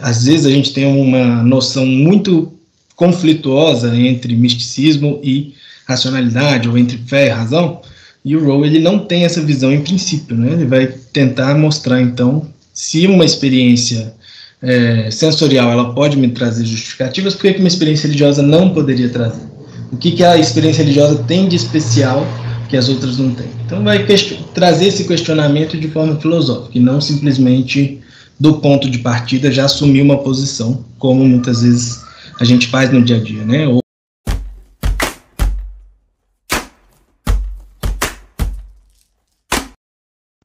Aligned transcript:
às 0.00 0.24
vezes 0.24 0.46
a 0.46 0.50
gente 0.50 0.72
tem 0.72 0.86
uma 0.86 1.42
noção 1.42 1.86
muito 1.86 2.52
conflituosa 2.96 3.96
entre 3.96 4.34
misticismo 4.34 5.20
e 5.22 5.54
racionalidade, 5.86 6.68
ou 6.68 6.76
entre 6.76 6.98
fé 6.98 7.26
e 7.26 7.30
razão, 7.30 7.80
e 8.24 8.36
o 8.36 8.44
Rowe 8.44 8.66
ele 8.66 8.78
não 8.78 8.98
tem 8.98 9.24
essa 9.24 9.40
visão 9.40 9.72
em 9.72 9.80
princípio, 9.80 10.36
né? 10.36 10.52
Ele 10.52 10.66
vai 10.66 10.86
tentar 11.12 11.56
mostrar 11.56 12.00
então 12.00 12.46
se 12.72 13.06
uma 13.06 13.24
experiência 13.24 14.14
é, 14.62 15.10
sensorial 15.10 15.70
ela 15.70 15.94
pode 15.94 16.16
me 16.16 16.28
trazer 16.28 16.66
justificativas, 16.66 17.34
por 17.34 17.50
que 17.50 17.58
uma 17.58 17.68
experiência 17.68 18.06
religiosa 18.06 18.42
não 18.42 18.70
poderia 18.70 19.08
trazer? 19.08 19.42
O 19.90 19.96
que, 19.96 20.12
que 20.12 20.22
a 20.22 20.36
experiência 20.36 20.82
religiosa 20.82 21.24
tem 21.24 21.48
de 21.48 21.56
especial 21.56 22.26
que 22.68 22.76
as 22.76 22.88
outras 22.88 23.18
não 23.18 23.34
têm? 23.34 23.48
Então 23.64 23.82
vai 23.82 24.06
trazer 24.54 24.86
esse 24.86 25.04
questionamento 25.04 25.76
de 25.76 25.88
forma 25.88 26.20
filosófica 26.20 26.78
e 26.78 26.80
não 26.80 27.00
simplesmente 27.00 28.00
do 28.40 28.54
ponto 28.58 28.88
de 28.88 28.98
partida 29.00 29.52
já 29.52 29.66
assumir 29.66 30.00
uma 30.00 30.16
posição, 30.16 30.82
como 30.98 31.26
muitas 31.26 31.60
vezes 31.60 32.02
a 32.40 32.44
gente 32.44 32.68
faz 32.68 32.90
no 32.90 33.04
dia 33.04 33.16
a 33.16 33.20
dia, 33.20 33.44
né? 33.44 33.68
Ou 33.68 33.80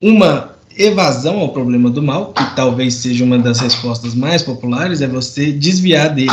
uma 0.02 0.54
evasão 0.78 1.40
ao 1.40 1.54
problema 1.54 1.90
do 1.90 2.04
mal, 2.04 2.34
que 2.34 2.56
talvez 2.56 2.96
seja 2.96 3.24
uma 3.24 3.40
das 3.40 3.62
respostas 3.62 4.14
mais 4.14 4.44
populares, 4.44 5.02
é 5.02 5.08
você 5.08 5.54
desviar 5.54 6.14
dele, 6.14 6.30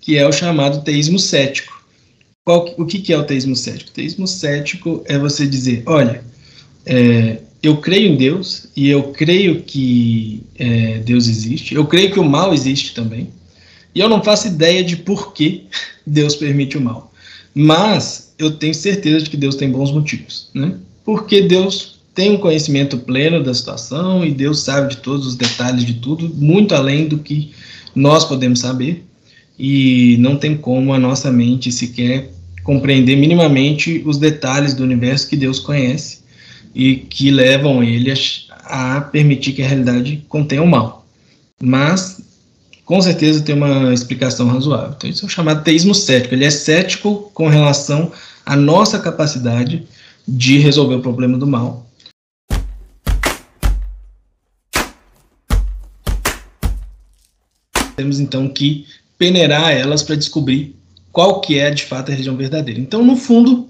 que 0.00 0.18
é 0.18 0.26
o 0.26 0.32
chamado 0.32 0.82
teísmo 0.82 1.20
cético. 1.20 1.80
Qual, 2.44 2.74
o 2.76 2.84
que, 2.84 2.98
que 2.98 3.12
é 3.12 3.16
o 3.16 3.22
teísmo 3.22 3.54
cético? 3.54 3.90
O 3.90 3.94
teísmo 3.94 4.26
cético 4.26 5.04
é 5.06 5.16
você 5.16 5.46
dizer, 5.46 5.84
olha, 5.86 6.24
é, 6.84 7.38
eu 7.62 7.76
creio 7.76 8.12
em 8.12 8.16
Deus 8.16 8.68
e 8.74 8.88
eu 8.88 9.04
creio 9.12 9.62
que 9.62 10.42
é, 10.58 10.98
Deus 10.98 11.28
existe, 11.28 11.74
eu 11.74 11.86
creio 11.86 12.12
que 12.12 12.20
o 12.20 12.24
mal 12.24 12.54
existe 12.54 12.94
também, 12.94 13.28
e 13.94 14.00
eu 14.00 14.08
não 14.08 14.22
faço 14.22 14.48
ideia 14.48 14.82
de 14.82 14.96
por 14.96 15.32
que 15.32 15.64
Deus 16.06 16.34
permite 16.34 16.78
o 16.78 16.80
mal, 16.80 17.12
mas 17.54 18.32
eu 18.38 18.52
tenho 18.52 18.74
certeza 18.74 19.24
de 19.24 19.30
que 19.30 19.36
Deus 19.36 19.54
tem 19.54 19.70
bons 19.70 19.92
motivos, 19.92 20.48
né? 20.54 20.74
Porque 21.04 21.42
Deus 21.42 22.00
tem 22.14 22.32
um 22.32 22.38
conhecimento 22.38 22.98
pleno 22.98 23.42
da 23.42 23.52
situação 23.52 24.24
e 24.24 24.30
Deus 24.30 24.60
sabe 24.60 24.94
de 24.94 24.96
todos 24.98 25.26
os 25.26 25.36
detalhes 25.36 25.84
de 25.84 25.94
tudo, 25.94 26.28
muito 26.34 26.74
além 26.74 27.06
do 27.06 27.18
que 27.18 27.52
nós 27.94 28.24
podemos 28.24 28.60
saber, 28.60 29.04
e 29.58 30.16
não 30.18 30.36
tem 30.36 30.56
como 30.56 30.94
a 30.94 30.98
nossa 30.98 31.30
mente 31.30 31.70
sequer 31.70 32.30
compreender 32.64 33.16
minimamente 33.16 34.02
os 34.06 34.16
detalhes 34.16 34.72
do 34.74 34.82
universo 34.82 35.28
que 35.28 35.36
Deus 35.36 35.58
conhece 35.58 36.19
e 36.74 36.96
que 36.96 37.30
levam 37.30 37.82
ele 37.82 38.12
a, 38.64 39.00
permitir 39.00 39.52
que 39.52 39.62
a 39.62 39.66
realidade 39.66 40.24
contenha 40.28 40.62
o 40.62 40.66
mal. 40.66 41.06
Mas, 41.62 42.20
com 42.84 43.00
certeza, 43.00 43.42
tem 43.42 43.54
uma 43.54 43.92
explicação 43.92 44.48
razoável. 44.48 44.94
Então, 44.96 45.10
isso 45.10 45.24
é 45.24 45.26
o 45.26 45.30
chamado 45.30 45.64
teísmo 45.64 45.94
cético. 45.94 46.34
Ele 46.34 46.44
é 46.44 46.50
cético 46.50 47.30
com 47.34 47.48
relação 47.48 48.12
à 48.46 48.56
nossa 48.56 48.98
capacidade 48.98 49.86
de 50.26 50.58
resolver 50.58 50.96
o 50.96 51.02
problema 51.02 51.36
do 51.36 51.46
mal 51.46 51.90
temos 58.00 58.18
então 58.18 58.48
que 58.48 58.86
peneirar 59.18 59.72
elas 59.72 60.02
para 60.02 60.16
descobrir 60.16 60.74
qual 61.12 61.42
que 61.42 61.58
é 61.58 61.70
de 61.70 61.84
fato 61.84 62.08
a 62.08 62.12
religião 62.12 62.34
verdadeira. 62.34 62.80
Então, 62.80 63.04
no 63.04 63.14
fundo, 63.14 63.68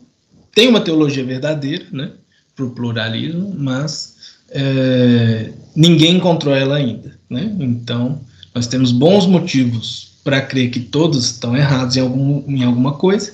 tem 0.54 0.68
uma 0.68 0.80
teologia 0.80 1.24
verdadeira, 1.24 1.84
né, 1.90 2.12
para 2.60 2.66
o 2.66 2.70
pluralismo, 2.70 3.54
mas 3.56 4.14
é, 4.50 5.50
ninguém 5.74 6.16
encontrou 6.16 6.54
ela 6.54 6.76
ainda, 6.76 7.16
né? 7.28 7.54
Então, 7.58 8.20
nós 8.54 8.66
temos 8.66 8.92
bons 8.92 9.26
motivos 9.26 10.10
para 10.22 10.42
crer 10.42 10.70
que 10.70 10.80
todos 10.80 11.24
estão 11.24 11.56
errados 11.56 11.96
em, 11.96 12.00
algum, 12.00 12.44
em 12.46 12.62
alguma 12.64 12.92
coisa 12.92 13.32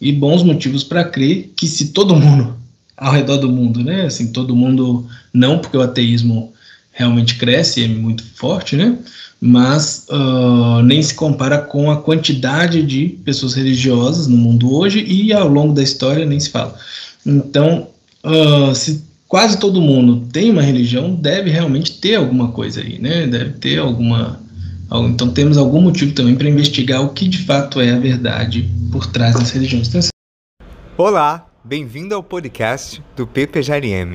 e 0.00 0.10
bons 0.12 0.42
motivos 0.42 0.82
para 0.82 1.04
crer 1.04 1.52
que 1.56 1.66
se 1.66 1.88
todo 1.88 2.16
mundo 2.16 2.56
ao 2.96 3.12
redor 3.12 3.38
do 3.38 3.48
mundo, 3.48 3.82
né, 3.82 4.06
assim, 4.06 4.32
todo 4.32 4.56
mundo 4.56 5.06
não, 5.32 5.58
porque 5.58 5.76
o 5.76 5.82
ateísmo 5.82 6.52
realmente 6.92 7.34
cresce, 7.34 7.82
é 7.82 7.88
muito 7.88 8.24
forte, 8.34 8.76
né? 8.76 8.96
mas 9.40 10.06
uh, 10.08 10.80
nem 10.82 11.02
se 11.02 11.12
compara 11.12 11.58
com 11.58 11.90
a 11.90 12.00
quantidade 12.00 12.82
de 12.82 13.08
pessoas 13.24 13.52
religiosas 13.52 14.26
no 14.26 14.38
mundo 14.38 14.74
hoje 14.74 15.04
e 15.04 15.34
ao 15.34 15.48
longo 15.48 15.74
da 15.74 15.82
história 15.82 16.24
nem 16.24 16.40
se 16.40 16.48
fala. 16.48 16.74
Então, 17.26 17.88
uh, 18.24 18.74
se 18.74 19.04
quase 19.28 19.58
todo 19.58 19.80
mundo 19.80 20.26
tem 20.32 20.50
uma 20.50 20.62
religião, 20.62 21.14
deve 21.14 21.50
realmente 21.50 22.00
ter 22.00 22.16
alguma 22.16 22.50
coisa 22.52 22.80
aí, 22.80 22.98
né? 22.98 23.26
Deve 23.26 23.52
ter 23.52 23.78
alguma. 23.78 24.40
Então, 25.08 25.30
temos 25.30 25.56
algum 25.56 25.80
motivo 25.80 26.12
também 26.12 26.36
para 26.36 26.48
investigar 26.48 27.02
o 27.02 27.08
que 27.08 27.26
de 27.26 27.38
fato 27.38 27.80
é 27.80 27.90
a 27.90 27.98
verdade 27.98 28.70
por 28.92 29.06
trás 29.06 29.34
das 29.34 29.50
religiões. 29.50 29.90
Olá, 30.96 31.46
bem-vindo 31.64 32.14
ao 32.14 32.22
podcast 32.22 33.02
do 33.16 33.26
PPJRM. 33.26 34.14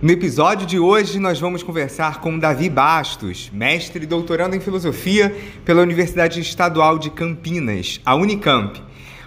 No 0.00 0.12
episódio 0.12 0.64
de 0.64 0.78
hoje, 0.78 1.18
nós 1.18 1.40
vamos 1.40 1.64
conversar 1.64 2.20
com 2.20 2.38
Davi 2.38 2.70
Bastos, 2.70 3.50
mestre 3.52 4.04
e 4.04 4.06
doutorando 4.06 4.54
em 4.54 4.60
filosofia 4.60 5.36
pela 5.64 5.82
Universidade 5.82 6.40
Estadual 6.40 7.00
de 7.00 7.10
Campinas, 7.10 8.00
a 8.04 8.14
Unicamp. 8.14 8.80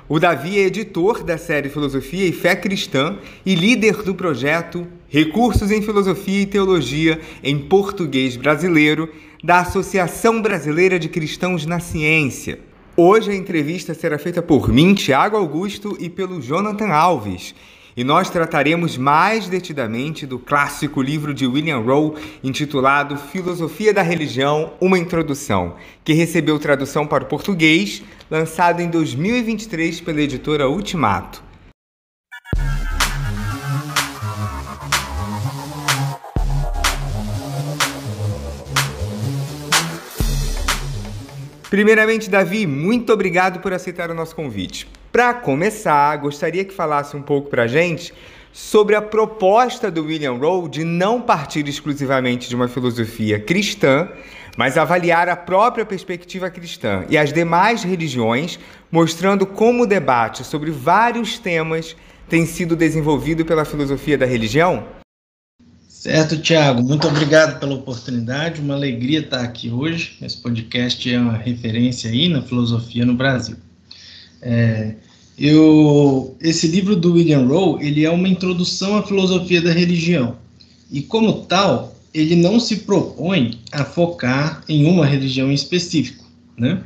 O 0.08 0.18
Davi 0.18 0.58
é 0.58 0.68
editor 0.68 1.26
da 1.26 1.38
série 1.38 1.68
Filosofia 1.68 2.26
e 2.26 2.32
Fé 2.32 2.56
Cristã 2.56 3.18
e 3.46 3.54
líder 3.54 4.02
do 4.04 4.16
projeto 4.16 4.88
Recursos 5.10 5.72
em 5.72 5.82
Filosofia 5.82 6.44
e 6.44 6.46
Teologia 6.46 7.20
em 7.44 7.60
Português 7.60 8.38
Brasileiro 8.38 9.14
da 9.44 9.60
Associação 9.60 10.42
Brasileira 10.42 10.98
de 10.98 11.10
Cristãos 11.10 11.66
na 11.66 11.82
Ciência. 11.82 12.60
Hoje 12.96 13.30
a 13.32 13.36
entrevista 13.36 13.94
será 13.94 14.18
feita 14.18 14.42
por 14.42 14.70
mim, 14.70 14.94
Tiago 14.94 15.36
Augusto, 15.36 15.98
e 16.00 16.10
pelo 16.10 16.42
Jonathan 16.42 16.94
Alves 16.94 17.54
e 17.96 18.04
nós 18.04 18.30
trataremos 18.30 18.98
mais 18.98 19.48
detidamente 19.48 20.26
do 20.26 20.40
clássico 20.40 21.02
livro 21.02 21.34
de 21.34 21.46
William 21.46 21.80
Rowe 21.80 22.16
intitulado 22.44 23.18
Filosofia 23.18 23.94
da 23.94 24.02
Religião, 24.02 24.74
uma 24.80 24.98
introdução, 24.98 25.76
que 26.04 26.14
recebeu 26.14 26.58
tradução 26.58 27.06
para 27.06 27.24
o 27.24 27.28
português, 27.28 28.04
lançado 28.30 28.82
em 28.82 28.90
2023 28.90 30.02
pela 30.02 30.22
editora 30.22 30.70
Ultimato. 30.70 31.51
Primeiramente, 41.72 42.30
Davi, 42.30 42.68
muito 42.68 43.14
obrigado 43.14 43.62
por 43.62 43.72
aceitar 43.72 44.12
o 44.12 44.14
nosso 44.14 44.36
convite. 44.36 44.86
Para 45.10 45.34
começar, 45.34 46.14
gostaria 46.18 46.66
que 46.66 46.74
falasse 46.74 47.16
um 47.16 47.22
pouco 47.22 47.50
para 47.50 47.64
a 47.64 47.68
gente 47.68 48.14
sobre 48.52 48.94
a 48.94 49.02
proposta 49.02 49.90
do 49.90 50.04
William 50.04 50.34
Rowe 50.34 50.68
de 50.68 50.84
não 50.84 51.22
partir 51.22 51.66
exclusivamente 51.70 52.50
de 52.50 52.58
uma 52.58 52.68
filosofia 52.68 53.40
cristã, 53.40 54.10
mas 54.58 54.78
avaliar 54.78 55.30
a 55.30 55.36
própria 55.38 55.86
perspectiva 55.86 56.50
cristã 56.50 57.06
e 57.10 57.18
as 57.18 57.32
demais 57.32 57.84
religiões, 57.84 58.60
mostrando 58.92 59.46
como 59.46 59.84
o 59.84 59.88
debate 59.88 60.44
sobre 60.44 60.72
vários 60.72 61.40
temas 61.40 61.96
tem 62.28 62.46
sido 62.46 62.76
desenvolvido 62.76 63.46
pela 63.46 63.64
filosofia 63.64 64.18
da 64.18 64.26
religião? 64.26 65.01
Certo, 66.02 66.36
Tiago. 66.36 66.82
Muito 66.82 67.08
obrigado 67.08 67.60
pela 67.60 67.76
oportunidade. 67.76 68.60
Uma 68.60 68.74
alegria 68.74 69.20
estar 69.20 69.42
aqui 69.42 69.70
hoje. 69.70 70.18
Esse 70.20 70.36
podcast 70.36 71.08
é 71.08 71.20
uma 71.20 71.38
referência 71.38 72.10
aí 72.10 72.28
na 72.28 72.42
filosofia 72.42 73.06
no 73.06 73.14
Brasil. 73.14 73.56
É, 74.42 74.96
eu, 75.38 76.36
esse 76.42 76.66
livro 76.66 76.96
do 76.96 77.14
William 77.14 77.46
Rowe, 77.46 77.86
ele 77.86 78.04
é 78.04 78.10
uma 78.10 78.28
introdução 78.28 78.98
à 78.98 79.04
filosofia 79.04 79.62
da 79.62 79.72
religião. 79.72 80.38
E 80.90 81.04
como 81.04 81.46
tal, 81.46 81.96
ele 82.12 82.36
não 82.36 82.60
se 82.60 82.78
propõe 82.78 83.60
a 83.72 83.86
focar 83.86 84.64
em 84.68 84.86
uma 84.86 85.06
religião 85.06 85.52
em 85.52 85.54
específico, 85.54 86.26
né? 86.58 86.82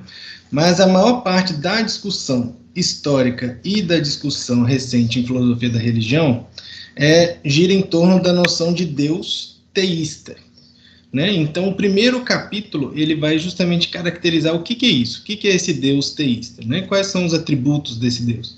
Mas 0.51 0.81
a 0.81 0.87
maior 0.87 1.21
parte 1.21 1.53
da 1.53 1.81
discussão 1.81 2.57
histórica 2.75 3.61
e 3.63 3.81
da 3.81 3.97
discussão 3.97 4.63
recente 4.63 5.21
em 5.21 5.25
filosofia 5.25 5.69
da 5.69 5.79
religião 5.79 6.45
é, 6.95 7.37
gira 7.43 7.73
em 7.73 7.81
torno 7.81 8.21
da 8.21 8.31
noção 8.31 8.73
de 8.73 8.85
Deus 8.85 9.57
teísta. 9.73 10.35
Né? 11.11 11.33
Então, 11.33 11.69
o 11.69 11.75
primeiro 11.75 12.21
capítulo 12.21 12.91
ele 12.95 13.15
vai 13.15 13.37
justamente 13.37 13.89
caracterizar 13.89 14.55
o 14.55 14.63
que, 14.63 14.75
que 14.75 14.85
é 14.85 14.89
isso, 14.89 15.21
o 15.21 15.23
que, 15.23 15.35
que 15.35 15.47
é 15.47 15.55
esse 15.55 15.73
Deus 15.73 16.11
teísta, 16.11 16.61
né? 16.65 16.81
quais 16.81 17.07
são 17.07 17.25
os 17.25 17.33
atributos 17.33 17.97
desse 17.97 18.23
Deus. 18.23 18.57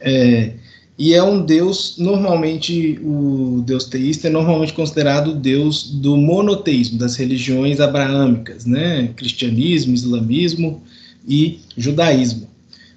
É, 0.00 0.52
e 0.98 1.14
é 1.14 1.22
um 1.22 1.44
Deus, 1.44 1.96
normalmente, 1.98 2.98
o 3.02 3.62
Deus 3.66 3.84
teísta 3.84 4.28
é 4.28 4.30
normalmente 4.30 4.72
considerado 4.72 5.28
o 5.28 5.34
Deus 5.34 5.90
do 5.90 6.16
monoteísmo, 6.16 6.98
das 6.98 7.16
religiões 7.16 7.80
abraâmicas, 7.80 8.64
né? 8.64 9.10
cristianismo, 9.16 9.94
islamismo 9.94 10.82
e 11.26 11.60
judaísmo. 11.76 12.48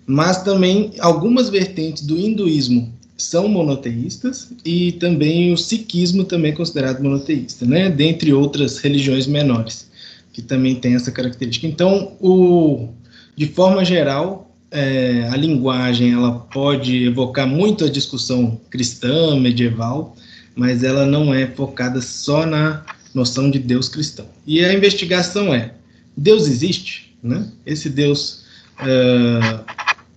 Mas 0.05 0.43
também 0.43 0.91
algumas 0.99 1.49
vertentes 1.49 2.03
do 2.03 2.17
hinduísmo 2.17 2.98
são 3.21 3.47
monoteístas 3.47 4.49
e 4.63 4.93
também 4.93 5.51
o 5.51 5.57
sikhismo 5.57 6.23
também 6.23 6.51
é 6.51 6.55
considerado 6.55 7.03
monoteísta, 7.03 7.65
né? 7.65 7.89
Dentre 7.89 8.33
outras 8.33 8.77
religiões 8.79 9.27
menores 9.27 9.89
que 10.31 10.41
também 10.41 10.75
tem 10.75 10.95
essa 10.95 11.11
característica. 11.11 11.67
Então, 11.67 12.13
o, 12.19 12.89
de 13.35 13.47
forma 13.47 13.83
geral, 13.83 14.49
é, 14.71 15.27
a 15.31 15.35
linguagem 15.35 16.13
ela 16.13 16.31
pode 16.31 17.05
evocar 17.05 17.47
muito 17.47 17.83
a 17.83 17.89
discussão 17.89 18.59
cristã 18.69 19.37
medieval, 19.39 20.15
mas 20.55 20.83
ela 20.83 21.05
não 21.05 21.33
é 21.33 21.47
focada 21.47 22.01
só 22.01 22.45
na 22.45 22.85
noção 23.13 23.49
de 23.49 23.59
Deus 23.59 23.89
cristão. 23.89 24.25
E 24.45 24.63
a 24.63 24.73
investigação 24.73 25.53
é: 25.53 25.73
Deus 26.15 26.47
existe? 26.47 27.15
Né? 27.21 27.47
Esse 27.65 27.89
Deus 27.89 28.45
uh, 28.79 29.63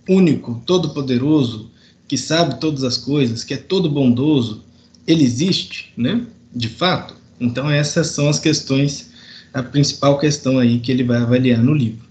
único, 0.07 0.61
todo-poderoso, 0.65 1.71
que 2.13 2.17
sabe 2.19 2.59
todas 2.59 2.83
as 2.83 2.95
coisas, 2.95 3.43
que 3.43 3.55
é 3.55 3.57
todo 3.57 3.89
bondoso, 3.89 4.63
ele 5.07 5.23
existe, 5.23 5.91
né? 5.97 6.21
De 6.53 6.69
fato. 6.69 7.15
Então 7.41 7.67
essas 7.67 8.05
são 8.05 8.29
as 8.29 8.39
questões, 8.39 9.09
a 9.51 9.63
principal 9.63 10.19
questão 10.19 10.59
aí 10.59 10.77
que 10.77 10.91
ele 10.91 11.03
vai 11.03 11.17
avaliar 11.17 11.63
no 11.63 11.73
livro. 11.73 12.05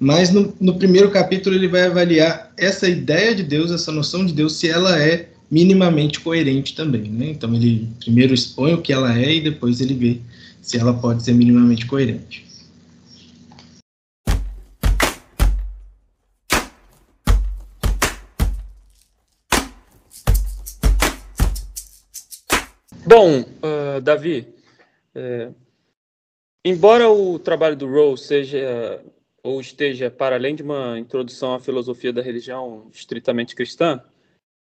Mas 0.00 0.32
no, 0.32 0.52
no 0.60 0.74
primeiro 0.74 1.08
capítulo 1.12 1.54
ele 1.54 1.68
vai 1.68 1.82
avaliar 1.82 2.52
essa 2.56 2.88
ideia 2.88 3.32
de 3.32 3.44
Deus, 3.44 3.70
essa 3.70 3.92
noção 3.92 4.26
de 4.26 4.32
Deus, 4.32 4.54
se 4.54 4.68
ela 4.68 5.00
é 5.00 5.28
minimamente 5.48 6.18
coerente 6.18 6.74
também, 6.74 7.08
né? 7.08 7.30
Então 7.30 7.54
ele 7.54 7.88
primeiro 8.00 8.34
expõe 8.34 8.74
o 8.74 8.82
que 8.82 8.92
ela 8.92 9.16
é 9.16 9.36
e 9.36 9.40
depois 9.40 9.80
ele 9.80 9.94
vê 9.94 10.18
se 10.60 10.78
ela 10.78 10.94
pode 10.94 11.22
ser 11.22 11.32
minimamente 11.32 11.86
coerente. 11.86 12.44
Bom, 23.08 23.40
uh, 23.40 24.02
Davi, 24.02 24.46
é, 25.14 25.50
embora 26.62 27.08
o 27.08 27.38
trabalho 27.38 27.74
do 27.74 27.90
Rowe 27.90 28.18
seja 28.18 29.02
ou 29.42 29.58
esteja 29.62 30.10
para 30.10 30.36
além 30.36 30.54
de 30.54 30.62
uma 30.62 30.98
introdução 30.98 31.54
à 31.54 31.58
filosofia 31.58 32.12
da 32.12 32.20
religião 32.20 32.90
estritamente 32.92 33.56
cristã, 33.56 34.04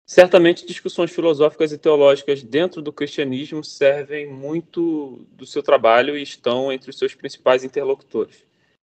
certamente 0.07 0.67
discussões 0.67 1.11
filosóficas 1.11 1.73
e 1.73 1.79
teológicas 1.79 2.43
dentro 2.43 2.83
do 2.83 2.93
cristianismo 2.93 3.65
servem 3.65 4.31
muito 4.31 5.27
do 5.33 5.47
seu 5.47 5.63
trabalho 5.63 6.15
e 6.15 6.23
estão 6.23 6.71
entre 6.71 6.91
os 6.91 6.99
seus 6.99 7.15
principais 7.15 7.65
interlocutores. 7.65 8.45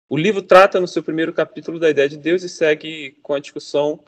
O 0.08 0.16
livro 0.16 0.42
trata 0.42 0.80
no 0.80 0.88
seu 0.88 1.04
primeiro 1.04 1.32
capítulo 1.32 1.78
da 1.78 1.88
ideia 1.88 2.08
de 2.08 2.16
Deus 2.16 2.42
e 2.42 2.48
segue 2.48 3.12
com 3.22 3.32
a 3.32 3.38
discussão 3.38 4.00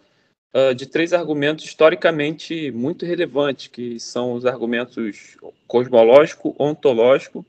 uh, 0.55 0.75
de 0.75 0.87
três 0.87 1.13
argumentos 1.13 1.65
historicamente 1.65 2.71
muito 2.71 3.05
relevantes, 3.05 3.69
que 3.69 3.99
são 3.99 4.33
os 4.33 4.47
argumentos 4.47 5.37
cosmológico, 5.67 6.55
ontológico 6.59 7.45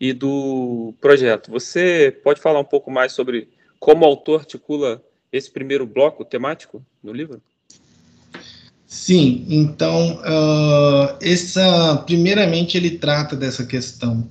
e 0.00 0.12
do 0.12 0.94
projeto. 1.00 1.50
Você 1.50 2.16
pode 2.22 2.40
falar 2.40 2.60
um 2.60 2.64
pouco 2.64 2.90
mais 2.90 3.12
sobre 3.12 3.48
como 3.78 4.04
o 4.04 4.08
autor 4.08 4.40
articula 4.40 5.02
esse 5.32 5.50
primeiro 5.50 5.86
bloco 5.86 6.24
temático 6.24 6.84
no 7.02 7.12
livro? 7.12 7.40
Sim, 8.86 9.44
então, 9.48 10.20
uh, 10.20 11.18
essa, 11.20 11.96
primeiramente 12.06 12.76
ele 12.76 12.92
trata 12.92 13.34
dessa 13.34 13.66
questão 13.66 14.28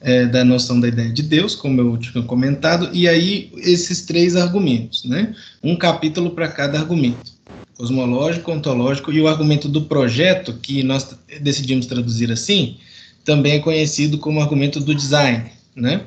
é, 0.00 0.26
da 0.26 0.44
noção 0.44 0.80
da 0.80 0.88
ideia 0.88 1.12
de 1.12 1.22
Deus, 1.22 1.54
como 1.54 1.80
eu 1.80 1.96
tinha 1.96 2.24
comentado, 2.24 2.88
e 2.92 3.06
aí 3.06 3.52
esses 3.58 4.02
três 4.06 4.34
argumentos, 4.34 5.04
né? 5.04 5.34
Um 5.62 5.76
capítulo 5.76 6.30
para 6.30 6.48
cada 6.48 6.78
argumento 6.78 7.39
cosmológico, 7.80 8.52
ontológico 8.52 9.10
e 9.10 9.22
o 9.22 9.26
argumento 9.26 9.66
do 9.66 9.80
projeto, 9.82 10.52
que 10.60 10.82
nós 10.82 11.16
decidimos 11.40 11.86
traduzir 11.86 12.30
assim, 12.30 12.76
também 13.24 13.54
é 13.54 13.58
conhecido 13.58 14.18
como 14.18 14.40
argumento 14.40 14.78
do 14.80 14.94
design, 14.94 15.50
né? 15.74 16.02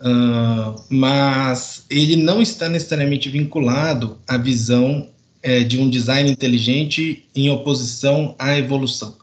Uh, 0.00 0.80
mas 0.88 1.84
ele 1.90 2.14
não 2.14 2.40
está 2.40 2.68
necessariamente 2.68 3.28
vinculado 3.28 4.16
à 4.28 4.36
visão 4.36 5.08
é, 5.42 5.64
de 5.64 5.76
um 5.76 5.90
design 5.90 6.30
inteligente 6.30 7.26
em 7.34 7.50
oposição 7.50 8.36
à 8.38 8.56
evolução. 8.56 9.16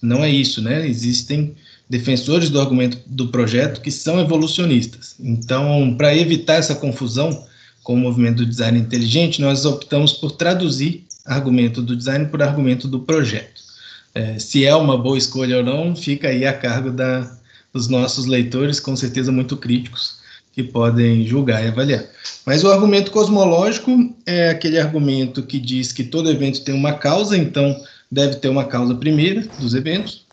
Não 0.00 0.22
é 0.22 0.30
isso, 0.30 0.62
né? 0.62 0.86
Existem 0.86 1.56
defensores 1.90 2.50
do 2.50 2.60
argumento 2.60 2.98
do 3.04 3.28
projeto 3.28 3.80
que 3.80 3.90
são 3.90 4.20
evolucionistas. 4.20 5.16
Então, 5.18 5.96
para 5.96 6.16
evitar 6.16 6.54
essa 6.54 6.76
confusão 6.76 7.44
com 7.82 7.94
o 7.94 7.98
movimento 7.98 8.36
do 8.36 8.46
design 8.46 8.78
inteligente, 8.78 9.40
nós 9.40 9.64
optamos 9.64 10.12
por 10.12 10.30
traduzir 10.30 11.04
argumento 11.26 11.82
do 11.82 11.96
design 11.96 12.26
por 12.26 12.42
argumento 12.42 12.88
do 12.88 13.00
projeto. 13.00 13.62
É, 14.14 14.38
se 14.38 14.64
é 14.64 14.74
uma 14.74 14.98
boa 14.98 15.16
escolha 15.16 15.58
ou 15.58 15.62
não, 15.62 15.96
fica 15.96 16.28
aí 16.28 16.44
a 16.46 16.52
cargo 16.52 16.90
da, 16.90 17.30
dos 17.72 17.88
nossos 17.88 18.26
leitores, 18.26 18.78
com 18.78 18.94
certeza 18.94 19.32
muito 19.32 19.56
críticos, 19.56 20.20
que 20.52 20.62
podem 20.62 21.26
julgar 21.26 21.64
e 21.64 21.68
avaliar. 21.68 22.04
Mas 22.44 22.62
o 22.62 22.70
argumento 22.70 23.10
cosmológico 23.10 24.14
é 24.26 24.50
aquele 24.50 24.78
argumento 24.78 25.42
que 25.42 25.58
diz 25.58 25.92
que 25.92 26.04
todo 26.04 26.30
evento 26.30 26.62
tem 26.62 26.74
uma 26.74 26.92
causa, 26.92 27.36
então 27.36 27.74
deve 28.10 28.36
ter 28.36 28.48
uma 28.48 28.64
causa 28.64 28.94
primeira 28.94 29.40
dos 29.58 29.74
eventos. 29.74 30.26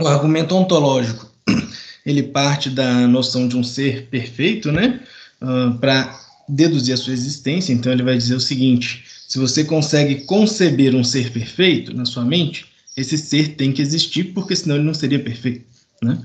O 0.00 0.06
argumento 0.06 0.54
ontológico, 0.54 1.28
ele 2.06 2.22
parte 2.22 2.70
da 2.70 3.08
noção 3.08 3.48
de 3.48 3.56
um 3.56 3.64
ser 3.64 4.06
perfeito, 4.06 4.70
né, 4.70 5.00
uh, 5.42 5.76
para 5.78 6.16
deduzir 6.48 6.94
a 6.94 6.96
sua 6.96 7.12
existência, 7.12 7.72
então 7.72 7.90
ele 7.90 8.02
vai 8.02 8.16
dizer 8.16 8.34
o 8.34 8.40
seguinte, 8.40 9.03
se 9.28 9.38
você 9.38 9.64
consegue 9.64 10.22
conceber 10.26 10.94
um 10.94 11.04
ser 11.04 11.30
perfeito 11.30 11.94
na 11.94 12.04
sua 12.04 12.24
mente, 12.24 12.66
esse 12.96 13.18
ser 13.18 13.56
tem 13.56 13.72
que 13.72 13.82
existir, 13.82 14.32
porque 14.32 14.54
senão 14.54 14.76
ele 14.76 14.84
não 14.84 14.94
seria 14.94 15.18
perfeito. 15.18 15.64
Né? 16.02 16.18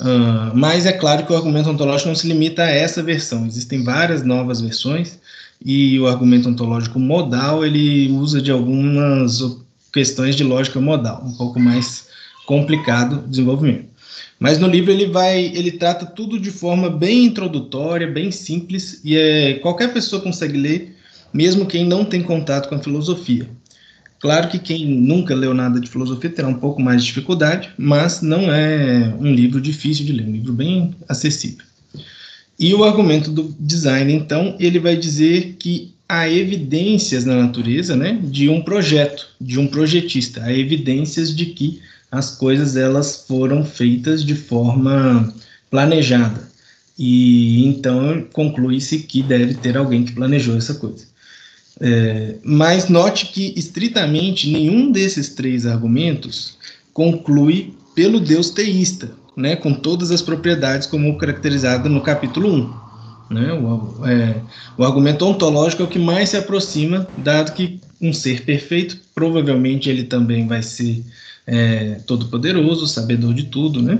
Uh, 0.00 0.56
mas 0.56 0.86
é 0.86 0.92
claro 0.92 1.26
que 1.26 1.32
o 1.32 1.36
argumento 1.36 1.70
ontológico 1.70 2.08
não 2.08 2.16
se 2.16 2.26
limita 2.26 2.62
a 2.62 2.70
essa 2.70 3.02
versão. 3.02 3.46
Existem 3.46 3.82
várias 3.82 4.24
novas 4.24 4.60
versões 4.60 5.18
e 5.64 5.98
o 5.98 6.06
argumento 6.06 6.48
ontológico 6.48 6.98
modal 6.98 7.64
ele 7.64 8.10
usa 8.12 8.40
de 8.40 8.50
algumas 8.50 9.40
questões 9.92 10.36
de 10.36 10.44
lógica 10.44 10.80
modal, 10.80 11.22
um 11.24 11.32
pouco 11.32 11.58
mais 11.58 12.08
complicado 12.46 13.24
o 13.24 13.28
desenvolvimento. 13.28 13.88
Mas 14.38 14.58
no 14.58 14.68
livro 14.68 14.92
ele 14.92 15.06
vai, 15.06 15.46
ele 15.46 15.72
trata 15.72 16.06
tudo 16.06 16.38
de 16.38 16.50
forma 16.50 16.88
bem 16.88 17.24
introdutória, 17.24 18.06
bem 18.06 18.30
simples 18.30 19.00
e 19.04 19.16
é, 19.16 19.54
qualquer 19.54 19.92
pessoa 19.92 20.22
consegue 20.22 20.56
ler 20.56 20.96
mesmo 21.32 21.66
quem 21.66 21.84
não 21.84 22.04
tem 22.04 22.22
contato 22.22 22.68
com 22.68 22.74
a 22.74 22.78
filosofia. 22.78 23.48
Claro 24.20 24.48
que 24.48 24.58
quem 24.58 24.84
nunca 24.84 25.34
leu 25.34 25.54
nada 25.54 25.78
de 25.78 25.88
filosofia 25.88 26.30
terá 26.30 26.48
um 26.48 26.54
pouco 26.54 26.82
mais 26.82 27.02
de 27.02 27.08
dificuldade, 27.08 27.70
mas 27.78 28.20
não 28.20 28.52
é 28.52 29.14
um 29.20 29.32
livro 29.32 29.60
difícil 29.60 30.04
de 30.04 30.12
ler, 30.12 30.26
um 30.26 30.32
livro 30.32 30.52
bem 30.52 30.94
acessível. 31.08 31.64
E 32.58 32.74
o 32.74 32.82
argumento 32.82 33.30
do 33.30 33.54
design, 33.60 34.12
então, 34.12 34.56
ele 34.58 34.80
vai 34.80 34.96
dizer 34.96 35.54
que 35.60 35.94
há 36.08 36.28
evidências 36.28 37.24
na 37.24 37.36
natureza, 37.36 37.94
né, 37.94 38.18
de 38.24 38.48
um 38.48 38.60
projeto, 38.60 39.28
de 39.40 39.60
um 39.60 39.68
projetista, 39.68 40.42
há 40.42 40.52
evidências 40.52 41.34
de 41.34 41.46
que 41.46 41.80
as 42.10 42.34
coisas 42.36 42.76
elas 42.76 43.24
foram 43.28 43.64
feitas 43.64 44.24
de 44.24 44.34
forma 44.34 45.32
planejada. 45.70 46.48
E 46.98 47.64
então 47.66 48.26
conclui-se 48.32 49.00
que 49.00 49.22
deve 49.22 49.54
ter 49.54 49.76
alguém 49.76 50.04
que 50.04 50.12
planejou 50.12 50.56
essa 50.56 50.74
coisa. 50.74 51.06
É, 51.80 52.36
mas 52.42 52.88
note 52.88 53.26
que, 53.26 53.52
estritamente, 53.56 54.50
nenhum 54.50 54.90
desses 54.90 55.30
três 55.30 55.66
argumentos 55.66 56.56
conclui 56.92 57.74
pelo 57.94 58.18
Deus 58.18 58.50
teísta, 58.50 59.12
né, 59.36 59.54
com 59.54 59.72
todas 59.72 60.10
as 60.10 60.20
propriedades 60.20 60.86
como 60.86 61.16
caracterizado 61.16 61.88
no 61.88 62.00
capítulo 62.00 62.52
1. 62.52 63.34
Né, 63.34 63.52
o, 63.52 64.06
é, 64.06 64.40
o 64.76 64.84
argumento 64.84 65.24
ontológico 65.24 65.82
é 65.82 65.84
o 65.84 65.88
que 65.88 65.98
mais 65.98 66.30
se 66.30 66.36
aproxima, 66.36 67.06
dado 67.18 67.52
que 67.52 67.80
um 68.00 68.12
ser 68.12 68.44
perfeito, 68.44 68.98
provavelmente 69.14 69.90
ele 69.90 70.04
também 70.04 70.46
vai 70.46 70.62
ser 70.62 71.04
é, 71.46 72.00
todo-poderoso, 72.06 72.86
sabedor 72.86 73.34
de 73.34 73.44
tudo, 73.44 73.82
né? 73.82 73.98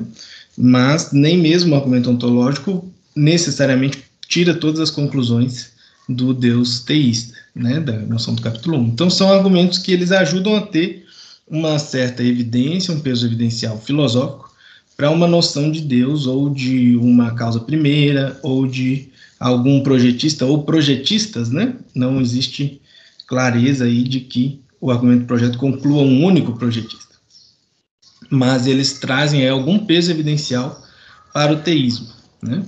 mas 0.56 1.12
nem 1.12 1.38
mesmo 1.38 1.73
o 1.73 1.78
argumento 1.78 2.11
ontológico 2.11 2.90
necessariamente 3.14 4.02
tira 4.28 4.52
todas 4.54 4.80
as 4.80 4.90
conclusões 4.90 5.70
do 6.08 6.35
Deus 6.35 6.80
teísta, 6.80 7.38
né, 7.58 7.80
da 7.80 7.92
noção 7.92 8.34
do 8.34 8.42
capítulo 8.42 8.78
1. 8.78 8.84
Então, 8.86 9.10
são 9.10 9.32
argumentos 9.32 9.78
que 9.78 9.92
eles 9.92 10.12
ajudam 10.12 10.56
a 10.56 10.62
ter 10.62 11.04
uma 11.46 11.78
certa 11.78 12.22
evidência, 12.22 12.94
um 12.94 13.00
peso 13.00 13.26
evidencial 13.26 13.78
filosófico, 13.78 14.48
para 14.96 15.10
uma 15.10 15.26
noção 15.26 15.70
de 15.70 15.80
Deus, 15.80 16.26
ou 16.26 16.50
de 16.50 16.96
uma 16.96 17.32
causa 17.34 17.60
primeira, 17.60 18.38
ou 18.42 18.66
de 18.66 19.08
algum 19.38 19.82
projetista, 19.82 20.44
ou 20.44 20.64
projetistas, 20.64 21.50
né? 21.50 21.76
Não 21.94 22.20
existe 22.20 22.80
clareza 23.26 23.84
aí 23.84 24.02
de 24.02 24.20
que 24.20 24.60
o 24.80 24.90
argumento 24.90 25.20
do 25.20 25.26
projeto 25.26 25.58
conclua 25.58 26.02
um 26.02 26.24
único 26.24 26.52
projetista. 26.54 27.16
Mas 28.30 28.66
eles 28.66 28.94
trazem 28.94 29.42
aí, 29.42 29.48
algum 29.48 29.78
peso 29.78 30.10
evidencial 30.10 30.84
para 31.32 31.52
o 31.52 31.60
teísmo, 31.60 32.08
né? 32.42 32.64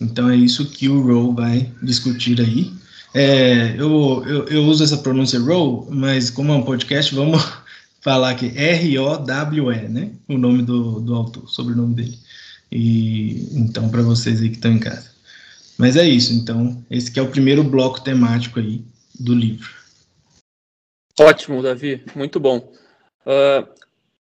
Então 0.00 0.28
é 0.28 0.36
isso 0.36 0.66
que 0.66 0.88
o 0.88 1.00
Rowe 1.00 1.34
vai 1.34 1.72
discutir 1.82 2.40
aí. 2.40 2.72
É, 3.14 3.74
eu, 3.78 4.22
eu, 4.26 4.44
eu, 4.48 4.64
uso 4.64 4.84
essa 4.84 4.98
pronúncia 4.98 5.40
Rowe, 5.40 5.86
mas 5.90 6.30
como 6.30 6.52
é 6.52 6.56
um 6.56 6.62
podcast, 6.62 7.14
vamos 7.14 7.42
falar 8.02 8.34
que 8.34 8.46
R-O-W-E, 8.46 9.88
né? 9.88 10.12
O 10.28 10.36
nome 10.36 10.62
do, 10.62 11.00
do 11.00 11.14
autor, 11.14 11.48
sobrenome 11.48 11.94
dele. 11.94 12.18
E 12.70 13.48
então, 13.58 13.88
para 13.90 14.02
vocês 14.02 14.42
aí 14.42 14.50
que 14.50 14.56
estão 14.56 14.72
em 14.72 14.78
casa. 14.78 15.10
Mas 15.78 15.96
é 15.96 16.06
isso, 16.06 16.32
então, 16.32 16.84
esse 16.90 17.10
que 17.10 17.18
é 17.18 17.22
o 17.22 17.30
primeiro 17.30 17.64
bloco 17.64 18.00
temático 18.00 18.58
aí 18.58 18.84
do 19.18 19.34
livro. 19.34 19.70
Ótimo, 21.18 21.62
Davi, 21.62 22.04
muito 22.14 22.38
bom. 22.38 22.72
Uh, 23.24 23.66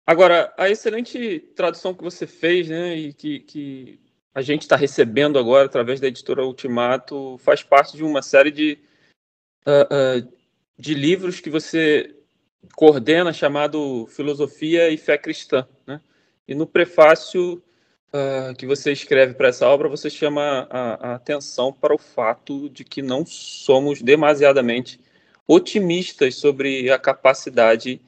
agora, 0.06 0.54
a 0.58 0.70
excelente 0.70 1.40
tradução 1.56 1.94
que 1.94 2.04
você 2.04 2.26
fez, 2.26 2.68
né, 2.68 2.96
e 2.96 3.14
que, 3.14 3.40
que 3.42 4.00
a 4.34 4.42
gente 4.42 4.62
está 4.62 4.76
recebendo 4.76 5.40
agora 5.40 5.66
através 5.66 6.00
da 6.00 6.08
editora 6.08 6.46
Ultimato, 6.46 7.38
faz 7.40 7.64
parte 7.64 7.98
de 7.98 8.04
uma 8.04 8.22
série 8.22 8.52
de, 8.52 8.80
uh, 9.66 10.22
uh, 10.24 10.34
de 10.78 10.94
livros 10.94 11.40
que 11.40 11.50
você 11.50 12.16
coordena 12.76 13.34
chamado 13.34 14.06
Filosofia 14.08 14.90
e 14.90 14.98
Fé 14.98 15.18
Cristã. 15.18 15.68
Né? 15.86 16.00
E 16.48 16.54
no 16.54 16.68
prefácio 16.68 17.62
uh, 18.14 18.56
que 18.56 18.66
você 18.66 18.92
escreve 18.92 19.34
para 19.34 19.50
essa 19.50 19.68
obra, 19.68 19.90
você 19.90 20.10
chama 20.10 20.68
a, 20.70 21.12
a, 21.12 21.16
atenção 21.16 21.74
para 21.74 21.94
o 21.94 21.98
fato 21.98 22.70
de 22.70 22.84
que 22.84 23.02
não 23.02 23.26
somos 23.26 24.02
demasiadamente 24.02 25.00
otimistas 25.48 26.36
sobre 26.36 26.92
a 26.92 27.00
capacidade 27.00 28.00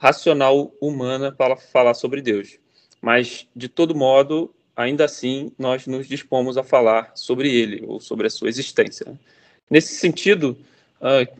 racional 0.00 0.72
humana 0.80 1.32
para 1.32 1.56
falar 1.56 1.94
sobre 1.94 2.20
Deus. 2.20 2.58
Mas, 3.00 3.46
de 3.54 3.68
todo 3.68 3.94
modo, 3.94 4.52
ainda 4.78 5.04
assim, 5.04 5.52
nós 5.58 5.86
nos 5.86 6.08
dispomos 6.08 6.56
a 6.56 6.62
falar 6.62 7.12
sobre 7.14 7.54
ele, 7.54 7.84
ou 7.86 8.00
sobre 8.00 8.28
a 8.28 8.30
sua 8.30 8.48
existência. 8.48 9.18
Nesse 9.70 9.94
sentido, 9.94 10.56
uh, 11.02 11.38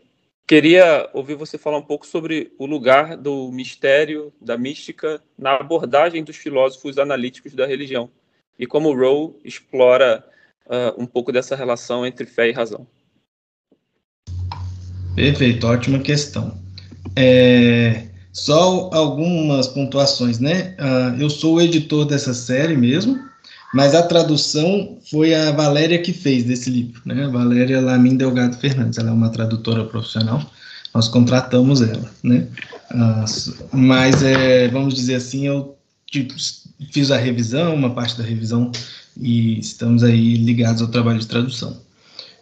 Queria 0.49 1.11
ouvir 1.13 1.35
você 1.35 1.59
falar 1.59 1.77
um 1.77 1.83
pouco 1.83 2.07
sobre 2.07 2.55
o 2.59 2.65
lugar 2.65 3.19
do 3.19 3.53
mistério, 3.53 4.33
da 4.41 4.57
mística, 4.57 5.21
na 5.39 5.57
abordagem 5.57 6.25
dos 6.25 6.37
filósofos 6.37 6.97
analíticos 6.97 7.53
da 7.53 7.67
religião 7.67 8.09
e 8.59 8.67
como 8.67 8.97
Rowe 8.97 9.35
explora 9.45 10.25
uh, 10.65 11.03
um 11.03 11.05
pouco 11.05 11.31
dessa 11.31 11.55
relação 11.55 12.07
entre 12.07 12.25
fé 12.25 12.49
e 12.49 12.53
razão. 12.53 12.87
Perfeito, 15.15 15.67
ótima 15.67 15.99
questão. 15.99 16.59
É, 17.15 18.07
só 18.33 18.89
algumas 18.91 19.69
pontuações, 19.69 20.41
né? 20.41 20.75
Uh, 20.81 21.21
eu 21.21 21.29
sou 21.29 21.57
o 21.57 21.61
editor 21.61 22.07
dessa 22.07 22.33
série 22.33 22.75
mesmo, 22.75 23.28
mas 23.75 23.95
a 23.95 24.03
tradução 24.03 24.99
foi 25.11 25.35
a 25.35 25.53
Valéria 25.53 25.99
que 26.01 26.13
fez 26.13 26.45
desse 26.45 26.71
livro, 26.71 27.01
né? 27.05 27.25
A 27.25 27.29
Valéria 27.29 27.81
Lamin 27.81 28.17
Delgado 28.17 28.57
Fernandes, 28.57 28.99
ela 28.99 29.11
é 29.11 29.13
uma 29.13 29.31
tradutora 29.31 29.85
profissional, 29.85 30.43
nós 30.95 31.09
contratamos 31.09 31.83
ela, 31.83 32.11
né? 32.23 32.47
Mas, 33.73 34.23
é, 34.23 34.69
vamos 34.69 34.95
dizer 34.95 35.17
assim, 35.17 35.47
eu 35.47 35.77
tipo, 36.11 36.35
fiz 36.93 37.11
a 37.11 37.17
revisão, 37.17 37.75
uma 37.75 37.91
parte 37.91 38.17
da 38.17 38.25
revisão, 38.25 38.73
e 39.17 39.59
estamos 39.59 40.03
aí 40.03 40.37
ligados 40.37 40.81
ao 40.81 40.89
trabalho 40.89 41.19
de 41.19 41.27
tradução. 41.27 41.77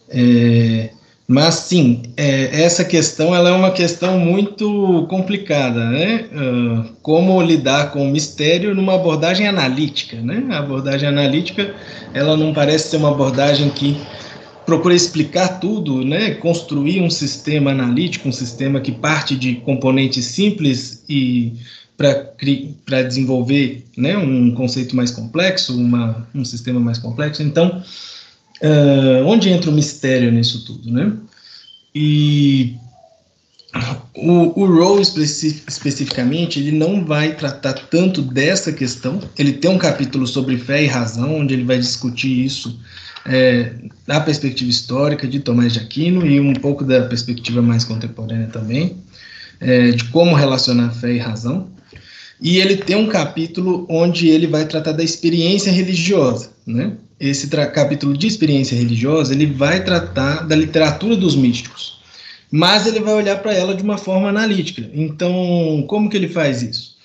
É, 0.08 0.90
mas 1.28 1.54
sim, 1.54 2.02
é, 2.16 2.62
essa 2.62 2.84
questão 2.84 3.34
ela 3.34 3.48
é 3.48 3.52
uma 3.52 3.72
questão 3.72 4.16
muito 4.18 5.06
complicada, 5.08 5.84
né? 5.90 6.28
Uh, 6.32 6.84
como 7.02 7.42
lidar 7.42 7.90
com 7.90 8.06
o 8.06 8.10
mistério 8.10 8.76
numa 8.76 8.94
abordagem 8.94 9.48
analítica, 9.48 10.20
né? 10.20 10.46
A 10.50 10.58
abordagem 10.58 11.08
analítica 11.08 11.74
ela 12.14 12.36
não 12.36 12.54
parece 12.54 12.90
ser 12.90 12.98
uma 12.98 13.10
abordagem 13.10 13.70
que 13.70 14.00
procura 14.64 14.94
explicar 14.94 15.58
tudo, 15.58 16.04
né? 16.04 16.30
Construir 16.34 17.00
um 17.00 17.10
sistema 17.10 17.72
analítico, 17.72 18.28
um 18.28 18.32
sistema 18.32 18.80
que 18.80 18.92
parte 18.92 19.34
de 19.34 19.56
componentes 19.56 20.26
simples 20.26 21.02
e 21.08 21.54
para 21.96 23.02
desenvolver, 23.02 23.84
né? 23.96 24.16
Um 24.16 24.52
conceito 24.52 24.94
mais 24.94 25.10
complexo, 25.10 25.76
uma, 25.76 26.28
um 26.32 26.44
sistema 26.44 26.78
mais 26.78 26.98
complexo. 26.98 27.42
Então 27.42 27.82
Uh, 28.62 29.26
onde 29.26 29.50
entra 29.50 29.70
o 29.70 29.74
mistério 29.74 30.32
nisso 30.32 30.64
tudo, 30.64 30.90
né? 30.90 31.12
E 31.94 32.76
o, 34.14 34.62
o 34.62 34.66
Rowe 34.66 35.02
especi 35.02 35.62
especificamente, 35.68 36.58
ele 36.58 36.72
não 36.72 37.04
vai 37.04 37.34
tratar 37.34 37.74
tanto 37.74 38.22
dessa 38.22 38.72
questão. 38.72 39.20
Ele 39.38 39.52
tem 39.52 39.70
um 39.70 39.78
capítulo 39.78 40.26
sobre 40.26 40.56
fé 40.56 40.82
e 40.82 40.86
razão, 40.86 41.38
onde 41.38 41.54
ele 41.54 41.64
vai 41.64 41.78
discutir 41.78 42.44
isso 42.44 42.78
é, 43.26 43.72
da 44.06 44.20
perspectiva 44.20 44.70
histórica 44.70 45.26
de 45.26 45.40
Tomás 45.40 45.72
de 45.72 45.80
Aquino 45.80 46.26
e 46.26 46.40
um 46.40 46.54
pouco 46.54 46.84
da 46.84 47.02
perspectiva 47.02 47.60
mais 47.60 47.84
contemporânea 47.84 48.46
também, 48.46 48.96
é, 49.60 49.90
de 49.90 50.04
como 50.04 50.34
relacionar 50.34 50.90
fé 50.90 51.12
e 51.12 51.18
razão. 51.18 51.68
E 52.40 52.58
ele 52.58 52.76
tem 52.76 52.96
um 52.96 53.08
capítulo 53.08 53.86
onde 53.88 54.28
ele 54.28 54.46
vai 54.46 54.66
tratar 54.66 54.92
da 54.92 55.02
experiência 55.02 55.72
religiosa, 55.72 56.50
né? 56.66 56.92
Esse 57.18 57.48
capítulo 57.48 58.16
de 58.16 58.26
experiência 58.26 58.76
religiosa, 58.76 59.32
ele 59.32 59.46
vai 59.46 59.82
tratar 59.82 60.46
da 60.46 60.54
literatura 60.54 61.16
dos 61.16 61.34
místicos, 61.34 61.98
mas 62.50 62.86
ele 62.86 63.00
vai 63.00 63.14
olhar 63.14 63.36
para 63.42 63.54
ela 63.54 63.74
de 63.74 63.82
uma 63.82 63.98
forma 63.98 64.28
analítica. 64.28 64.88
Então, 64.92 65.84
como 65.88 66.08
que 66.10 66.16
ele 66.16 66.28
faz 66.28 66.62
isso? 66.62 66.96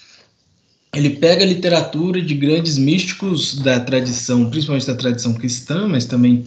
Ele 0.94 1.12
pega 1.12 1.44
a 1.44 1.48
literatura 1.48 2.22
de 2.22 2.34
grandes 2.34 2.78
místicos 2.78 3.56
da 3.56 3.80
tradição, 3.80 4.50
principalmente 4.50 4.88
da 4.88 4.96
tradição 4.96 5.34
cristã, 5.34 5.88
mas 5.88 6.06
também, 6.06 6.46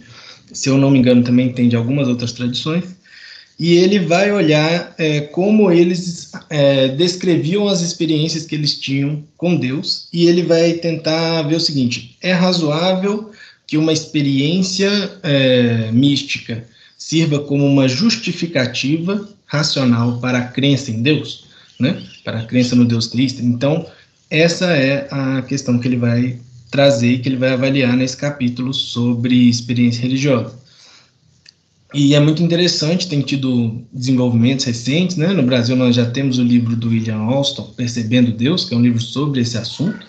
se 0.53 0.69
eu 0.69 0.77
não 0.77 0.91
me 0.91 0.99
engano, 0.99 1.23
também 1.23 1.51
tem 1.51 1.67
de 1.67 1.75
algumas 1.75 2.07
outras 2.07 2.31
tradições, 2.31 2.83
e 3.57 3.73
ele 3.73 3.99
vai 3.99 4.31
olhar 4.31 4.93
é, 4.97 5.21
como 5.21 5.71
eles 5.71 6.31
é, 6.49 6.89
descreviam 6.89 7.67
as 7.67 7.81
experiências 7.81 8.45
que 8.45 8.53
eles 8.53 8.77
tinham 8.77 9.23
com 9.37 9.55
Deus, 9.55 10.07
e 10.13 10.27
ele 10.27 10.43
vai 10.43 10.73
tentar 10.73 11.41
ver 11.43 11.55
o 11.55 11.59
seguinte: 11.59 12.15
é 12.21 12.33
razoável 12.33 13.31
que 13.67 13.77
uma 13.77 13.93
experiência 13.93 15.19
é, 15.23 15.91
mística 15.91 16.65
sirva 16.97 17.39
como 17.39 17.65
uma 17.65 17.87
justificativa 17.87 19.27
racional 19.45 20.19
para 20.19 20.39
a 20.39 20.47
crença 20.47 20.91
em 20.91 21.01
Deus, 21.01 21.45
né? 21.79 22.01
para 22.23 22.39
a 22.39 22.45
crença 22.45 22.75
no 22.75 22.85
Deus 22.85 23.07
Cristo. 23.07 23.41
Então, 23.41 23.85
essa 24.29 24.65
é 24.65 25.07
a 25.11 25.41
questão 25.43 25.79
que 25.79 25.87
ele 25.87 25.97
vai 25.97 26.39
trazer 26.71 27.13
e 27.13 27.19
que 27.19 27.29
ele 27.29 27.37
vai 27.37 27.51
avaliar 27.51 27.95
nesse 27.95 28.17
capítulo 28.17 28.73
sobre 28.73 29.49
experiência 29.49 30.01
religiosa. 30.01 30.57
E 31.93 32.13
é 32.13 32.19
muito 32.19 32.43
interessante, 32.43 33.07
tem 33.07 33.21
tido 33.21 33.81
desenvolvimentos 33.93 34.65
recentes, 34.65 35.15
né? 35.15 35.27
No 35.27 35.43
Brasil 35.43 35.77
nós 35.77 35.95
já 35.95 36.05
temos 36.05 36.37
o 36.37 36.43
livro 36.43 36.75
do 36.75 36.89
William 36.89 37.19
Alston, 37.19 37.71
Percebendo 37.77 38.33
Deus, 38.33 38.65
que 38.65 38.73
é 38.73 38.77
um 38.77 38.81
livro 38.81 38.99
sobre 38.99 39.39
esse 39.39 39.57
assunto. 39.57 40.05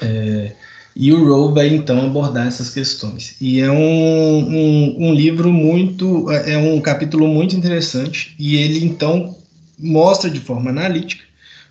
É, 0.00 0.54
e 0.94 1.12
o 1.12 1.26
Rowe 1.26 1.54
vai 1.54 1.68
então 1.68 2.04
abordar 2.04 2.46
essas 2.46 2.70
questões. 2.70 3.34
E 3.40 3.60
é 3.60 3.70
um, 3.70 4.38
um, 4.38 5.08
um, 5.08 5.14
livro 5.14 5.52
muito, 5.52 6.30
é 6.30 6.56
um 6.58 6.80
capítulo 6.80 7.26
muito 7.26 7.56
interessante, 7.56 8.34
e 8.38 8.56
ele 8.56 8.84
então 8.84 9.36
mostra 9.78 10.30
de 10.30 10.40
forma 10.40 10.70
analítica 10.70 11.24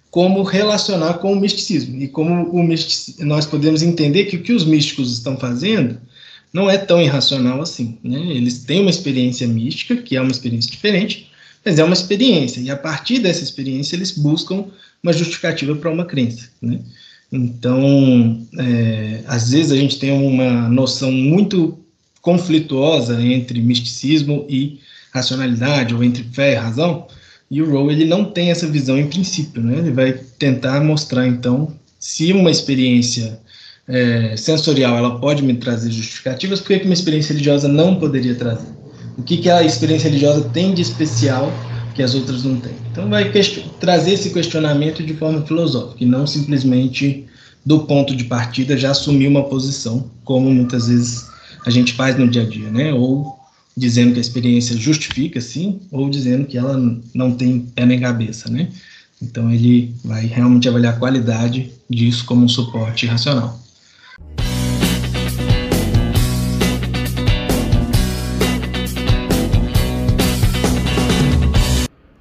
como 0.10 0.44
relacionar 0.44 1.16
com 1.16 1.32
o 1.32 1.40
misticismo, 1.40 2.02
e 2.02 2.08
como 2.08 2.50
o 2.52 3.26
nós 3.26 3.46
podemos 3.46 3.82
entender 3.82 4.26
que 4.26 4.36
o 4.36 4.44
que 4.44 4.52
os 4.52 4.66
místicos 4.66 5.14
estão 5.14 5.38
fazendo 5.38 5.98
não 6.54 6.70
é 6.70 6.78
tão 6.78 7.02
irracional 7.02 7.62
assim. 7.62 7.98
Né? 8.04 8.20
Eles 8.20 8.60
têm 8.60 8.82
uma 8.82 8.90
experiência 8.90 9.48
mística, 9.48 9.96
que 9.96 10.18
é 10.18 10.22
uma 10.22 10.32
experiência 10.32 10.70
diferente, 10.70 11.32
mas 11.64 11.80
é 11.80 11.84
uma 11.84 11.94
experiência, 11.94 12.60
e 12.60 12.70
a 12.70 12.76
partir 12.76 13.20
dessa 13.20 13.44
experiência 13.44 13.96
eles 13.96 14.12
buscam 14.12 14.66
uma 15.02 15.14
justificativa 15.14 15.76
para 15.76 15.90
uma 15.90 16.04
crença. 16.04 16.50
Né? 16.62 16.80
Então, 17.32 18.46
é, 18.60 19.24
às 19.26 19.52
vezes 19.52 19.72
a 19.72 19.76
gente 19.78 19.98
tem 19.98 20.12
uma 20.12 20.68
noção 20.68 21.12
muito 21.12 21.80
conflituosa 22.22 23.22
entre 23.22 23.62
misticismo 23.62 24.46
e 24.50 24.80
racionalidade, 25.14 25.94
ou 25.96 26.04
entre 26.04 26.24
fé 26.24 26.54
e 26.54 26.56
razão, 26.56 27.08
e 27.50 27.62
o 27.62 27.70
Rowe 27.70 27.94
ele 27.94 28.06
não 28.06 28.26
tem 28.26 28.52
essa 28.52 28.68
visão 28.68 28.98
em 28.98 29.08
princípio, 29.08 29.62
né? 29.62 29.78
Ele 29.80 29.92
vai 29.92 30.14
tentar 30.14 30.82
mostrar 30.82 31.28
então 31.28 31.74
se 32.00 32.32
uma 32.32 32.50
experiência 32.50 33.40
é, 33.88 34.36
sensorial 34.38 34.98
ela 34.98 35.20
pode 35.20 35.44
me 35.44 35.54
trazer 35.56 35.92
justificativas, 35.92 36.62
por 36.62 36.68
que 36.68 36.86
uma 36.86 36.94
experiência 36.94 37.34
religiosa 37.34 37.68
não 37.68 37.96
poderia 37.96 38.36
trazer? 38.36 38.70
O 39.18 39.24
que, 39.24 39.38
que 39.38 39.50
a 39.50 39.64
experiência 39.64 40.08
religiosa 40.08 40.50
tem 40.50 40.74
de 40.74 40.82
especial 40.82 41.52
que 41.94 42.02
as 42.02 42.14
outras 42.16 42.44
não 42.44 42.58
têm. 42.58 42.74
Então, 42.92 43.10
vai 43.10 43.32
trazer 43.80 44.14
esse 44.14 44.32
questionamento 44.32 45.04
de 45.04 45.14
forma 45.14 45.42
filosófica 45.46 46.04
e 46.04 46.06
não 46.06 46.26
simplesmente 46.26 47.26
do 47.66 47.82
ponto 47.82 48.16
de 48.16 48.24
partida 48.24 48.78
já 48.78 48.92
assumir 48.92 49.28
uma 49.28 49.44
posição, 49.44 50.10
como 50.24 50.52
muitas 50.52 50.88
vezes 50.88 51.28
a 51.66 51.70
gente 51.70 51.94
faz 51.94 52.18
no 52.18 52.28
dia 52.28 52.42
a 52.42 52.46
dia, 52.46 52.70
né? 52.72 52.94
Ou 52.94 53.38
dizendo 53.78 54.14
que 54.14 54.18
a 54.18 54.22
experiência 54.22 54.76
justifica, 54.76 55.40
sim, 55.40 55.80
ou 55.92 56.10
dizendo 56.10 56.46
que 56.46 56.58
ela 56.58 56.78
não 57.14 57.32
tem 57.32 57.60
pé 57.60 57.86
nem 57.86 58.00
cabeça, 58.00 58.50
né? 58.50 58.70
Então, 59.22 59.52
ele 59.52 59.94
vai 60.04 60.26
realmente 60.26 60.68
avaliar 60.68 60.96
a 60.96 60.98
qualidade 60.98 61.72
disso 61.90 62.26
como 62.26 62.44
um 62.44 62.50
suporte 62.50 63.06
racional. 63.06 63.60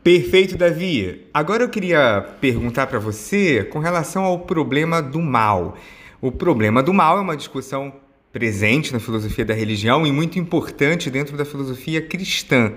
Perfeito, 0.03 0.57
Davi. 0.57 1.27
Agora 1.33 1.63
eu 1.63 1.69
queria 1.69 2.23
perguntar 2.41 2.87
para 2.87 2.99
você 2.99 3.65
com 3.65 3.79
relação 3.79 4.25
ao 4.25 4.39
problema 4.39 5.03
do 5.03 5.21
mal. 5.21 5.77
O 6.23 6.33
problema 6.33 6.83
do 6.83 6.95
mal 6.95 7.19
é 7.19 7.21
uma 7.21 7.37
discussão 7.37 7.93
presente 8.33 8.95
na 8.95 8.99
filosofia 8.99 9.45
da 9.45 9.53
religião 9.53 10.07
e 10.07 10.13
muito 10.13 10.39
importante 10.39 11.11
dentro 11.11 11.37
da 11.37 11.45
filosofia 11.45 12.01
cristã. 12.01 12.73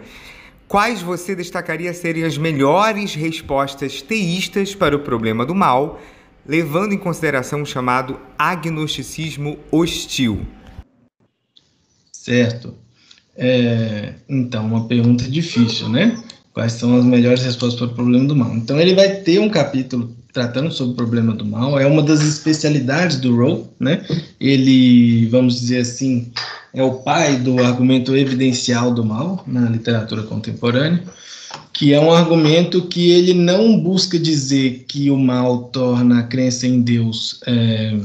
Quais 0.67 1.01
você 1.01 1.33
destacaria 1.33 1.93
serem 1.93 2.25
as 2.25 2.37
melhores 2.37 3.15
respostas 3.15 4.01
teístas 4.01 4.75
para 4.75 4.95
o 4.95 4.99
problema 4.99 5.45
do 5.45 5.55
mal, 5.55 6.01
levando 6.45 6.91
em 6.91 6.97
consideração 6.97 7.61
o 7.61 7.65
chamado 7.65 8.19
agnosticismo 8.37 9.57
hostil? 9.71 10.45
Certo. 12.11 12.75
É, 13.35 14.15
então, 14.27 14.65
uma 14.65 14.87
pergunta 14.89 15.23
difícil, 15.23 15.87
né? 15.87 16.21
Quais 16.53 16.73
são 16.73 16.97
as 16.97 17.03
melhores 17.03 17.43
respostas 17.43 17.79
para 17.79 17.91
o 17.91 17.95
problema 17.95 18.25
do 18.25 18.35
mal. 18.35 18.55
Então 18.55 18.79
ele 18.79 18.93
vai 18.93 19.09
ter 19.09 19.39
um 19.39 19.49
capítulo 19.49 20.15
tratando 20.31 20.71
sobre 20.71 20.93
o 20.93 20.95
problema 20.95 21.33
do 21.33 21.45
mal, 21.45 21.79
é 21.79 21.85
uma 21.85 22.01
das 22.01 22.21
especialidades 22.21 23.17
do 23.17 23.35
Rowe, 23.35 23.65
né? 23.79 24.03
Ele, 24.39 25.27
vamos 25.27 25.59
dizer 25.59 25.81
assim, 25.81 26.31
é 26.73 26.81
o 26.81 26.93
pai 26.95 27.35
do 27.35 27.63
argumento 27.63 28.15
evidencial 28.15 28.91
do 28.91 29.05
mal 29.05 29.43
na 29.45 29.69
literatura 29.69 30.23
contemporânea, 30.23 31.03
que 31.71 31.93
é 31.93 31.99
um 31.99 32.11
argumento 32.11 32.87
que 32.87 33.11
ele 33.11 33.33
não 33.33 33.79
busca 33.79 34.17
dizer 34.17 34.85
que 34.87 35.11
o 35.11 35.17
mal 35.17 35.65
torna 35.65 36.19
a 36.19 36.23
crença 36.23 36.65
em 36.65 36.81
Deus 36.81 37.39
é, 37.45 37.95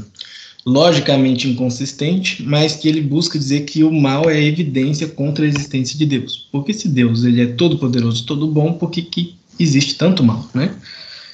logicamente 0.69 1.49
inconsistente, 1.49 2.43
mas 2.43 2.75
que 2.75 2.87
ele 2.87 3.01
busca 3.01 3.39
dizer 3.39 3.61
que 3.61 3.83
o 3.83 3.91
mal 3.91 4.29
é 4.29 4.41
evidência 4.41 5.07
contra 5.07 5.43
a 5.43 5.47
existência 5.47 5.97
de 5.97 6.05
Deus. 6.05 6.47
Porque 6.51 6.73
se 6.73 6.87
Deus 6.87 7.23
ele 7.23 7.41
é 7.41 7.47
todo 7.47 7.79
poderoso, 7.79 8.23
todo 8.25 8.47
bom, 8.47 8.73
por 8.73 8.91
que, 8.91 9.01
que 9.01 9.35
existe 9.59 9.95
tanto 9.95 10.23
mal, 10.23 10.47
né? 10.53 10.75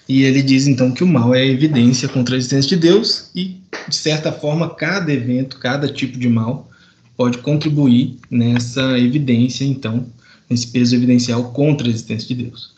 E 0.08 0.24
ele 0.24 0.42
diz 0.42 0.68
então 0.68 0.92
que 0.92 1.04
o 1.04 1.08
mal 1.08 1.36
é 1.36 1.46
evidência 1.46 2.08
contra 2.08 2.36
a 2.36 2.38
existência 2.38 2.70
de 2.70 2.78
Deus 2.78 3.30
e 3.36 3.58
de 3.90 3.96
certa 3.96 4.32
forma 4.32 4.70
cada 4.70 5.12
evento, 5.12 5.58
cada 5.60 5.90
tipo 5.90 6.18
de 6.18 6.30
mal 6.30 6.70
pode 7.18 7.40
contribuir 7.40 8.18
nessa 8.30 8.98
evidência 8.98 9.66
então, 9.66 10.06
nesse 10.50 10.68
peso 10.68 10.96
evidencial 10.96 11.52
contra 11.52 11.88
a 11.88 11.90
existência 11.90 12.28
de 12.28 12.44
Deus. 12.44 12.74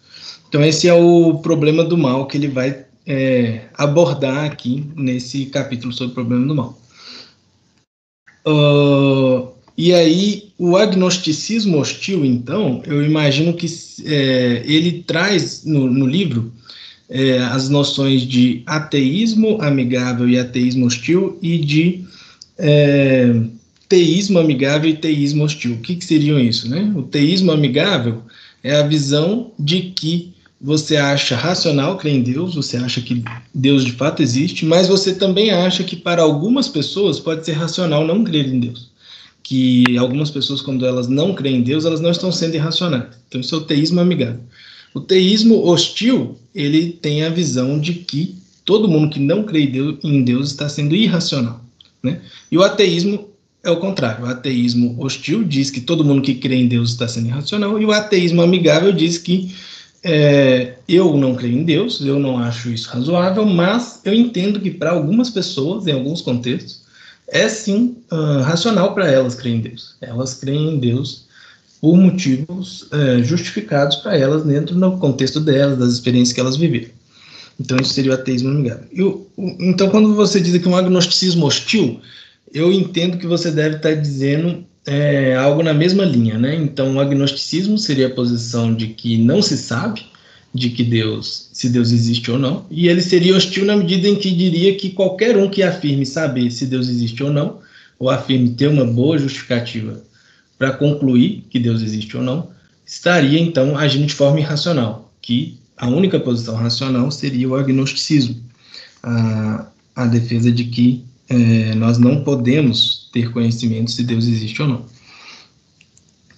Então 0.49 0.63
esse 0.63 0.87
é 0.87 0.93
o 0.93 1.35
problema 1.39 1.83
do 1.83 1.97
mal 1.97 2.25
que 2.25 2.37
ele 2.37 2.47
vai 2.47 2.86
é, 3.07 3.61
abordar 3.73 4.43
aqui 4.43 4.85
nesse 4.95 5.45
capítulo 5.45 5.93
sobre 5.93 6.11
o 6.11 6.15
problema 6.15 6.45
do 6.45 6.55
mal. 6.55 6.81
Uh, 8.45 9.49
e 9.77 9.93
aí, 9.93 10.51
o 10.57 10.75
agnosticismo 10.75 11.79
hostil, 11.79 12.25
então, 12.25 12.81
eu 12.85 13.03
imagino 13.03 13.53
que 13.53 13.67
é, 14.05 14.63
ele 14.65 15.03
traz 15.03 15.63
no, 15.63 15.89
no 15.89 16.05
livro 16.05 16.51
é, 17.09 17.37
as 17.39 17.69
noções 17.69 18.23
de 18.23 18.63
ateísmo 18.65 19.61
amigável 19.61 20.27
e 20.27 20.37
ateísmo 20.37 20.87
hostil 20.87 21.37
e 21.41 21.57
de 21.59 22.05
é, 22.57 23.39
teísmo 23.87 24.39
amigável 24.39 24.89
e 24.89 24.97
teísmo 24.97 25.43
hostil. 25.43 25.73
O 25.73 25.77
que, 25.77 25.95
que 25.95 26.05
seriam 26.05 26.39
isso? 26.39 26.67
Né? 26.67 26.91
O 26.95 27.03
teísmo 27.03 27.51
amigável 27.51 28.23
é 28.63 28.75
a 28.75 28.83
visão 28.83 29.51
de 29.59 29.91
que 29.91 30.33
você 30.59 30.97
acha 30.97 31.35
racional 31.35 31.97
crer 31.97 32.15
em 32.15 32.21
Deus, 32.21 32.55
você 32.55 32.77
acha 32.77 32.99
que 32.99 33.23
Deus 33.53 33.85
de 33.85 33.91
fato 33.91 34.23
existe, 34.23 34.65
mas 34.65 34.87
você 34.87 35.13
também 35.13 35.51
acha 35.51 35.83
que 35.83 35.95
para 35.95 36.21
algumas 36.21 36.67
pessoas 36.67 37.19
pode 37.19 37.45
ser 37.45 37.53
racional 37.53 38.05
não 38.05 38.23
crer 38.23 38.47
em 38.47 38.59
Deus. 38.59 38.89
Que 39.43 39.97
algumas 39.97 40.31
pessoas, 40.31 40.61
quando 40.61 40.85
elas 40.85 41.07
não 41.07 41.33
creem 41.33 41.57
em 41.57 41.61
Deus, 41.61 41.85
elas 41.85 42.01
não 42.01 42.11
estão 42.11 42.31
sendo 42.31 42.55
irracionais. 42.55 43.05
Então, 43.27 43.39
isso 43.39 43.55
é 43.55 43.57
o 43.59 43.61
teísmo 43.61 44.01
amigável. 44.01 44.41
O 44.93 44.99
teísmo 44.99 45.65
hostil, 45.65 46.37
ele 46.53 46.91
tem 46.91 47.23
a 47.23 47.29
visão 47.29 47.79
de 47.79 47.93
que 47.93 48.35
todo 48.65 48.89
mundo 48.89 49.11
que 49.11 49.19
não 49.19 49.43
crê 49.43 49.71
em 50.03 50.23
Deus 50.23 50.49
está 50.49 50.67
sendo 50.67 50.95
irracional. 50.95 51.61
Né? 52.03 52.19
E 52.51 52.57
o 52.57 52.63
ateísmo 52.63 53.29
é 53.63 53.69
o 53.69 53.77
contrário. 53.77 54.25
O 54.25 54.27
ateísmo 54.27 54.95
hostil 54.99 55.43
diz 55.43 55.69
que 55.69 55.81
todo 55.81 56.03
mundo 56.03 56.21
que 56.21 56.35
crê 56.35 56.55
em 56.55 56.67
Deus 56.67 56.91
está 56.91 57.07
sendo 57.07 57.27
irracional, 57.27 57.79
e 57.79 57.85
o 57.85 57.91
ateísmo 57.91 58.41
amigável 58.41 58.91
diz 58.91 59.17
que 59.17 59.55
é, 60.03 60.75
eu 60.87 61.17
não 61.17 61.35
creio 61.35 61.57
em 61.57 61.63
Deus, 61.63 62.01
eu 62.01 62.19
não 62.19 62.37
acho 62.37 62.69
isso 62.69 62.89
razoável, 62.89 63.45
mas 63.45 64.01
eu 64.05 64.13
entendo 64.13 64.59
que 64.59 64.71
para 64.71 64.91
algumas 64.91 65.29
pessoas, 65.29 65.87
em 65.87 65.91
alguns 65.91 66.21
contextos, 66.21 66.81
é 67.27 67.49
sim 67.49 67.97
uh, 68.11 68.41
racional 68.41 68.93
para 68.93 69.09
elas 69.11 69.35
crer 69.35 69.55
em 69.55 69.59
Deus. 69.59 69.95
Elas 69.99 70.33
creem 70.33 70.75
em 70.75 70.79
Deus 70.79 71.25
por 71.81 71.97
motivos 71.97 72.83
uh, 72.83 73.23
justificados 73.23 73.97
para 73.97 74.17
elas 74.17 74.43
dentro 74.43 74.75
do 74.75 74.97
contexto 74.97 75.39
delas, 75.39 75.77
das 75.77 75.93
experiências 75.93 76.33
que 76.33 76.39
elas 76.39 76.55
viveram. 76.55 76.89
Então, 77.59 77.77
isso 77.77 77.93
seria 77.93 78.11
o 78.11 78.13
ateísmo. 78.13 78.65
Eu, 78.91 79.27
então, 79.37 79.89
quando 79.89 80.13
você 80.13 80.39
diz 80.39 80.55
que 80.61 80.69
um 80.69 80.75
agnosticismo 80.75 81.45
hostil, 81.45 81.99
eu 82.53 82.71
entendo 82.71 83.17
que 83.17 83.25
você 83.25 83.51
deve 83.51 83.77
estar 83.77 83.95
dizendo 83.95 84.63
é 84.87 85.35
algo 85.35 85.61
na 85.61 85.73
mesma 85.73 86.05
linha, 86.05 86.37
né? 86.39 86.55
Então, 86.55 86.95
o 86.95 86.99
agnosticismo 86.99 87.77
seria 87.77 88.07
a 88.07 88.09
posição 88.09 88.73
de 88.73 88.87
que 88.87 89.17
não 89.17 89.41
se 89.41 89.57
sabe 89.57 90.05
de 90.53 90.69
que 90.69 90.83
Deus, 90.83 91.49
se 91.51 91.69
Deus 91.69 91.91
existe 91.91 92.31
ou 92.31 92.39
não, 92.39 92.65
e 92.71 92.87
ele 92.87 93.01
seria 93.01 93.35
hostil 93.35 93.65
na 93.65 93.75
medida 93.75 94.07
em 94.07 94.15
que 94.15 94.31
diria 94.31 94.75
que 94.75 94.89
qualquer 94.89 95.37
um 95.37 95.49
que 95.49 95.61
afirme 95.61 96.05
saber 96.05 96.49
se 96.49 96.65
Deus 96.65 96.87
existe 96.87 97.21
ou 97.21 97.31
não, 97.31 97.59
ou 97.99 98.09
afirme 98.09 98.51
ter 98.51 98.67
uma 98.67 98.85
boa 98.85 99.17
justificativa 99.17 100.01
para 100.57 100.71
concluir 100.71 101.43
que 101.49 101.59
Deus 101.59 101.81
existe 101.81 102.15
ou 102.15 102.23
não, 102.23 102.49
estaria 102.85 103.39
então 103.39 103.77
agindo 103.77 104.07
de 104.07 104.13
forma 104.13 104.39
irracional, 104.39 105.11
que 105.21 105.59
a 105.75 105.87
única 105.87 106.19
posição 106.19 106.55
racional 106.55 107.11
seria 107.11 107.49
o 107.49 107.55
agnosticismo, 107.55 108.37
a, 109.03 109.67
a 109.95 110.05
defesa 110.07 110.51
de 110.51 110.63
que 110.63 111.03
é, 111.29 111.75
nós 111.75 111.97
não 111.97 112.23
podemos 112.23 113.06
ter 113.17 113.31
conhecimento 113.31 113.91
se 113.91 114.03
Deus 114.03 114.27
existe 114.27 114.61
ou 114.61 114.67
não. 114.67 114.85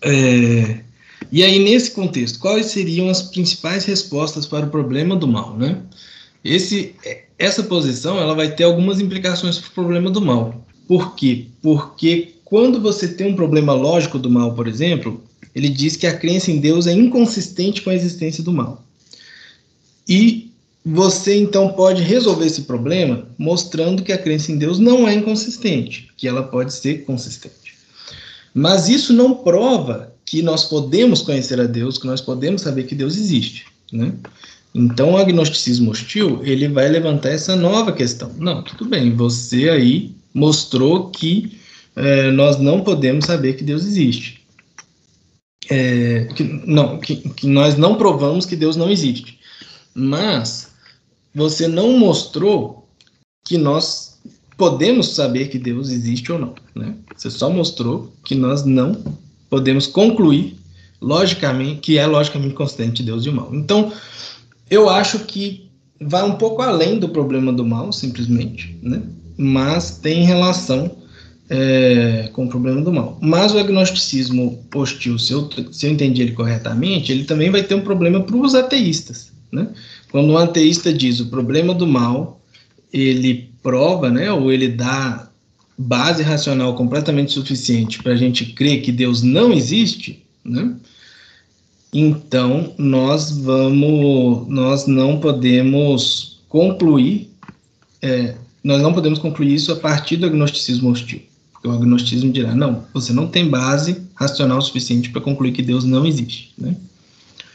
É, 0.02 0.80
e 1.30 1.44
aí, 1.44 1.60
nesse 1.60 1.92
contexto, 1.92 2.40
quais 2.40 2.68
seriam 2.68 3.10
as 3.10 3.22
principais 3.22 3.84
respostas 3.84 4.46
para 4.46 4.66
o 4.66 4.70
problema 4.70 5.16
do 5.16 5.28
mal? 5.28 5.58
Né? 5.58 5.82
Esse, 6.44 6.96
essa 7.38 7.64
posição 7.64 8.18
ela 8.18 8.34
vai 8.34 8.56
ter 8.56 8.64
algumas 8.64 9.02
implicações 9.02 9.58
para 9.58 9.70
o 9.70 9.74
problema 9.74 10.10
do 10.10 10.22
mal. 10.22 10.66
Por 10.88 11.16
quê? 11.16 11.48
Porque 11.62 12.36
quando 12.46 12.80
você 12.80 13.10
tem 13.10 13.28
um 13.28 13.36
problema 13.36 13.74
lógico 13.74 14.18
do 14.18 14.30
mal, 14.30 14.54
por 14.56 14.68
exemplo, 14.68 15.22
ele 15.54 15.68
diz 15.68 15.98
que 15.98 16.08
a 16.08 16.18
crença 16.18 16.50
em 16.50 16.60
Deus 16.60 16.88
é 16.88 16.94
inconsistente 16.94 17.82
com 17.82 17.90
a 17.90 17.96
existência 17.96 18.44
do 18.44 18.54
mal. 18.54 18.84
E 20.08 20.49
você 20.92 21.38
então 21.38 21.70
pode 21.74 22.02
resolver 22.02 22.46
esse 22.46 22.64
problema 22.64 23.28
mostrando 23.38 24.02
que 24.02 24.12
a 24.12 24.18
crença 24.18 24.52
em 24.52 24.58
Deus 24.58 24.80
não 24.80 25.08
é 25.08 25.14
inconsistente, 25.14 26.10
que 26.18 26.28
ela 26.28 26.44
pode 26.44 26.74
ser 26.74 27.06
consistente. 27.06 27.76
Mas 28.54 28.90
isso 28.90 29.14
não 29.14 29.36
prova 29.36 30.14
que 30.26 30.42
nós 30.42 30.64
podemos 30.66 31.22
conhecer 31.22 31.60
a 31.60 31.66
Deus, 31.66 31.98
que 31.98 32.08
nós 32.08 32.22
podemos 32.22 32.62
saber 32.62 32.84
que 32.84 32.96
Deus 32.96 33.18
existe, 33.18 33.66
né? 33.92 34.14
Então, 34.74 35.14
o 35.14 35.18
agnosticismo 35.18 35.90
hostil, 35.90 36.42
ele 36.44 36.68
vai 36.68 36.88
levantar 36.88 37.30
essa 37.30 37.56
nova 37.56 37.92
questão. 37.92 38.32
Não, 38.38 38.62
tudo 38.62 38.86
bem, 38.86 39.16
você 39.16 39.70
aí 39.70 40.16
mostrou 40.32 41.10
que 41.10 41.58
é, 41.96 42.32
nós 42.32 42.60
não 42.60 42.82
podemos 42.82 43.26
saber 43.26 43.54
que 43.54 43.64
Deus 43.64 43.84
existe. 43.84 44.40
É, 45.70 46.26
que, 46.36 46.44
não, 46.44 47.00
que, 47.00 47.16
que 47.16 47.48
nós 47.48 47.78
não 47.78 47.96
provamos 47.96 48.46
que 48.46 48.56
Deus 48.56 48.76
não 48.76 48.92
existe. 48.92 49.40
Mas 49.94 50.69
você 51.40 51.68
não 51.68 51.98
mostrou 51.98 52.88
que 53.46 53.58
nós 53.58 54.20
podemos 54.58 55.16
saber 55.16 55.48
que 55.48 55.58
Deus 55.58 55.90
existe 55.90 56.32
ou 56.32 56.38
não, 56.38 56.54
né? 56.76 56.96
Você 57.16 57.30
só 57.32 57.50
mostrou 57.50 58.14
que 58.26 58.36
nós 58.36 58.66
não 58.66 59.02
podemos 59.50 59.88
concluir 59.88 60.58
logicamente 61.02 61.80
que 61.80 61.98
é 61.98 62.06
logicamente 62.06 62.54
consistente 62.54 63.02
Deus 63.02 63.26
e 63.26 63.30
o 63.30 63.34
mal. 63.34 63.50
Então, 63.56 63.92
eu 64.70 64.90
acho 64.90 65.20
que 65.20 65.70
vai 66.00 66.24
um 66.24 66.36
pouco 66.36 66.62
além 66.62 67.00
do 67.00 67.10
problema 67.10 67.52
do 67.52 67.66
mal, 67.66 67.92
simplesmente, 67.92 68.78
né? 68.82 69.02
Mas 69.38 69.98
tem 69.98 70.26
relação 70.26 70.92
é, 71.50 72.30
com 72.34 72.46
o 72.46 72.50
problema 72.50 72.82
do 72.82 72.92
mal. 72.92 73.18
Mas 73.22 73.54
o 73.54 73.58
agnosticismo 73.58 74.64
hostil, 74.76 75.18
se 75.18 75.34
eu, 75.34 75.50
se 75.72 75.88
eu 75.88 75.92
entendi 75.92 76.22
ele 76.22 76.34
corretamente, 76.34 77.12
ele 77.12 77.24
também 77.24 77.50
vai 77.50 77.64
ter 77.64 77.76
um 77.76 77.82
problema 77.82 78.22
para 78.22 78.36
os 78.36 78.54
ateístas, 78.54 79.32
né? 79.52 79.70
Quando 80.12 80.32
um 80.32 80.38
ateísta 80.38 80.92
diz 80.92 81.20
o 81.20 81.28
problema 81.28 81.74
do 81.74 81.86
mal, 81.88 82.42
ele 82.92 83.50
prova, 83.62 84.10
né, 84.10 84.32
ou 84.32 84.52
ele 84.52 84.70
dá 84.70 85.30
base 85.78 86.24
racional 86.24 86.76
completamente 86.76 87.32
suficiente 87.32 88.04
para 88.04 88.14
a 88.14 88.16
gente 88.16 88.48
crer 88.48 88.82
que 88.82 88.92
Deus 88.92 89.22
não 89.22 89.54
existe, 89.54 90.24
né? 90.44 90.76
Então 91.94 92.74
nós 92.78 93.32
vamos, 93.32 94.48
nós 94.48 94.86
não 94.86 95.20
podemos 95.20 96.40
concluir, 96.50 97.30
é, 98.02 98.36
nós 98.64 98.82
não 98.82 98.94
podemos 98.94 99.20
concluir 99.20 99.56
isso 99.56 99.72
a 99.72 99.76
partir 99.76 100.18
do 100.18 100.26
agnosticismo 100.26 100.90
hostil, 100.92 101.22
porque 101.52 101.68
o 101.68 101.72
agnosticismo 101.72 102.32
dirá 102.32 102.54
não, 102.54 102.84
você 102.94 103.14
não 103.14 103.28
tem 103.28 103.50
base 103.50 104.02
racional 104.16 104.62
suficiente 104.62 105.10
para 105.10 105.22
concluir 105.22 105.54
que 105.54 105.62
Deus 105.62 105.84
não 105.86 106.06
existe, 106.06 106.52
né? 106.58 106.76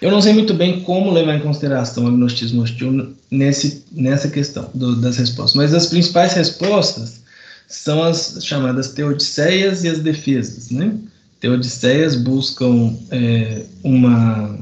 Eu 0.00 0.10
não 0.10 0.20
sei 0.20 0.32
muito 0.32 0.52
bem 0.52 0.80
como 0.80 1.10
levar 1.10 1.36
em 1.36 1.40
consideração 1.40 2.04
o 2.04 2.08
agnosticismo 2.08 2.62
hostil 2.62 3.14
nesse, 3.30 3.84
nessa 3.92 4.28
questão 4.28 4.68
do, 4.74 4.96
das 4.96 5.16
respostas, 5.16 5.54
mas 5.54 5.72
as 5.72 5.86
principais 5.86 6.32
respostas 6.34 7.22
são 7.66 8.02
as 8.02 8.38
chamadas 8.44 8.92
teodiceias 8.92 9.84
e 9.84 9.88
as 9.88 10.00
defesas. 10.00 10.70
Né? 10.70 10.94
Teodiceias 11.40 12.16
buscam 12.16 12.94
é, 13.10 13.62
uma, 13.82 14.58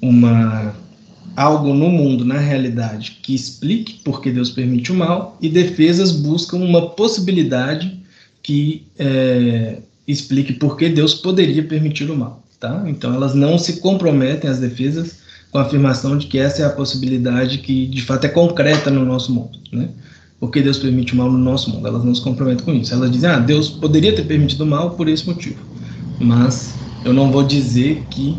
uma 0.00 0.74
algo 1.36 1.72
no 1.72 1.88
mundo, 1.88 2.24
na 2.24 2.38
realidade, 2.38 3.18
que 3.22 3.34
explique 3.34 3.94
por 4.04 4.20
que 4.20 4.30
Deus 4.30 4.50
permite 4.50 4.92
o 4.92 4.94
mal, 4.94 5.38
e 5.40 5.48
defesas 5.48 6.12
buscam 6.12 6.58
uma 6.58 6.90
possibilidade 6.90 8.00
que 8.42 8.86
é, 8.98 9.78
explique 10.06 10.54
por 10.54 10.76
que 10.76 10.88
Deus 10.88 11.14
poderia 11.14 11.62
permitir 11.62 12.10
o 12.10 12.16
mal. 12.16 12.42
Tá? 12.62 12.80
Então, 12.86 13.12
elas 13.12 13.34
não 13.34 13.58
se 13.58 13.80
comprometem, 13.80 14.48
as 14.48 14.60
defesas, 14.60 15.16
com 15.50 15.58
a 15.58 15.62
afirmação 15.62 16.16
de 16.16 16.28
que 16.28 16.38
essa 16.38 16.62
é 16.62 16.64
a 16.64 16.70
possibilidade 16.70 17.58
que, 17.58 17.88
de 17.88 18.00
fato, 18.02 18.24
é 18.24 18.28
concreta 18.28 18.88
no 18.88 19.04
nosso 19.04 19.32
mundo. 19.32 19.58
Né? 19.72 19.88
Porque 20.38 20.62
Deus 20.62 20.78
permite 20.78 21.12
o 21.12 21.16
mal 21.16 21.28
no 21.28 21.38
nosso 21.38 21.70
mundo. 21.70 21.88
Elas 21.88 22.04
não 22.04 22.14
se 22.14 22.22
comprometem 22.22 22.64
com 22.64 22.72
isso. 22.72 22.94
Elas 22.94 23.10
dizem, 23.10 23.28
ah, 23.28 23.40
Deus 23.40 23.68
poderia 23.68 24.14
ter 24.14 24.22
permitido 24.26 24.60
o 24.60 24.66
mal 24.66 24.90
por 24.90 25.08
esse 25.08 25.26
motivo. 25.26 25.58
Mas 26.20 26.72
eu 27.04 27.12
não 27.12 27.32
vou 27.32 27.42
dizer 27.42 28.04
que 28.08 28.38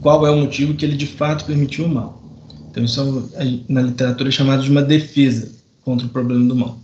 qual 0.00 0.26
é 0.26 0.30
o 0.32 0.38
motivo 0.38 0.74
que 0.74 0.84
ele 0.84 0.96
de 0.96 1.06
fato 1.06 1.44
permitiu 1.44 1.84
o 1.84 1.88
mal. 1.88 2.20
Então, 2.68 2.82
isso 2.82 3.30
é, 3.34 3.58
na 3.68 3.82
literatura 3.82 4.28
é 4.28 4.32
chamado 4.32 4.64
de 4.64 4.70
uma 4.72 4.82
defesa 4.82 5.52
contra 5.84 6.04
o 6.04 6.10
problema 6.10 6.44
do 6.48 6.56
mal. 6.56 6.80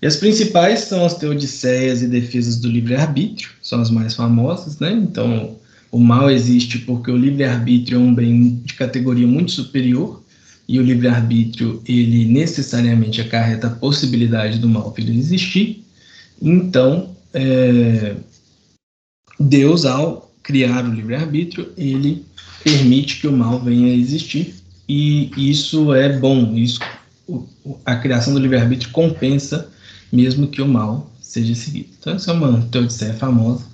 E 0.00 0.06
as 0.06 0.16
principais 0.16 0.80
são 0.80 1.04
as 1.04 1.18
teodiceias 1.18 2.00
e 2.00 2.06
defesas 2.06 2.56
do 2.56 2.66
livre-arbítrio, 2.66 3.50
são 3.60 3.78
as 3.82 3.90
mais 3.90 4.14
famosas, 4.14 4.78
né? 4.78 4.90
Então, 4.90 5.58
o 5.90 5.98
mal 5.98 6.30
existe 6.30 6.78
porque 6.80 7.10
o 7.10 7.16
livre-arbítrio 7.16 7.96
é 7.96 7.98
um 7.98 8.14
bem 8.14 8.56
de 8.64 8.74
categoria 8.74 9.26
muito 9.26 9.52
superior, 9.52 10.22
e 10.68 10.78
o 10.78 10.82
livre-arbítrio, 10.82 11.82
ele 11.88 12.26
necessariamente 12.26 13.22
acarreta 13.22 13.68
a 13.68 13.70
possibilidade 13.70 14.58
do 14.58 14.68
mal 14.68 14.92
vir 14.94 15.08
existir. 15.08 15.82
Então, 16.42 17.16
é, 17.32 18.16
Deus, 19.40 19.86
ao 19.86 20.30
criar 20.42 20.84
o 20.84 20.92
livre-arbítrio, 20.92 21.72
ele 21.76 22.24
permite 22.62 23.18
que 23.18 23.26
o 23.26 23.32
mal 23.32 23.58
venha 23.60 23.86
a 23.86 23.96
existir, 23.96 24.54
e 24.86 25.30
isso 25.36 25.94
é 25.94 26.18
bom, 26.18 26.54
isso, 26.54 26.80
a 27.84 27.96
criação 27.96 28.34
do 28.34 28.40
livre-arbítrio 28.40 28.90
compensa 28.90 29.70
mesmo 30.12 30.48
que 30.48 30.62
o 30.62 30.68
mal 30.68 31.10
seja 31.20 31.54
seguido. 31.54 31.90
Então, 31.98 32.14
essa 32.14 32.30
é 32.30 32.34
uma 32.34 32.62
teodiceia 32.70 33.14
famosa. 33.14 33.64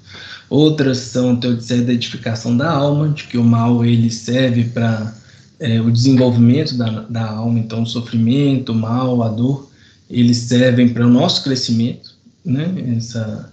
Outras 0.49 0.99
são 0.99 1.37
teodiceia 1.37 1.83
da 1.83 1.93
edificação 1.93 2.57
da 2.57 2.71
alma, 2.71 3.09
de 3.09 3.25
que 3.25 3.39
o 3.39 3.45
mal 3.45 3.85
ele 3.85 4.11
serve 4.11 4.65
para 4.65 5.15
é, 5.59 5.81
o 5.81 5.91
desenvolvimento 5.91 6.77
da, 6.77 7.01
da 7.09 7.31
alma, 7.31 7.59
então 7.59 7.83
o 7.83 7.87
sofrimento, 7.87 8.73
o 8.73 8.75
mal, 8.75 9.23
a 9.23 9.29
dor, 9.29 9.71
eles 10.11 10.37
servem 10.39 10.89
para 10.89 11.07
o 11.07 11.11
nosso 11.11 11.43
crescimento, 11.43 12.15
né? 12.45 12.73
Essa, 12.97 13.53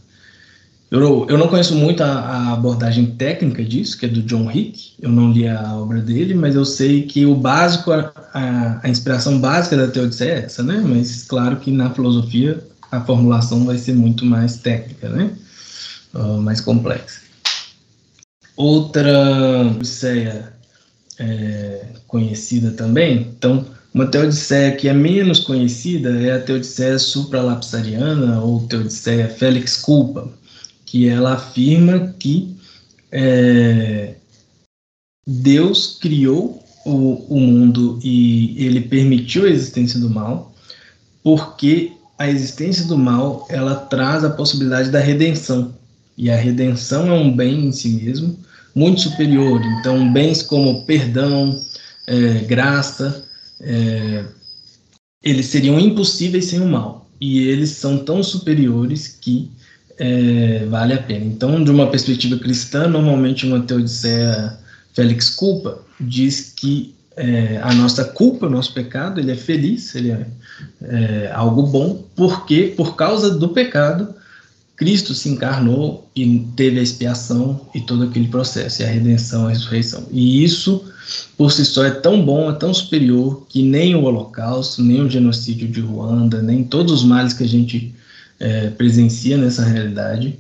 eu, 0.92 1.26
eu 1.30 1.38
não 1.38 1.48
conheço 1.48 1.74
muito 1.74 2.04
a, 2.04 2.08
a, 2.08 2.54
abordagem 2.54 3.06
técnica 3.16 3.64
disso, 3.64 3.98
que 3.98 4.06
é 4.06 4.10
do 4.10 4.22
John 4.24 4.52
Hick, 4.52 4.92
eu 5.02 5.10
não 5.10 5.32
li 5.32 5.48
a 5.48 5.74
obra 5.78 6.02
dele, 6.02 6.34
mas 6.34 6.54
eu 6.54 6.66
sei 6.66 7.04
que 7.04 7.26
o 7.26 7.34
básico, 7.34 7.94
a, 7.94 8.80
a, 8.84 8.90
inspiração 8.90 9.40
básica 9.40 9.78
da 9.78 9.88
teodiceia 9.88 10.34
é 10.34 10.46
essa, 10.46 10.62
né? 10.62 10.84
Mas 10.86 11.24
claro 11.24 11.56
que 11.56 11.72
na 11.72 11.90
filosofia 11.92 12.62
a 12.92 13.00
formulação 13.00 13.66
vai 13.66 13.78
ser 13.78 13.94
muito 13.94 14.26
mais 14.26 14.58
técnica, 14.58 15.08
né? 15.08 15.32
Uh, 16.14 16.42
mais 16.42 16.60
complexa. 16.60 17.22
Outra 18.56 19.04
teodiceia 19.74 20.54
é, 21.18 21.86
conhecida 22.08 22.72
também, 22.72 23.34
então, 23.38 23.66
uma 23.94 24.08
teodiceia 24.08 24.76
que 24.76 24.88
é 24.88 24.94
menos 24.94 25.40
conhecida 25.40 26.10
é 26.22 26.34
a 26.34 26.42
teodiceia 26.42 26.98
supralapsariana 26.98 28.42
ou 28.42 28.68
teodiceia 28.68 29.28
Félix 29.28 29.78
Culpa, 29.78 30.32
que 30.86 31.08
ela 31.08 31.34
afirma 31.34 32.14
que 32.20 32.56
é, 33.12 34.16
Deus 35.28 35.98
criou 36.02 36.64
o, 36.86 37.36
o 37.36 37.40
mundo 37.40 38.00
e 38.04 38.56
ele 38.66 38.82
permitiu 38.82 39.46
a 39.46 39.50
existência 39.50 40.00
do 40.00 40.10
mal 40.10 40.54
porque 41.24 41.94
a 42.18 42.30
existência 42.30 42.86
do 42.86 42.98
mal 42.98 43.46
ela 43.50 43.76
traz 43.76 44.24
a 44.24 44.30
possibilidade 44.30 44.90
da 44.90 45.00
redenção 45.00 45.74
e 46.22 46.30
a 46.30 46.36
redenção 46.36 47.08
é 47.08 47.14
um 47.14 47.36
bem 47.36 47.66
em 47.66 47.72
si 47.72 47.90
mesmo 47.90 48.38
muito 48.76 49.02
superior. 49.02 49.60
Então 49.80 50.14
bens 50.14 50.44
como 50.44 50.86
perdão 50.86 51.60
é, 52.06 52.46
graça 52.46 53.26
é, 53.60 54.26
eles 55.24 55.48
seriam 55.48 55.80
impossíveis 55.80 56.46
sem 56.46 56.60
o 56.60 56.68
mal. 56.68 57.10
E 57.20 57.40
eles 57.40 57.72
são 57.72 57.98
tão 57.98 58.22
superiores 58.22 59.18
que 59.20 59.50
é, 59.98 60.64
vale 60.70 60.94
a 60.94 61.02
pena. 61.02 61.26
Então 61.26 61.64
de 61.64 61.72
uma 61.72 61.88
perspectiva 61.88 62.38
cristã 62.38 62.88
normalmente 62.88 63.48
uma 63.48 63.62
teodiceia 63.62 64.60
Félix 64.94 65.32
Culpa 65.32 65.80
diz 66.00 66.54
que 66.56 66.94
é, 67.18 67.60
a 67.64 67.74
nossa 67.74 68.06
culpa, 68.06 68.46
o 68.46 68.50
nosso 68.50 68.76
pecado, 68.76 69.20
ele 69.20 69.32
é 69.32 69.36
feliz, 69.36 69.96
ele 69.96 70.12
é, 70.12 70.28
é, 70.84 71.32
algo 71.34 71.64
bom, 71.64 72.06
porque 72.16 72.74
por 72.78 72.96
causa 72.96 73.32
do 73.32 73.50
pecado, 73.50 74.21
Cristo 74.82 75.14
se 75.14 75.30
encarnou 75.30 76.10
e 76.16 76.40
teve 76.56 76.80
a 76.80 76.82
expiação 76.82 77.70
e 77.72 77.82
todo 77.82 78.06
aquele 78.06 78.28
processo, 78.30 78.82
e 78.82 78.86
a 78.86 78.88
redenção, 78.88 79.46
a 79.46 79.50
ressurreição. 79.52 80.08
E 80.10 80.44
isso, 80.44 80.84
por 81.38 81.52
si 81.52 81.64
só, 81.64 81.86
é 81.86 81.92
tão 81.92 82.26
bom, 82.26 82.50
é 82.50 82.54
tão 82.56 82.74
superior, 82.74 83.46
que 83.48 83.62
nem 83.62 83.94
o 83.94 84.06
Holocausto, 84.06 84.82
nem 84.82 85.00
o 85.00 85.08
genocídio 85.08 85.68
de 85.68 85.82
Ruanda, 85.82 86.42
nem 86.42 86.64
todos 86.64 86.92
os 86.94 87.04
males 87.04 87.32
que 87.32 87.44
a 87.44 87.48
gente 87.48 87.94
é, 88.40 88.72
presencia 88.72 89.38
nessa 89.38 89.64
realidade, 89.64 90.40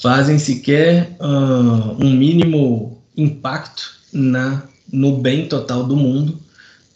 fazem 0.00 0.38
sequer 0.38 1.16
uh, 1.18 1.96
um 2.00 2.12
mínimo 2.12 2.96
impacto 3.16 3.90
na 4.12 4.62
no 4.92 5.16
bem 5.16 5.48
total 5.48 5.82
do 5.82 5.96
mundo 5.96 6.38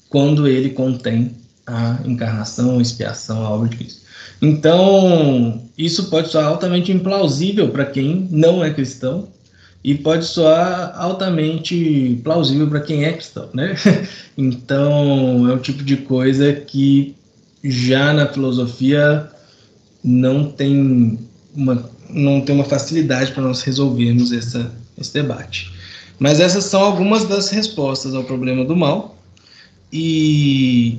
quando 0.08 0.46
ele 0.46 0.70
contém 0.70 1.34
a 1.66 1.98
encarnação, 2.04 2.78
a 2.78 2.82
expiação, 2.82 3.44
a 3.44 3.50
obra 3.50 3.68
de 3.68 3.78
Cristo. 3.78 4.07
Então, 4.40 5.62
isso 5.76 6.08
pode 6.10 6.28
soar 6.28 6.46
altamente 6.46 6.92
implausível 6.92 7.70
para 7.70 7.86
quem 7.86 8.28
não 8.30 8.64
é 8.64 8.72
cristão 8.72 9.28
e 9.82 9.94
pode 9.94 10.24
soar 10.24 10.92
altamente 10.96 12.20
plausível 12.22 12.68
para 12.68 12.80
quem 12.80 13.04
é 13.04 13.12
cristão, 13.12 13.48
né? 13.52 13.74
Então, 14.36 15.50
é 15.50 15.52
o 15.52 15.58
tipo 15.58 15.82
de 15.82 15.96
coisa 15.96 16.52
que 16.52 17.16
já 17.64 18.12
na 18.12 18.28
filosofia 18.28 19.28
não 20.04 20.50
tem 20.50 21.18
uma, 21.54 21.90
não 22.08 22.40
tem 22.40 22.54
uma 22.54 22.64
facilidade 22.64 23.32
para 23.32 23.42
nós 23.42 23.62
resolvermos 23.62 24.30
essa, 24.30 24.72
esse 24.96 25.12
debate. 25.12 25.72
Mas 26.18 26.38
essas 26.38 26.64
são 26.64 26.82
algumas 26.82 27.24
das 27.24 27.50
respostas 27.50 28.14
ao 28.14 28.24
problema 28.24 28.64
do 28.64 28.76
mal. 28.76 29.16
E 29.92 30.98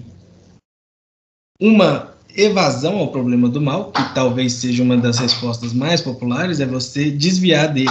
uma 1.60 2.14
evasão 2.36 2.98
ao 2.98 3.12
problema 3.12 3.50
do 3.50 3.62
mal, 3.62 3.92
que 3.92 4.14
talvez 4.14 4.54
seja 4.54 4.84
uma 4.84 4.98
das 4.98 5.18
respostas 5.18 5.74
mais 5.74 6.02
populares, 6.02 6.60
é 6.60 6.66
você 6.66 7.10
desviar 7.10 7.74
dele, 7.74 7.90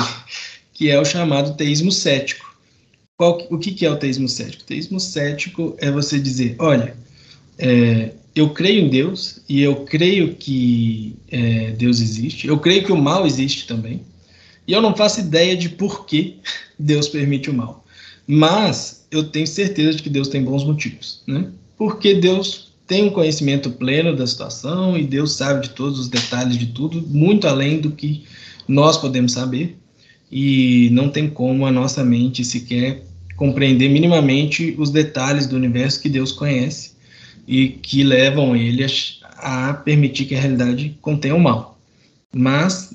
que 0.73 0.91
é 0.91 1.01
o 1.01 1.05
chamado 1.05 1.57
teísmo 1.57 1.91
cético. 1.91 2.47
Qual, 3.17 3.47
o 3.51 3.59
que, 3.59 3.73
que 3.73 3.85
é 3.85 3.91
o 3.91 3.97
teísmo 3.97 4.29
cético? 4.29 4.63
O 4.63 4.67
teísmo 4.67 5.01
cético 5.01 5.75
é 5.79 5.91
você 5.91 6.21
dizer: 6.21 6.55
olha, 6.59 6.97
é, 7.59 8.13
eu 8.35 8.51
creio 8.51 8.85
em 8.85 8.89
Deus 8.89 9.41
e 9.49 9.61
eu 9.61 9.85
creio 9.85 10.35
que 10.35 11.17
é, 11.31 11.73
Deus 11.73 12.01
existe, 12.01 12.47
eu 12.47 12.59
creio 12.59 12.85
que 12.85 12.93
o 12.93 12.97
mal 12.97 13.27
existe 13.27 13.67
também, 13.67 14.03
e 14.67 14.73
eu 14.73 14.81
não 14.81 14.95
faço 14.95 15.21
ideia 15.21 15.57
de 15.57 15.69
por 15.69 16.07
que 16.07 16.39
Deus 16.79 17.09
permite 17.09 17.51
o 17.51 17.55
mal. 17.55 17.85
Mas 18.27 19.07
eu 19.11 19.25
tenho 19.25 19.47
certeza 19.47 19.97
de 19.97 20.03
que 20.03 20.11
Deus 20.11 20.29
tem 20.29 20.45
bons 20.45 20.63
motivos, 20.63 21.23
né? 21.27 21.51
Porque 21.77 22.15
Deus 22.15 22.68
tem 22.89 23.05
um 23.05 23.11
conhecimento 23.11 23.71
pleno 23.71 24.17
da 24.17 24.27
situação 24.27 24.97
e 24.97 25.05
Deus 25.05 25.37
sabe 25.37 25.69
de 25.69 25.71
todos 25.75 26.01
os 26.01 26.09
detalhes 26.09 26.57
de 26.57 26.69
tudo, 26.69 27.07
muito 27.07 27.47
além 27.47 27.79
do 27.79 27.91
que 27.91 28.25
nós 28.67 28.97
podemos 28.97 29.33
saber. 29.33 29.79
E 30.33 30.89
não 30.91 31.11
tem 31.11 31.29
como 31.29 31.67
a 31.67 31.71
nossa 31.71 32.03
mente 32.03 32.45
sequer 32.45 33.05
compreender 33.37 33.89
minimamente 33.89 34.75
os 34.79 34.91
detalhes 34.91 35.47
do 35.47 35.55
universo 35.55 36.01
que 36.01 36.09
Deus 36.09 36.33
conhece 36.33 36.93
e 37.47 37.69
que 37.69 38.03
levam 38.03 38.57
ele 38.57 38.85
a, 39.37 39.75
permitir 39.75 40.25
que 40.25 40.35
a 40.35 40.41
realidade 40.41 40.97
contenha 41.01 41.35
o 41.35 41.41
mal. 41.41 41.79
Mas 42.35 42.95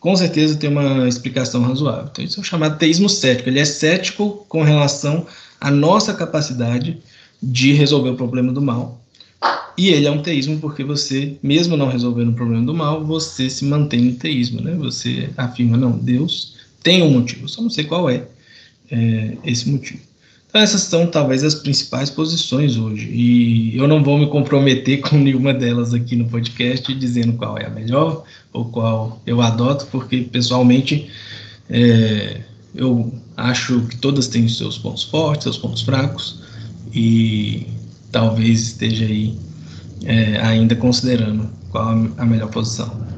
com 0.00 0.14
certeza 0.16 0.56
tem 0.56 0.70
uma 0.70 1.08
explicação 1.08 1.62
razoável. 1.62 2.08
Então, 2.10 2.24
isso 2.24 2.40
é 2.40 2.42
o 2.42 2.44
chamado 2.44 2.78
teísmo 2.78 3.08
cético. 3.08 3.48
Ele 3.48 3.60
é 3.60 3.64
cético 3.64 4.44
com 4.48 4.62
relação 4.62 5.26
à 5.60 5.70
nossa 5.70 6.14
capacidade 6.14 6.98
de 7.42 7.72
resolver 7.72 8.10
o 8.10 8.16
problema 8.16 8.52
do 8.52 8.60
mal. 8.60 9.00
E 9.80 9.88
ele 9.88 10.06
é 10.06 10.10
um 10.10 10.20
teísmo 10.20 10.58
porque 10.60 10.84
você, 10.84 11.38
mesmo 11.42 11.74
não 11.74 11.88
resolvendo 11.88 12.28
o 12.28 12.34
problema 12.34 12.66
do 12.66 12.74
mal, 12.74 13.02
você 13.02 13.48
se 13.48 13.64
mantém 13.64 14.02
no 14.02 14.12
teísmo, 14.12 14.60
né? 14.60 14.74
Você 14.74 15.30
afirma, 15.38 15.74
não, 15.74 15.92
Deus 15.92 16.54
tem 16.82 17.02
um 17.02 17.10
motivo, 17.10 17.48
só 17.48 17.62
não 17.62 17.70
sei 17.70 17.84
qual 17.84 18.10
é. 18.10 18.26
é, 18.90 19.38
esse 19.42 19.70
motivo. 19.70 20.00
Então, 20.46 20.60
essas 20.60 20.82
são 20.82 21.06
talvez 21.06 21.42
as 21.42 21.54
principais 21.54 22.10
posições 22.10 22.76
hoje. 22.76 23.08
E 23.08 23.74
eu 23.74 23.88
não 23.88 24.04
vou 24.04 24.18
me 24.18 24.26
comprometer 24.26 25.00
com 25.00 25.16
nenhuma 25.16 25.54
delas 25.54 25.94
aqui 25.94 26.14
no 26.14 26.26
podcast, 26.26 26.94
dizendo 26.94 27.32
qual 27.32 27.56
é 27.56 27.64
a 27.64 27.70
melhor 27.70 28.24
ou 28.52 28.66
qual 28.66 29.22
eu 29.24 29.40
adoto, 29.40 29.86
porque 29.86 30.18
pessoalmente 30.30 31.08
é, 31.70 32.42
eu 32.74 33.14
acho 33.34 33.80
que 33.86 33.96
todas 33.96 34.28
têm 34.28 34.46
seus 34.46 34.76
pontos 34.76 35.04
fortes, 35.04 35.44
seus 35.44 35.56
pontos 35.56 35.80
fracos, 35.80 36.38
e 36.92 37.66
talvez 38.12 38.60
esteja 38.60 39.06
aí 39.06 39.34
é, 40.04 40.38
ainda 40.40 40.74
considerando 40.74 41.48
qual 41.70 41.88
a 42.16 42.24
melhor 42.24 42.50
posição. 42.50 43.08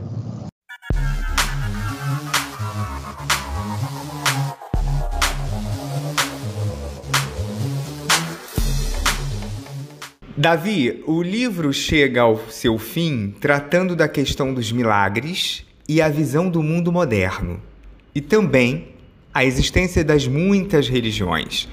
Davi, 10.37 11.05
o 11.07 11.23
livro 11.23 11.73
chega 11.73 12.23
ao 12.23 12.37
seu 12.51 12.77
fim 12.77 13.33
tratando 13.41 13.95
da 13.95 14.09
questão 14.09 14.53
dos 14.53 14.73
milagres 14.73 15.65
e 15.89 16.03
a 16.03 16.09
visão 16.09 16.49
do 16.51 16.63
mundo 16.63 16.91
moderno, 16.91 17.63
e 18.13 18.21
também 18.21 18.89
a 19.33 19.45
existência 19.45 20.03
das 20.03 20.27
muitas 20.27 20.89
religiões. 20.89 21.69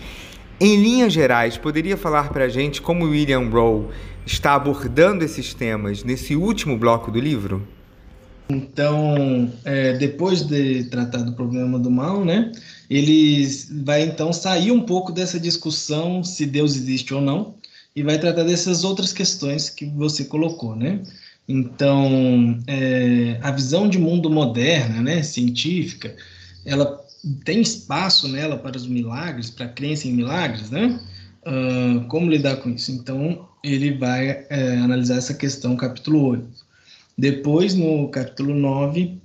Em 0.62 0.76
linhas 0.76 1.14
gerais, 1.14 1.58
poderia 1.58 1.96
falar 1.96 2.34
para 2.34 2.44
a 2.44 2.50
gente 2.50 2.82
como 2.82 3.06
William 3.06 3.48
Rowe 3.50 3.88
está 4.26 4.56
abordando 4.56 5.24
esses 5.24 5.54
temas 5.54 6.04
nesse 6.04 6.36
último 6.36 6.78
bloco 6.78 7.10
do 7.10 7.20
livro? 7.20 7.66
Então, 8.50 9.54
é, 9.64 9.94
depois 9.94 10.42
de 10.42 10.84
tratar 10.86 11.20
do 11.20 11.32
problema 11.32 11.80
do 11.80 11.90
mal, 11.90 12.26
né, 12.26 12.52
ele 12.90 13.48
vai 13.84 14.02
então 14.02 14.34
sair 14.34 14.72
um 14.72 14.82
pouco 14.82 15.14
dessa 15.14 15.40
discussão 15.40 16.26
se 16.26 16.46
Deus 16.46 16.76
existe 16.76 17.14
ou 17.14 17.22
não, 17.22 17.56
e 17.96 18.04
vai 18.04 18.20
tratar 18.20 18.44
dessas 18.44 18.84
outras 18.84 19.14
questões 19.14 19.70
que 19.70 19.86
você 19.86 20.26
colocou, 20.26 20.76
né? 20.76 21.00
Então, 21.48 22.60
é, 22.68 23.40
a 23.42 23.50
visão 23.52 23.88
de 23.88 23.98
mundo 23.98 24.30
moderna, 24.30 25.02
né, 25.02 25.24
científica, 25.24 26.16
ela 26.66 26.99
tem 27.44 27.62
espaço 27.62 28.28
nela 28.28 28.58
para 28.58 28.78
os 28.78 28.88
milagres, 28.88 29.50
para 29.50 29.66
a 29.66 29.70
crença 29.70 30.08
em 30.08 30.14
milagres, 30.14 30.70
né? 30.70 31.00
Uh, 31.46 32.06
como 32.08 32.30
lidar 32.30 32.58
com 32.58 32.70
isso? 32.70 32.92
Então, 32.92 33.48
ele 33.64 33.98
vai 33.98 34.46
é, 34.50 34.78
analisar 34.78 35.18
essa 35.18 35.34
questão 35.34 35.76
capítulo 35.76 36.24
8. 36.26 36.48
Depois, 37.18 37.74
no 37.74 38.08
capítulo 38.10 38.54
9, 38.54 39.18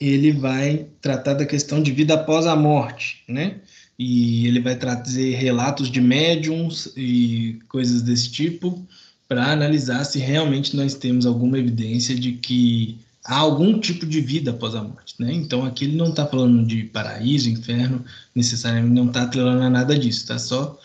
ele 0.00 0.32
vai 0.32 0.86
tratar 1.00 1.34
da 1.34 1.46
questão 1.46 1.82
de 1.82 1.92
vida 1.92 2.14
após 2.14 2.46
a 2.46 2.56
morte, 2.56 3.22
né? 3.28 3.60
e 3.98 4.46
ele 4.46 4.60
vai 4.60 4.76
trazer 4.76 5.34
relatos 5.36 5.90
de 5.90 6.00
médiums 6.00 6.92
e 6.96 7.58
coisas 7.68 8.02
desse 8.02 8.30
tipo 8.30 8.84
para 9.28 9.52
analisar 9.52 10.04
se 10.04 10.18
realmente 10.18 10.76
nós 10.76 10.94
temos 10.94 11.24
alguma 11.24 11.58
evidência 11.58 12.14
de 12.14 12.32
que 12.32 12.98
há 13.24 13.36
algum 13.38 13.78
tipo 13.78 14.04
de 14.04 14.20
vida 14.20 14.50
após 14.50 14.74
a 14.74 14.82
morte, 14.82 15.14
né? 15.18 15.32
Então 15.32 15.64
aqui 15.64 15.84
ele 15.84 15.96
não 15.96 16.10
está 16.10 16.26
falando 16.26 16.66
de 16.66 16.84
paraíso, 16.84 17.48
inferno, 17.48 18.04
necessariamente 18.34 18.94
não 18.94 19.06
está 19.06 19.22
atrelando 19.22 19.62
a 19.62 19.70
nada 19.70 19.98
disso, 19.98 20.20
está 20.20 20.38
só 20.38 20.78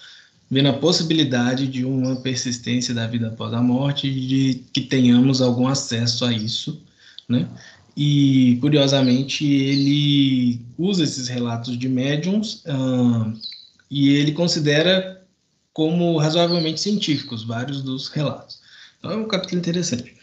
vendo 0.50 0.70
a 0.70 0.74
possibilidade 0.74 1.68
de 1.68 1.84
uma 1.84 2.16
persistência 2.18 2.94
da 2.94 3.06
vida 3.08 3.28
após 3.28 3.54
a 3.54 3.62
morte, 3.62 4.10
de 4.10 4.64
que 4.72 4.82
tenhamos 4.82 5.42
algum 5.42 5.68
acesso 5.68 6.24
a 6.24 6.32
isso, 6.32 6.82
né? 7.28 7.48
E, 8.00 8.60
curiosamente, 8.62 9.44
ele 9.44 10.62
usa 10.78 11.04
esses 11.04 11.28
relatos 11.28 11.76
de 11.78 11.90
médiums 11.90 12.64
e 13.90 14.10
ele 14.10 14.34
considera 14.34 15.26
como 15.74 16.16
razoavelmente 16.18 16.80
científicos 16.80 17.44
vários 17.44 17.82
dos 17.82 18.08
relatos. 18.08 18.60
Então, 19.00 19.12
é 19.12 19.16
um 19.18 19.28
capítulo 19.28 19.60
interessante. 19.60 20.16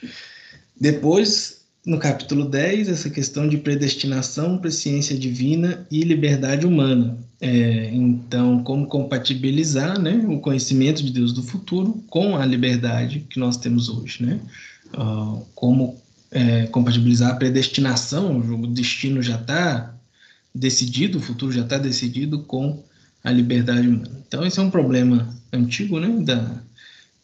Depois, 0.81 1.64
no 1.85 1.99
capítulo 1.99 2.47
10, 2.47 2.89
essa 2.89 3.11
questão 3.11 3.47
de 3.47 3.59
predestinação, 3.59 4.57
presciência 4.57 5.19
divina 5.19 5.87
e 5.91 6.03
liberdade 6.03 6.67
humana. 6.67 7.19
É, 7.41 7.91
então, 7.93 8.63
como 8.63 8.87
compatibilizar 8.87 10.01
né, 10.01 10.25
o 10.27 10.39
conhecimento 10.39 11.03
de 11.03 11.13
Deus 11.13 11.33
do 11.33 11.43
futuro 11.43 12.03
com 12.09 12.37
a 12.37 12.47
liberdade 12.47 13.27
que 13.29 13.39
nós 13.39 13.59
temos 13.59 13.89
hoje, 13.91 14.25
né? 14.25 14.41
Uh, 14.95 15.45
como 15.55 16.01
é, 16.31 16.67
compatibilizar 16.67 17.33
a 17.33 17.37
predestinação, 17.37 18.39
o 18.39 18.67
destino 18.67 19.21
já 19.23 19.37
está 19.37 19.95
decidido, 20.55 21.19
o 21.19 21.21
futuro 21.21 21.53
já 21.53 21.63
está 21.63 21.77
decidido 21.77 22.45
com 22.45 22.83
a 23.23 23.31
liberdade 23.31 23.89
humana. 23.89 24.23
Então, 24.27 24.45
esse 24.47 24.59
é 24.59 24.63
um 24.63 24.71
problema 24.71 25.35
antigo 25.53 25.99
né, 25.99 26.09
da, 26.25 26.63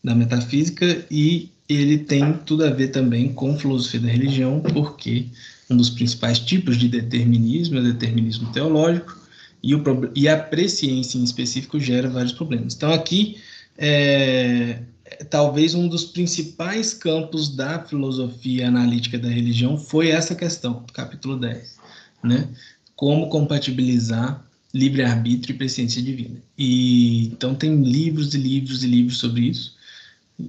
da 0.02 0.14
metafísica 0.14 1.04
e 1.10 1.50
ele 1.74 1.98
tem 1.98 2.32
tudo 2.44 2.64
a 2.64 2.70
ver 2.70 2.88
também 2.88 3.32
com 3.32 3.58
filosofia 3.58 4.00
da 4.00 4.08
religião, 4.08 4.60
porque 4.60 5.26
um 5.68 5.76
dos 5.76 5.90
principais 5.90 6.38
tipos 6.38 6.76
de 6.76 6.88
determinismo 6.88 7.78
é 7.78 7.80
o 7.80 7.84
determinismo 7.84 8.50
teológico, 8.52 9.18
e, 9.62 9.74
o, 9.74 9.82
e 10.14 10.28
a 10.28 10.38
presciência 10.38 11.18
em 11.18 11.24
específico 11.24 11.78
gera 11.78 12.08
vários 12.08 12.32
problemas. 12.32 12.74
Então, 12.74 12.92
aqui, 12.92 13.36
é, 13.76 14.80
talvez 15.28 15.74
um 15.74 15.86
dos 15.86 16.04
principais 16.04 16.94
campos 16.94 17.54
da 17.54 17.84
filosofia 17.84 18.68
analítica 18.68 19.18
da 19.18 19.28
religião 19.28 19.76
foi 19.76 20.08
essa 20.08 20.34
questão, 20.34 20.84
capítulo 20.92 21.36
10, 21.36 21.76
né? 22.24 22.48
Como 22.96 23.28
compatibilizar 23.28 24.44
livre-arbítrio 24.72 25.54
e 25.54 25.58
presciência 25.58 26.02
divina. 26.02 26.36
E 26.56 27.26
então 27.26 27.54
tem 27.54 27.82
livros 27.82 28.34
e 28.34 28.38
livros 28.38 28.84
e 28.84 28.86
livros 28.86 29.18
sobre 29.18 29.42
isso. 29.42 29.74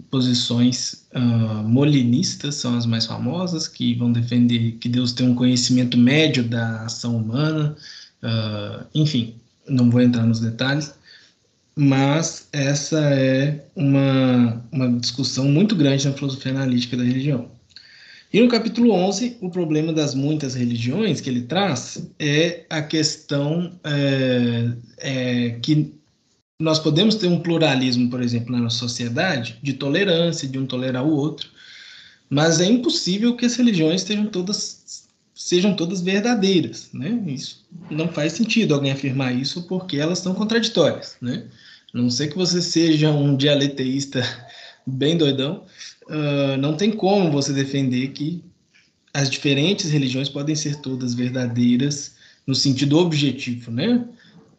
Posições 0.09 1.05
uh, 1.13 1.63
molinistas 1.67 2.55
são 2.55 2.77
as 2.77 2.85
mais 2.85 3.05
famosas, 3.05 3.67
que 3.67 3.95
vão 3.95 4.11
defender 4.11 4.73
que 4.73 4.89
Deus 4.89 5.11
tem 5.11 5.27
um 5.27 5.35
conhecimento 5.35 5.97
médio 5.97 6.43
da 6.43 6.85
ação 6.85 7.17
humana. 7.17 7.75
Uh, 8.23 8.85
enfim, 8.93 9.35
não 9.67 9.89
vou 9.89 10.01
entrar 10.01 10.25
nos 10.25 10.39
detalhes 10.39 10.93
mas 11.75 12.47
essa 12.51 12.99
é 12.99 13.63
uma, 13.75 14.63
uma 14.71 14.99
discussão 14.99 15.45
muito 15.45 15.75
grande 15.75 16.07
na 16.07 16.13
filosofia 16.13 16.51
analítica 16.51 16.97
da 16.97 17.03
religião. 17.03 17.49
E 18.33 18.39
no 18.41 18.47
capítulo 18.47 18.91
11, 18.93 19.37
o 19.41 19.49
problema 19.49 19.91
das 19.91 20.15
muitas 20.15 20.55
religiões 20.55 21.19
que 21.19 21.29
ele 21.29 21.41
traz 21.41 22.09
é 22.17 22.65
a 22.69 22.81
questão 22.81 23.77
é, 23.83 24.71
é, 24.97 25.49
que 25.61 25.93
nós 26.61 26.79
podemos 26.79 27.15
ter 27.15 27.27
um 27.27 27.39
pluralismo, 27.39 28.09
por 28.09 28.21
exemplo, 28.21 28.57
na 28.57 28.69
sociedade, 28.69 29.57
de 29.61 29.73
tolerância, 29.73 30.47
de 30.47 30.57
um 30.57 30.65
tolerar 30.65 31.05
o 31.05 31.11
outro, 31.11 31.49
mas 32.29 32.61
é 32.61 32.65
impossível 32.65 33.35
que 33.35 33.45
as 33.45 33.55
religiões 33.55 34.05
todas 34.31 35.07
sejam 35.33 35.75
todas 35.75 36.01
verdadeiras, 36.01 36.89
né? 36.93 37.21
Isso 37.25 37.65
não 37.89 38.07
faz 38.07 38.33
sentido 38.33 38.75
alguém 38.75 38.91
afirmar 38.91 39.35
isso 39.35 39.63
porque 39.63 39.97
elas 39.97 40.19
são 40.19 40.35
contraditórias, 40.35 41.17
né? 41.19 41.45
A 41.93 41.97
não 41.97 42.09
sei 42.09 42.27
que 42.27 42.37
você 42.37 42.61
seja 42.61 43.09
um 43.09 43.35
dialeteísta 43.35 44.21
bem 44.85 45.17
doidão, 45.17 45.65
uh, 46.07 46.57
não 46.59 46.77
tem 46.77 46.91
como 46.91 47.31
você 47.31 47.51
defender 47.51 48.09
que 48.09 48.43
as 49.13 49.29
diferentes 49.29 49.89
religiões 49.89 50.29
podem 50.29 50.55
ser 50.55 50.75
todas 50.77 51.13
verdadeiras 51.13 52.13
no 52.45 52.55
sentido 52.55 52.97
objetivo, 52.97 53.71
né? 53.71 54.07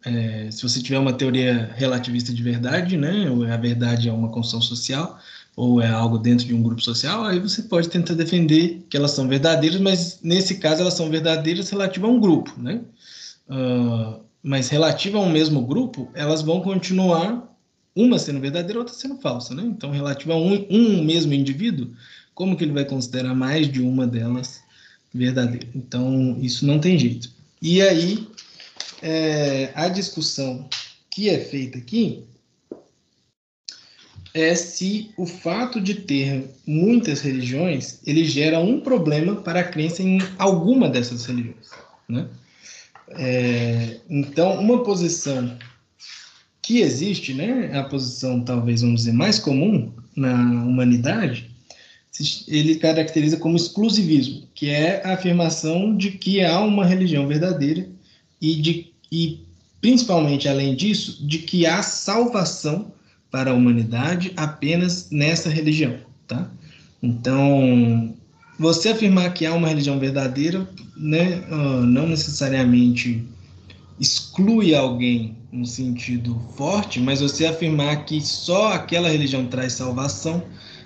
É, 0.05 0.49
se 0.51 0.61
você 0.61 0.81
tiver 0.81 0.99
uma 0.99 1.13
teoria 1.13 1.71
relativista 1.75 2.33
de 2.33 2.43
verdade, 2.43 2.97
né, 2.97 3.29
ou 3.29 3.43
a 3.45 3.57
verdade 3.57 4.09
é 4.09 4.11
uma 4.11 4.29
construção 4.29 4.61
social, 4.61 5.17
ou 5.55 5.81
é 5.81 5.87
algo 5.87 6.17
dentro 6.17 6.45
de 6.45 6.53
um 6.53 6.61
grupo 6.61 6.81
social, 6.81 7.23
aí 7.23 7.39
você 7.39 7.63
pode 7.63 7.89
tentar 7.89 8.13
defender 8.15 8.85
que 8.89 8.97
elas 8.97 9.11
são 9.11 9.27
verdadeiras, 9.27 9.79
mas 9.79 10.19
nesse 10.21 10.55
caso 10.55 10.81
elas 10.81 10.95
são 10.95 11.09
verdadeiras 11.09 11.69
relativas 11.69 12.09
a 12.09 12.13
um 12.13 12.19
grupo, 12.19 12.53
né? 12.57 12.81
Uh, 13.47 14.19
mas 14.41 14.69
relativa 14.69 15.17
a 15.17 15.21
um 15.21 15.29
mesmo 15.29 15.65
grupo, 15.65 16.09
elas 16.13 16.41
vão 16.41 16.61
continuar 16.61 17.49
uma 17.95 18.17
sendo 18.17 18.39
verdadeira, 18.39 18.79
outra 18.79 18.93
sendo 18.93 19.17
falsa, 19.17 19.53
né? 19.53 19.63
Então, 19.63 19.91
relativa 19.91 20.33
a 20.33 20.37
um, 20.37 20.65
um 20.69 21.03
mesmo 21.03 21.33
indivíduo, 21.33 21.91
como 22.33 22.57
que 22.57 22.63
ele 22.63 22.73
vai 22.73 22.83
considerar 22.83 23.35
mais 23.35 23.71
de 23.71 23.81
uma 23.81 24.07
delas 24.07 24.61
verdadeira? 25.13 25.67
Então, 25.75 26.37
isso 26.41 26.65
não 26.65 26.79
tem 26.79 26.97
jeito. 26.97 27.29
E 27.61 27.81
aí, 27.81 28.27
é, 29.03 29.71
a 29.75 29.89
discussão 29.89 30.67
que 31.09 31.29
é 31.29 31.37
feita 31.37 31.77
aqui 31.77 32.23
é 34.33 34.55
se 34.55 35.11
o 35.15 35.27
fato 35.27 35.79
de 35.79 35.93
ter 35.93 36.49
muitas 36.65 37.21
religiões 37.21 37.99
ele 38.07 38.23
gera 38.25 38.59
um 38.59 38.79
problema 38.79 39.35
para 39.35 39.59
a 39.59 39.63
crença 39.63 40.01
em 40.01 40.17
alguma 40.39 40.89
dessas 40.89 41.25
religiões, 41.25 41.69
né? 42.09 42.27
É, 43.09 43.99
então, 44.09 44.59
uma 44.59 44.83
posição 44.83 45.55
que 46.61 46.79
existe, 46.79 47.33
né, 47.33 47.77
a 47.77 47.83
posição 47.83 48.41
talvez 48.41 48.81
vamos 48.81 49.01
dizer 49.01 49.11
mais 49.11 49.37
comum 49.37 49.91
na 50.15 50.33
humanidade, 50.63 51.51
ele 52.47 52.75
caracteriza 52.75 53.37
como 53.37 53.57
exclusivismo, 53.57 54.47
que 54.55 54.69
é 54.69 55.05
a 55.05 55.13
afirmação 55.13 55.95
de 55.95 56.11
que 56.11 56.43
há 56.43 56.59
uma 56.61 56.85
religião 56.85 57.27
verdadeira 57.27 57.87
e 58.39 58.55
de 58.55 58.92
e 59.13 59.45
principalmente 59.79 60.49
além 60.49 60.75
disso, 60.75 61.23
de 61.27 61.37
que 61.37 61.67
há 61.67 61.83
salvação 61.83 62.91
para 63.29 63.51
a 63.51 63.53
humanidade 63.53 64.33
apenas 64.35 65.11
nessa 65.11 65.49
religião, 65.49 65.97
tá? 66.27 66.49
Então, 67.01 68.15
você 68.57 68.89
afirmar 68.89 69.31
que 69.33 69.45
há 69.45 69.53
uma 69.53 69.67
religião 69.67 69.99
verdadeira, 69.99 70.67
né, 70.97 71.43
uh, 71.51 71.83
não 71.83 72.07
necessariamente 72.07 73.23
exclui 73.99 74.73
alguém 74.73 75.37
no 75.51 75.65
sentido 75.65 76.41
forte, 76.55 76.99
mas 76.99 77.21
você 77.21 77.45
afirmar 77.45 78.05
que 78.05 78.19
só 78.19 78.73
aquela 78.73 79.09
religião 79.09 79.45
traz 79.45 79.73
salvação, 79.73 80.41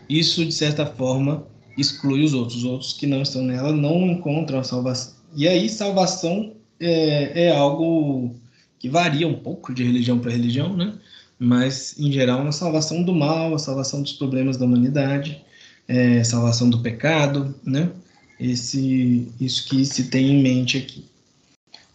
isso 0.09 0.43
de 0.43 0.53
certa 0.53 0.85
forma 0.85 1.47
exclui 1.77 2.25
os 2.25 2.33
outros. 2.33 2.57
Os 2.57 2.63
outros 2.65 2.93
que 2.93 3.07
não 3.07 3.21
estão 3.21 3.41
nela 3.41 3.71
não 3.71 4.05
encontram 4.07 4.59
a 4.59 4.63
salvação. 4.63 5.13
E 5.33 5.47
aí, 5.47 5.69
salvação 5.69 6.57
é, 6.79 7.45
é 7.45 7.55
algo 7.55 8.35
que 8.79 8.89
varia 8.89 9.27
um 9.27 9.35
pouco 9.35 9.73
de 9.73 9.83
religião 9.83 10.19
para 10.19 10.31
religião, 10.31 10.75
né? 10.75 10.93
Mas, 11.39 11.95
em 11.99 12.11
geral, 12.11 12.41
uma 12.41 12.51
salvação 12.51 13.03
do 13.03 13.13
mal, 13.13 13.53
a 13.53 13.59
salvação 13.59 14.01
dos 14.01 14.13
problemas 14.13 14.57
da 14.57 14.65
humanidade, 14.65 15.41
é, 15.87 16.23
salvação 16.23 16.69
do 16.69 16.79
pecado, 16.79 17.55
né? 17.63 17.89
Esse, 18.39 19.27
isso 19.39 19.67
que 19.67 19.85
se 19.85 20.05
tem 20.05 20.31
em 20.31 20.41
mente 20.41 20.77
aqui. 20.77 21.05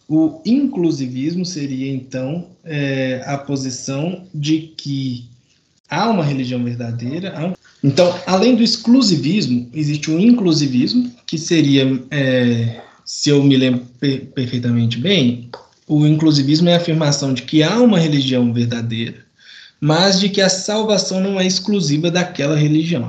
O 0.07 0.41
inclusivismo 0.45 1.45
seria, 1.45 1.91
então, 1.91 2.47
é, 2.63 3.21
a 3.25 3.37
posição 3.37 4.25
de 4.33 4.73
que 4.75 5.25
há 5.89 6.09
uma 6.09 6.23
religião 6.23 6.63
verdadeira. 6.63 7.33
Um... 7.45 7.53
Então, 7.83 8.13
além 8.25 8.55
do 8.55 8.63
exclusivismo, 8.63 9.69
existe 9.73 10.11
o 10.11 10.19
inclusivismo, 10.19 11.11
que 11.25 11.37
seria, 11.37 12.03
é, 12.11 12.81
se 13.05 13.29
eu 13.29 13.43
me 13.43 13.55
lembro 13.57 13.81
per 13.99 14.25
perfeitamente 14.27 14.97
bem, 14.97 15.49
o 15.87 16.05
inclusivismo 16.07 16.69
é 16.69 16.73
a 16.73 16.77
afirmação 16.77 17.33
de 17.33 17.43
que 17.43 17.61
há 17.61 17.79
uma 17.79 17.99
religião 17.99 18.53
verdadeira, 18.53 19.23
mas 19.79 20.19
de 20.19 20.29
que 20.29 20.39
a 20.39 20.47
salvação 20.47 21.19
não 21.19 21.39
é 21.39 21.45
exclusiva 21.45 22.09
daquela 22.09 22.55
religião. 22.55 23.05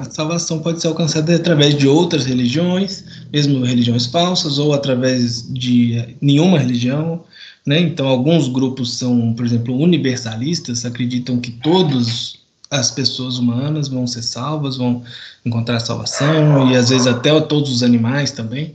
A, 0.00 0.10
salvação 0.10 0.58
pode 0.58 0.80
ser 0.80 0.88
alcançada 0.88 1.36
através 1.36 1.76
de 1.76 1.86
outras 1.86 2.26
religiões, 2.26 3.04
mesmo 3.32 3.64
religiões 3.64 4.06
falsas, 4.06 4.58
ou 4.58 4.72
através 4.72 5.46
de 5.52 6.16
nenhuma 6.20 6.58
religião. 6.58 7.22
Né? 7.64 7.78
Então, 7.80 8.08
alguns 8.08 8.48
grupos 8.48 8.94
são, 8.94 9.32
por 9.34 9.46
exemplo, 9.46 9.76
universalistas, 9.78 10.84
acreditam 10.84 11.38
que 11.38 11.52
todas 11.52 12.38
as 12.70 12.90
pessoas 12.90 13.38
humanas 13.38 13.86
vão 13.86 14.04
ser 14.06 14.22
salvas, 14.22 14.76
vão 14.76 15.04
encontrar 15.44 15.78
salvação, 15.78 16.70
e 16.72 16.76
às 16.76 16.88
vezes 16.88 17.06
até 17.06 17.40
todos 17.42 17.70
os 17.70 17.82
animais 17.84 18.32
também. 18.32 18.74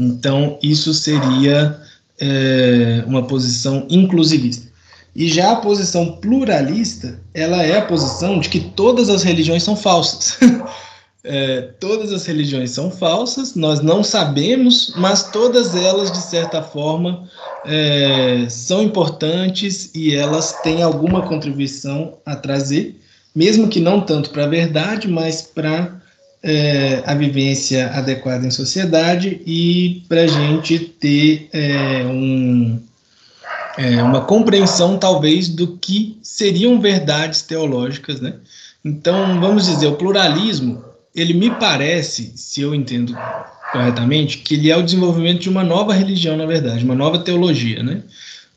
Então, 0.00 0.58
isso 0.62 0.94
seria 0.94 1.78
é, 2.18 3.04
uma 3.06 3.26
posição 3.26 3.86
inclusivista. 3.90 4.70
E 5.14 5.28
já 5.28 5.52
a 5.52 5.56
posição 5.56 6.12
pluralista, 6.12 7.20
ela 7.34 7.62
é 7.62 7.78
a 7.78 7.84
posição 7.84 8.40
de 8.40 8.48
que 8.48 8.60
todas 8.60 9.10
as 9.10 9.22
religiões 9.22 9.62
são 9.62 9.76
falsas. 9.76 10.38
é, 11.22 11.60
todas 11.78 12.12
as 12.12 12.24
religiões 12.24 12.70
são 12.70 12.90
falsas, 12.90 13.54
nós 13.54 13.80
não 13.80 14.02
sabemos, 14.02 14.94
mas 14.96 15.24
todas 15.30 15.74
elas, 15.74 16.10
de 16.10 16.22
certa 16.22 16.62
forma, 16.62 17.28
é, 17.66 18.46
são 18.48 18.82
importantes 18.82 19.90
e 19.94 20.14
elas 20.14 20.52
têm 20.62 20.82
alguma 20.82 21.26
contribuição 21.26 22.16
a 22.24 22.34
trazer, 22.34 22.98
mesmo 23.34 23.68
que 23.68 23.80
não 23.80 24.00
tanto 24.00 24.30
para 24.30 24.44
a 24.44 24.48
verdade, 24.48 25.08
mas 25.08 25.42
para 25.42 25.99
é, 26.42 27.02
a 27.04 27.14
vivência 27.14 27.90
adequada 27.90 28.46
em 28.46 28.50
sociedade 28.50 29.42
e 29.46 30.02
para 30.08 30.22
a 30.22 30.26
gente 30.26 30.78
ter 30.78 31.48
é, 31.52 32.04
um 32.04 32.80
é, 33.78 34.02
uma 34.02 34.22
compreensão, 34.22 34.98
talvez, 34.98 35.48
do 35.48 35.78
que 35.78 36.18
seriam 36.22 36.80
verdades 36.80 37.42
teológicas, 37.42 38.20
né? 38.20 38.34
Então, 38.84 39.40
vamos 39.40 39.66
dizer, 39.66 39.86
o 39.86 39.96
pluralismo, 39.96 40.84
ele 41.14 41.32
me 41.32 41.50
parece, 41.50 42.32
se 42.36 42.60
eu 42.60 42.74
entendo 42.74 43.16
corretamente, 43.72 44.38
que 44.38 44.54
ele 44.54 44.70
é 44.70 44.76
o 44.76 44.82
desenvolvimento 44.82 45.40
de 45.40 45.48
uma 45.48 45.62
nova 45.62 45.94
religião, 45.94 46.36
na 46.36 46.46
verdade, 46.46 46.84
uma 46.84 46.94
nova 46.94 47.18
teologia, 47.20 47.82
né? 47.82 48.02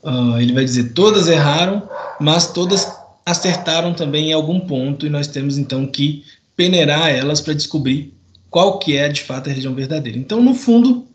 Uh, 0.04 0.38
ele 0.40 0.54
vai 0.54 0.66
dizer, 0.66 0.92
todas 0.94 1.30
erraram, 1.30 1.88
mas 2.20 2.48
todas 2.52 2.92
acertaram 3.26 3.94
também 3.94 4.32
em 4.32 4.34
algum 4.34 4.60
ponto, 4.60 5.06
e 5.06 5.10
nós 5.10 5.28
temos, 5.28 5.58
então, 5.58 5.86
que 5.86 6.24
peneirar 6.56 7.10
elas 7.10 7.42
para 7.42 7.54
descobrir 7.54 8.14
qual 8.50 8.80
que 8.80 8.96
é, 8.96 9.10
de 9.10 9.22
fato, 9.22 9.48
a 9.48 9.50
religião 9.50 9.74
verdadeira. 9.74 10.18
Então, 10.18 10.42
no 10.42 10.54
fundo, 10.54 11.08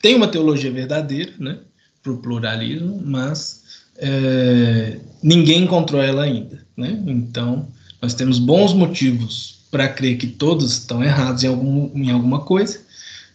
tem 0.00 0.14
uma 0.14 0.28
teologia 0.28 0.70
verdadeira, 0.70 1.32
né? 1.38 1.58
para 2.02 2.12
o 2.12 2.18
pluralismo, 2.18 3.00
mas 3.04 3.62
é, 3.96 4.98
ninguém 5.22 5.62
encontrou 5.62 6.02
ela 6.02 6.24
ainda. 6.24 6.64
Né? 6.76 7.00
Então, 7.06 7.68
nós 8.00 8.14
temos 8.14 8.38
bons 8.38 8.74
motivos 8.74 9.60
para 9.70 9.88
crer 9.88 10.18
que 10.18 10.26
todos 10.26 10.72
estão 10.72 11.02
errados 11.02 11.44
em, 11.44 11.46
algum, 11.46 11.90
em 11.94 12.10
alguma 12.10 12.40
coisa 12.40 12.80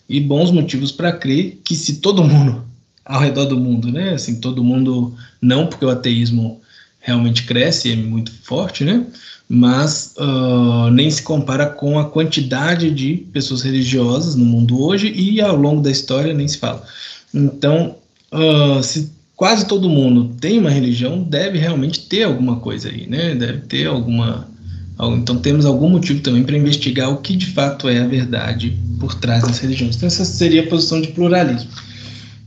e 0.10 0.20
bons 0.20 0.52
motivos 0.52 0.92
para 0.92 1.12
crer 1.12 1.60
que 1.64 1.76
se 1.76 1.98
todo 1.98 2.24
mundo 2.24 2.66
ao 3.04 3.22
redor 3.22 3.46
do 3.46 3.58
mundo, 3.58 3.90
né, 3.90 4.14
assim, 4.14 4.42
todo 4.42 4.64
mundo 4.64 5.16
não, 5.42 5.68
porque 5.68 5.86
o 5.86 5.90
ateísmo 5.90 6.62
realmente 7.08 7.44
cresce, 7.44 7.92
é 7.92 7.96
muito 7.96 8.32
forte, 8.44 8.84
né, 8.84 9.06
mas 9.50 10.14
uh, 10.18 10.92
nem 10.92 11.10
se 11.10 11.24
compara 11.24 11.66
com 11.66 11.98
a 11.98 12.06
quantidade 12.06 12.92
de 12.92 13.26
pessoas 13.32 13.62
religiosas 13.62 14.36
no 14.36 14.44
mundo 14.44 14.82
hoje 14.82 15.12
e 15.16 15.40
ao 15.40 15.56
longo 15.56 15.82
da 15.82 15.90
história 15.90 16.34
nem 16.34 16.48
se 16.48 16.58
fala. 16.58 16.84
Então, 17.34 17.96
uh, 18.34 18.84
se 18.84 19.10
quase 19.38 19.66
todo 19.66 19.90
mundo 19.90 20.36
tem 20.42 20.60
uma 20.60 20.70
religião, 20.70 21.24
deve 21.24 21.58
realmente 21.58 22.02
ter 22.08 22.24
alguma 22.24 22.58
coisa 22.58 22.90
aí, 22.90 23.08
né? 23.08 23.36
Deve 23.36 23.60
ter 23.60 23.88
alguma. 23.88 24.50
Então 25.00 25.38
temos 25.38 25.66
algum 25.66 25.90
motivo 25.90 26.22
também 26.22 26.44
para 26.44 26.58
investigar 26.58 27.12
o 27.12 27.18
que 27.18 27.36
de 27.36 27.46
fato 27.46 27.88
é 27.88 28.00
a 28.00 28.08
verdade 28.08 28.76
por 29.00 29.14
trás 29.14 29.44
das 29.44 29.60
religiões. 29.60 29.96
Então 29.96 30.08
essa 30.08 30.26
seria 30.26 30.64
a 30.64 30.68
posição 30.68 31.00
de 31.00 31.10
pluralismo. 31.10 31.70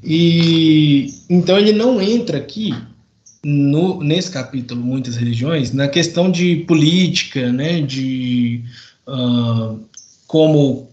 E 0.03 1.15
então 1.31 1.57
ele 1.57 1.73
não 1.73 2.01
entra 2.01 2.39
aqui 2.39 2.75
no, 3.45 4.03
nesse 4.03 4.31
capítulo 4.31 4.81
muitas 4.81 5.17
religiões 5.17 5.73
na 5.73 5.89
questão 5.89 6.31
de 6.31 6.57
política, 6.67 7.53
né? 7.53 7.81
De 7.81 8.63
uh, 9.07 9.81
como 10.27 10.89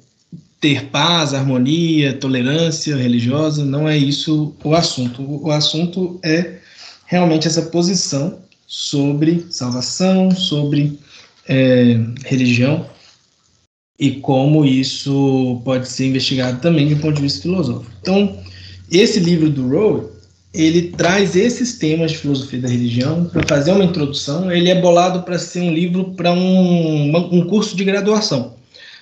ter 0.60 0.86
paz, 0.86 1.34
harmonia, 1.34 2.14
tolerância 2.14 2.96
religiosa, 2.96 3.64
não 3.64 3.88
é 3.88 3.98
isso 3.98 4.56
o 4.64 4.74
assunto. 4.74 5.22
O 5.22 5.52
assunto 5.52 6.20
é 6.24 6.58
realmente 7.06 7.48
essa 7.48 7.62
posição 7.64 8.40
sobre 8.66 9.46
salvação, 9.50 10.32
sobre 10.32 11.00
é, 11.48 12.00
religião 12.26 12.86
e 14.00 14.12
como 14.12 14.66
isso 14.66 15.62
pode 15.64 15.88
ser 15.88 16.08
investigado 16.08 16.60
também 16.62 16.90
do 16.90 16.98
ponto 16.98 17.16
de 17.16 17.22
vista 17.22 17.42
filosófico. 17.42 17.92
Então, 18.02 18.40
esse 18.92 19.20
livro 19.20 19.50
do 19.50 19.68
Rowe, 19.70 20.08
ele 20.58 20.94
traz 20.98 21.36
esses 21.36 21.78
temas 21.78 22.12
de 22.12 22.18
filosofia 22.18 22.62
da 22.62 22.68
religião 22.68 23.26
para 23.26 23.46
fazer 23.48 23.72
uma 23.72 23.84
introdução. 23.84 24.52
Ele 24.52 24.70
é 24.70 24.82
bolado 24.82 25.22
para 25.22 25.38
ser 25.38 25.62
um 25.62 25.72
livro 25.72 26.14
para 26.16 26.34
um, 26.34 27.16
um 27.32 27.46
curso 27.46 27.76
de 27.76 27.84
graduação 27.84 28.58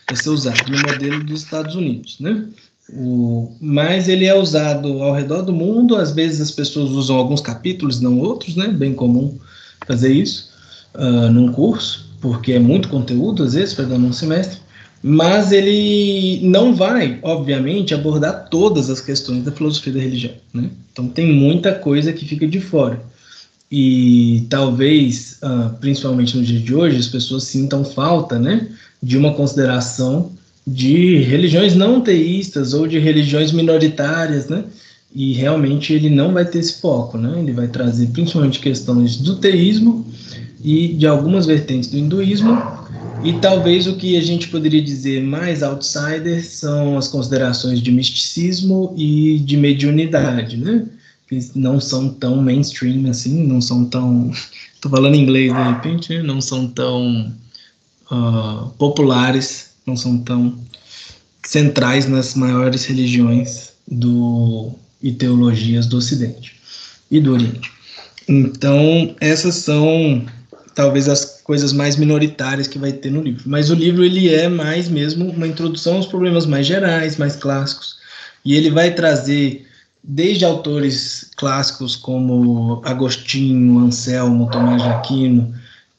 para 0.05 0.15
ser 0.15 0.29
usado 0.29 0.69
no 0.69 0.77
modelo 0.81 1.23
dos 1.23 1.43
Estados 1.43 1.75
Unidos, 1.75 2.19
né? 2.19 2.45
O, 2.93 3.51
mas 3.59 4.07
ele 4.07 4.25
é 4.25 4.35
usado 4.35 5.01
ao 5.01 5.13
redor 5.13 5.41
do 5.41 5.51
mundo, 5.51 5.95
às 5.95 6.11
vezes 6.11 6.39
as 6.39 6.51
pessoas 6.51 6.91
usam 6.91 7.15
alguns 7.15 7.41
capítulos, 7.41 7.99
não 7.99 8.19
outros, 8.19 8.55
né? 8.55 8.67
Bem 8.67 8.93
comum 8.93 9.39
fazer 9.87 10.11
isso 10.13 10.51
uh, 10.93 11.31
num 11.31 11.51
curso, 11.51 12.07
porque 12.21 12.53
é 12.53 12.59
muito 12.59 12.89
conteúdo, 12.89 13.43
às 13.43 13.53
vezes, 13.53 13.73
para 13.73 13.85
dar 13.85 13.95
um 13.95 14.13
semestre, 14.13 14.59
mas 15.07 15.51
ele 15.51 16.39
não 16.41 16.73
vai, 16.73 17.19
obviamente, 17.21 17.93
abordar 17.93 18.47
todas 18.49 18.89
as 18.89 18.99
questões 18.99 19.43
da 19.43 19.51
filosofia 19.51 19.93
da 19.93 19.99
religião, 19.99 20.33
né? 20.51 20.69
Então 20.91 21.07
tem 21.07 21.31
muita 21.31 21.75
coisa 21.75 22.11
que 22.11 22.25
fica 22.25 22.47
de 22.47 22.59
fora. 22.59 22.99
E 23.69 24.45
talvez, 24.49 25.37
uh, 25.43 25.75
principalmente 25.79 26.37
no 26.37 26.43
dia 26.43 26.59
de 26.59 26.73
hoje, 26.73 26.97
as 26.97 27.07
pessoas 27.07 27.43
sintam 27.43 27.83
falta, 27.83 28.39
né? 28.39 28.67
de 29.05 29.17
uma 29.17 29.35
consideração 29.35 30.31
de 30.65 31.19
religiões 31.19 31.75
não 31.75 32.01
teístas 32.01 32.73
ou 32.73 32.87
de 32.87 32.97
religiões 32.97 33.51
minoritárias, 33.51 34.47
né? 34.47 34.63
E 35.13 35.33
realmente 35.33 35.93
ele 35.93 36.09
não 36.09 36.33
vai 36.33 36.43
ter 36.43 36.57
esse 36.57 36.81
foco, 36.81 37.15
né? 37.15 37.39
Ele 37.39 37.51
vai 37.51 37.67
trazer 37.67 38.07
principalmente 38.07 38.59
questões 38.59 39.17
do 39.17 39.35
teísmo 39.35 40.07
e 40.65 40.87
de 40.87 41.05
algumas 41.05 41.45
vertentes 41.45 41.89
do 41.91 41.97
hinduísmo 41.97 42.57
e 43.23 43.33
talvez 43.33 43.85
o 43.85 43.95
que 43.95 44.17
a 44.17 44.21
gente 44.21 44.47
poderia 44.47 44.81
dizer 44.81 45.21
mais 45.21 45.61
outsider 45.61 46.43
são 46.43 46.97
as 46.97 47.07
considerações 47.07 47.81
de 47.81 47.91
misticismo 47.91 48.93
e 48.97 49.39
de 49.39 49.57
mediunidade, 49.57 50.57
né? 50.57 50.85
Que 51.27 51.39
não 51.55 51.79
são 51.79 52.09
tão 52.09 52.37
mainstream 52.37 53.09
assim, 53.09 53.45
não 53.45 53.61
são 53.61 53.85
tão. 53.85 54.31
Estou 54.73 54.91
falando 54.91 55.15
inglês 55.15 55.53
de 55.53 55.61
repente, 55.61 56.13
né? 56.13 56.21
não 56.21 56.41
são 56.41 56.67
tão 56.67 57.33
uh, 58.11 58.69
populares, 58.77 59.71
não 59.85 59.95
são 59.95 60.17
tão 60.19 60.59
centrais 61.43 62.07
nas 62.07 62.35
maiores 62.35 62.85
religiões 62.85 63.71
do, 63.87 64.71
e 65.01 65.11
teologias 65.11 65.87
do 65.87 65.97
Ocidente 65.97 66.55
e 67.09 67.19
do 67.19 67.33
Oriente. 67.33 67.71
Então, 68.27 69.15
essas 69.19 69.55
são 69.55 70.25
talvez 70.75 71.07
as 71.07 71.41
coisas 71.41 71.71
mais 71.71 71.95
minoritárias 71.95 72.67
que 72.67 72.77
vai 72.77 72.91
ter 72.91 73.09
no 73.09 73.21
livro. 73.21 73.43
Mas 73.47 73.69
o 73.69 73.73
livro 73.73 74.03
ele 74.03 74.31
é 74.31 74.49
mais 74.49 74.89
mesmo 74.89 75.29
uma 75.29 75.47
introdução 75.47 75.95
aos 75.95 76.05
problemas 76.05 76.45
mais 76.45 76.67
gerais, 76.67 77.17
mais 77.17 77.35
clássicos, 77.37 77.95
e 78.43 78.53
ele 78.53 78.69
vai 78.69 78.93
trazer 78.93 79.65
desde 80.03 80.45
autores 80.45 81.31
clássicos 81.37 81.95
como 81.95 82.81
Agostinho, 82.85 83.79
Anselmo, 83.79 84.51
Tomás 84.51 84.83
de 84.83 84.89
Aquino, 84.89 85.55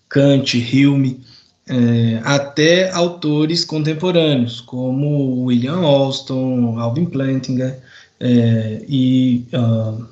Kant, 0.09 0.57
Hume, 0.57 1.21
é, 1.69 2.21
até 2.23 2.93
autores 2.93 3.65
contemporâneos 3.65 4.61
como 4.61 5.45
William 5.47 5.81
Alston, 5.81 6.79
Alvin 6.79 7.07
Plantinga, 7.07 7.77
é, 8.21 8.85
e 8.89 9.45
uh, 9.53 10.07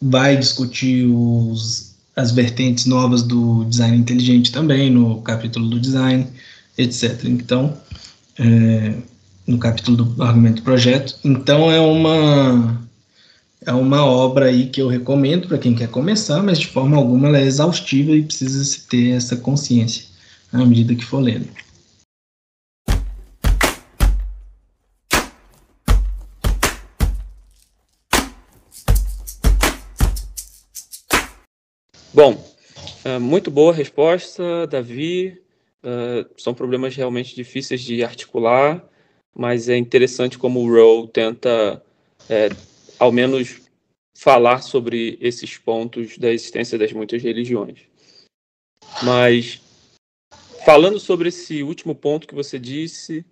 vai 0.00 0.36
discutir 0.36 1.06
os, 1.06 1.91
as 2.14 2.30
vertentes 2.30 2.86
novas 2.86 3.22
do 3.22 3.64
design 3.64 3.96
inteligente 3.96 4.52
também, 4.52 4.90
no 4.90 5.22
capítulo 5.22 5.68
do 5.68 5.80
design, 5.80 6.26
etc. 6.76 7.24
Então, 7.24 7.76
é, 8.38 8.94
no 9.46 9.58
capítulo 9.58 10.04
do 10.04 10.22
argumento 10.22 10.56
do 10.56 10.62
projeto. 10.62 11.18
Então, 11.24 11.70
é 11.70 11.80
uma, 11.80 12.80
é 13.64 13.72
uma 13.72 14.04
obra 14.04 14.46
aí 14.46 14.66
que 14.66 14.80
eu 14.80 14.88
recomendo 14.88 15.48
para 15.48 15.58
quem 15.58 15.74
quer 15.74 15.88
começar, 15.88 16.42
mas 16.42 16.58
de 16.58 16.66
forma 16.66 16.96
alguma 16.96 17.28
ela 17.28 17.38
é 17.38 17.44
exaustiva 17.44 18.12
e 18.12 18.22
precisa 18.22 18.62
se 18.64 18.86
ter 18.86 19.10
essa 19.10 19.36
consciência 19.36 20.04
à 20.52 20.64
medida 20.64 20.94
que 20.94 21.04
for 21.04 21.20
lendo. 21.20 21.48
Bom, 32.14 32.44
é, 33.06 33.18
muito 33.18 33.50
boa 33.50 33.72
resposta, 33.72 34.66
Davi. 34.66 35.40
É, 35.82 36.26
são 36.36 36.52
problemas 36.52 36.94
realmente 36.94 37.34
difíceis 37.34 37.80
de 37.80 38.04
articular, 38.04 38.86
mas 39.34 39.70
é 39.70 39.78
interessante 39.78 40.36
como 40.36 40.60
o 40.60 40.68
Rowe 40.70 41.08
tenta, 41.08 41.82
é, 42.28 42.50
ao 42.98 43.10
menos, 43.10 43.62
falar 44.14 44.60
sobre 44.60 45.16
esses 45.22 45.56
pontos 45.56 46.18
da 46.18 46.30
existência 46.30 46.78
das 46.78 46.92
muitas 46.92 47.22
religiões. 47.22 47.78
Mas, 49.02 49.62
falando 50.66 51.00
sobre 51.00 51.30
esse 51.30 51.62
último 51.62 51.94
ponto 51.94 52.28
que 52.28 52.34
você 52.34 52.58
disse, 52.58 53.24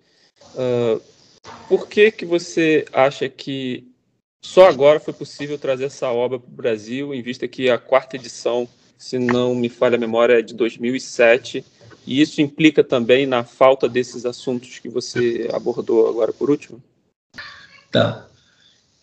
uh, 0.55 0.99
por 1.67 1.87
que, 1.87 2.11
que 2.11 2.25
você 2.25 2.83
acha 2.91 3.29
que 3.29 3.90
só 4.41 4.67
agora 4.67 4.99
foi 4.99 5.13
possível 5.13 5.57
trazer 5.57 5.85
essa 5.85 6.09
obra 6.09 6.39
para 6.39 6.49
o 6.49 6.55
Brasil, 6.55 7.13
em 7.13 7.21
vista 7.21 7.47
que 7.47 7.69
a 7.69 7.77
quarta 7.77 8.15
edição, 8.15 8.67
se 8.97 9.19
não 9.19 9.53
me 9.53 9.69
falha 9.69 9.95
a 9.95 9.99
memória, 9.99 10.39
é 10.39 10.41
de 10.41 10.53
2007, 10.55 11.63
e 12.05 12.19
isso 12.21 12.41
implica 12.41 12.83
também 12.83 13.27
na 13.27 13.43
falta 13.43 13.87
desses 13.87 14.25
assuntos 14.25 14.79
que 14.79 14.89
você 14.89 15.47
abordou 15.53 16.09
agora 16.09 16.33
por 16.33 16.49
último? 16.49 16.81
Tá. 17.91 18.27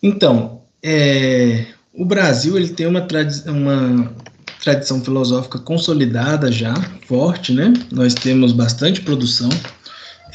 Então, 0.03 0.63
é, 0.83 1.67
o 1.93 2.03
Brasil 2.03 2.57
ele 2.57 2.69
tem 2.69 2.87
uma, 2.87 3.01
tradi 3.01 3.49
uma 3.49 4.13
tradição 4.61 5.01
filosófica 5.01 5.57
consolidada 5.59 6.51
já, 6.51 6.73
forte, 7.07 7.53
né? 7.53 7.71
Nós 7.91 8.13
temos 8.13 8.51
bastante 8.51 9.01
produção. 9.01 9.49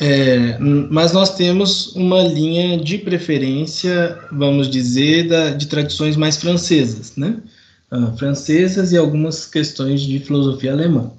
É, 0.01 0.59
mas 0.59 1.13
nós 1.13 1.35
temos 1.37 1.95
uma 1.95 2.23
linha 2.23 2.77
de 2.79 2.99
preferência, 2.99 4.19
vamos 4.33 4.69
dizer, 4.69 5.29
da, 5.29 5.51
de 5.51 5.67
tradições 5.67 6.17
mais 6.17 6.37
francesas, 6.37 7.17
né? 7.17 7.37
Ah, 7.91 8.13
francesas 8.17 8.91
e 8.93 8.97
algumas 8.97 9.47
questões 9.47 10.01
de 10.01 10.19
filosofia 10.19 10.73
alemã. 10.73 11.13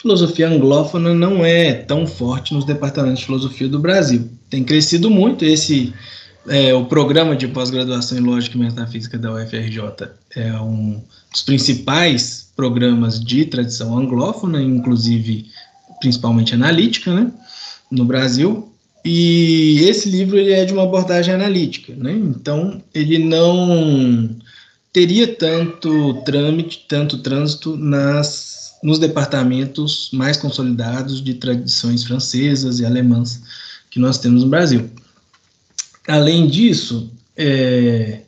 Filosofia 0.00 0.48
anglófona 0.48 1.12
não 1.12 1.44
é 1.44 1.74
tão 1.74 2.06
forte 2.06 2.54
nos 2.54 2.64
departamentos 2.64 3.20
de 3.20 3.26
filosofia 3.26 3.68
do 3.68 3.78
Brasil. 3.78 4.30
Tem 4.48 4.62
crescido 4.62 5.10
muito. 5.10 5.44
Esse 5.44 5.92
é, 6.48 6.72
o 6.72 6.84
programa 6.86 7.36
de 7.36 7.48
pós-graduação 7.48 8.16
em 8.16 8.22
lógica 8.22 8.56
e 8.56 8.60
metafísica 8.60 9.18
da 9.18 9.34
UFRJ 9.34 10.08
é 10.36 10.52
um 10.60 11.02
dos 11.30 11.42
principais 11.42 12.50
programas 12.56 13.22
de 13.22 13.44
tradição 13.44 13.98
anglófona, 13.98 14.62
inclusive 14.62 15.46
principalmente 16.00 16.54
analítica, 16.54 17.12
né? 17.12 17.30
No 17.90 18.04
Brasil, 18.04 18.70
e 19.04 19.80
esse 19.88 20.08
livro 20.08 20.36
ele 20.38 20.52
é 20.52 20.64
de 20.64 20.72
uma 20.72 20.82
abordagem 20.82 21.34
analítica, 21.34 21.94
né? 21.96 22.12
Então 22.12 22.82
ele 22.94 23.18
não 23.18 24.36
teria 24.92 25.26
tanto 25.26 26.22
trâmite, 26.24 26.84
tanto 26.88 27.18
trânsito 27.18 27.76
nas 27.76 28.60
nos 28.82 28.98
departamentos 28.98 30.08
mais 30.10 30.38
consolidados 30.38 31.22
de 31.22 31.34
tradições 31.34 32.02
francesas 32.02 32.80
e 32.80 32.86
alemãs 32.86 33.42
que 33.90 33.98
nós 33.98 34.16
temos 34.16 34.42
no 34.42 34.48
Brasil. 34.48 34.88
Além 36.08 36.46
disso, 36.46 37.10
é, 37.36 38.22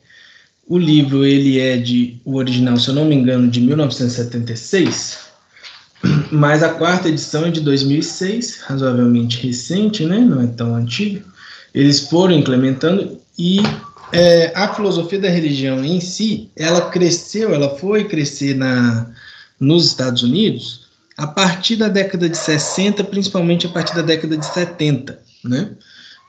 o 0.67 0.77
livro 0.77 1.25
ele 1.25 1.59
é 1.59 1.75
de 1.77 2.21
o 2.23 2.35
original, 2.35 2.77
se 2.77 2.87
eu 2.87 2.93
não 2.93 3.05
me 3.05 3.15
engano, 3.15 3.49
de 3.49 3.59
1976 3.59 5.22
mas 6.33 6.63
a 6.63 6.69
quarta 6.69 7.09
edição 7.09 7.45
é 7.45 7.51
de 7.51 7.61
2006, 7.61 8.61
razoavelmente 8.61 9.45
recente, 9.45 10.05
né? 10.05 10.19
Não 10.19 10.41
é 10.41 10.47
tão 10.47 10.75
antiga. 10.75 11.23
Eles 11.73 12.07
foram 12.07 12.33
implementando 12.33 13.19
e 13.37 13.61
é, 14.11 14.51
a 14.55 14.73
filosofia 14.73 15.19
da 15.19 15.29
religião 15.29 15.83
em 15.83 15.99
si, 15.99 16.49
ela 16.55 16.89
cresceu, 16.89 17.53
ela 17.53 17.77
foi 17.77 18.05
crescer 18.05 18.55
na, 18.55 19.11
nos 19.59 19.85
Estados 19.85 20.23
Unidos 20.23 20.87
a 21.15 21.27
partir 21.27 21.75
da 21.75 21.87
década 21.87 22.27
de 22.27 22.37
60, 22.37 23.03
principalmente 23.03 23.67
a 23.67 23.69
partir 23.69 23.95
da 23.95 24.01
década 24.01 24.35
de 24.35 24.45
70, 24.45 25.19
né? 25.43 25.71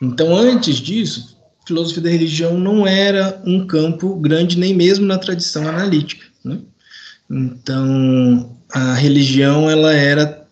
Então, 0.03 0.37
antes 0.37 0.77
disso, 0.77 1.37
filosofia 1.67 2.03
da 2.03 2.11
religião 2.11 2.59
não 2.59 2.87
era 2.87 3.41
um 3.47 3.67
campo 3.67 4.15
grande 4.17 4.59
nem 4.59 4.75
mesmo 4.75 5.07
na 5.07 5.17
tradição 5.17 5.67
analítica, 5.67 6.27
né? 6.45 6.59
Então, 7.31 8.54
a 8.75 8.95
religião 8.95 9.71
ela 9.71 9.95
era, 9.95 10.45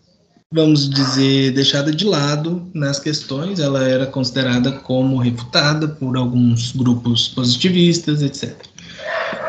vamos 0.51 0.89
dizer, 0.89 1.51
deixada 1.51 1.93
de 1.93 2.05
lado 2.05 2.71
nas 2.73 3.01
questões, 3.01 3.59
ela 3.59 3.83
era 3.83 4.07
considerada 4.07 4.71
como 4.71 5.19
refutada 5.19 5.89
por 5.89 6.17
alguns 6.17 6.71
grupos 6.71 7.29
positivistas, 7.29 8.23
etc. 8.23 8.55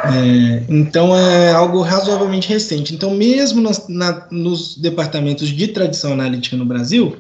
É, 0.06 0.66
então 0.68 1.16
é 1.16 1.52
algo 1.52 1.82
razoavelmente 1.82 2.50
recente. 2.50 2.96
Então, 2.96 3.12
mesmo 3.12 3.62
nas, 3.62 3.88
na, 3.88 4.28
nos 4.32 4.76
departamentos 4.76 5.50
de 5.50 5.68
tradição 5.68 6.14
analítica 6.14 6.58
no 6.58 6.66
Brasil, 6.66 7.18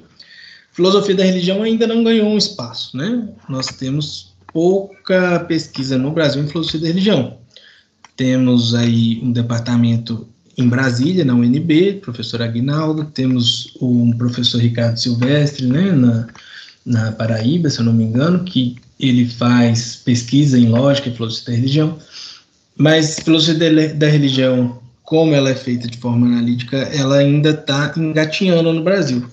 filosofia 0.71 1.15
da 1.15 1.23
religião 1.23 1.61
ainda 1.61 1.85
não 1.85 2.03
ganhou 2.03 2.27
um 2.27 2.37
espaço, 2.37 2.97
né? 2.97 3.29
Nós 3.47 3.67
temos 3.67 4.33
pouca 4.51 5.39
pesquisa 5.41 5.99
no 5.99 6.11
Brasil 6.11 6.41
em 6.41 6.47
filosofia 6.47 6.81
da 6.81 6.87
religião. 6.87 7.37
Temos 8.17 8.73
aí 8.73 9.21
um 9.23 9.31
departamento 9.31 10.32
em 10.57 10.67
Brasília, 10.67 11.25
na 11.25 11.33
UNB, 11.33 11.99
professor 12.01 12.41
Aguinaldo, 12.41 13.05
temos 13.05 13.73
o 13.79 14.13
professor 14.17 14.61
Ricardo 14.61 14.97
Silvestre, 14.99 15.65
né, 15.65 15.91
na, 15.91 16.27
na 16.85 17.11
Paraíba, 17.11 17.69
se 17.69 17.79
eu 17.79 17.85
não 17.85 17.93
me 17.93 18.03
engano, 18.03 18.43
que 18.43 18.75
ele 18.99 19.27
faz 19.27 19.95
pesquisa 19.95 20.57
em 20.57 20.69
lógica 20.69 21.09
e 21.09 21.13
filosofia 21.13 21.53
da 21.53 21.59
religião, 21.59 21.97
mas 22.77 23.19
filosofia 23.19 23.93
da 23.93 24.07
religião, 24.07 24.79
como 25.03 25.33
ela 25.33 25.49
é 25.49 25.55
feita 25.55 25.87
de 25.87 25.97
forma 25.97 26.27
analítica, 26.27 26.77
ela 26.77 27.17
ainda 27.17 27.49
está 27.49 27.93
engatinhando 27.97 28.71
no 28.71 28.83
Brasil. 28.83 29.27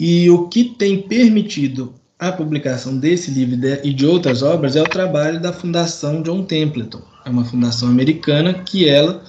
E 0.00 0.28
o 0.30 0.48
que 0.48 0.64
tem 0.64 1.02
permitido 1.02 1.94
a 2.18 2.32
publicação 2.32 2.96
desse 2.96 3.30
livro 3.30 3.58
e 3.82 3.92
de 3.92 4.06
outras 4.06 4.42
obras 4.42 4.76
é 4.76 4.82
o 4.82 4.88
trabalho 4.88 5.40
da 5.40 5.52
Fundação 5.52 6.22
John 6.22 6.42
Templeton. 6.44 7.02
É 7.24 7.30
uma 7.30 7.44
fundação 7.44 7.88
americana 7.88 8.54
que 8.54 8.88
ela 8.88 9.22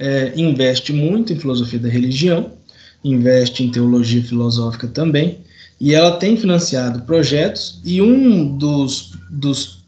é, 0.00 0.32
investe 0.34 0.92
muito 0.92 1.32
em 1.32 1.38
filosofia 1.38 1.78
da 1.78 1.88
religião, 1.88 2.52
investe 3.04 3.62
em 3.62 3.70
teologia 3.70 4.22
filosófica 4.22 4.88
também, 4.88 5.38
e 5.78 5.94
ela 5.94 6.16
tem 6.16 6.36
financiado 6.36 7.02
projetos, 7.02 7.80
e 7.84 8.02
um 8.02 8.56
dos, 8.56 9.12
dos 9.30 9.80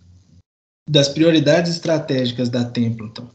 das 0.88 1.08
prioridades 1.08 1.72
estratégicas 1.72 2.48
da 2.48 2.64
Templeton 2.64 3.28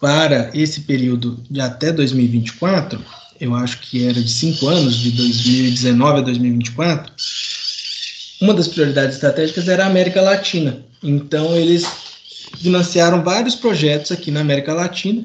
para 0.00 0.50
esse 0.52 0.82
período 0.82 1.42
de 1.50 1.60
até 1.60 1.90
2024, 1.90 3.02
eu 3.40 3.54
acho 3.54 3.80
que 3.80 4.06
era 4.06 4.20
de 4.20 4.30
cinco 4.30 4.68
anos, 4.68 4.96
de 4.96 5.10
2019 5.12 6.18
a 6.18 6.22
2024, 6.22 7.12
uma 8.42 8.52
das 8.52 8.68
prioridades 8.68 9.14
estratégicas 9.14 9.66
era 9.66 9.84
a 9.84 9.86
América 9.86 10.20
Latina. 10.20 10.84
Então, 11.02 11.56
eles 11.56 11.86
financiaram 12.58 13.22
vários 13.22 13.54
projetos 13.54 14.12
aqui 14.12 14.30
na 14.30 14.40
América 14.40 14.74
Latina, 14.74 15.24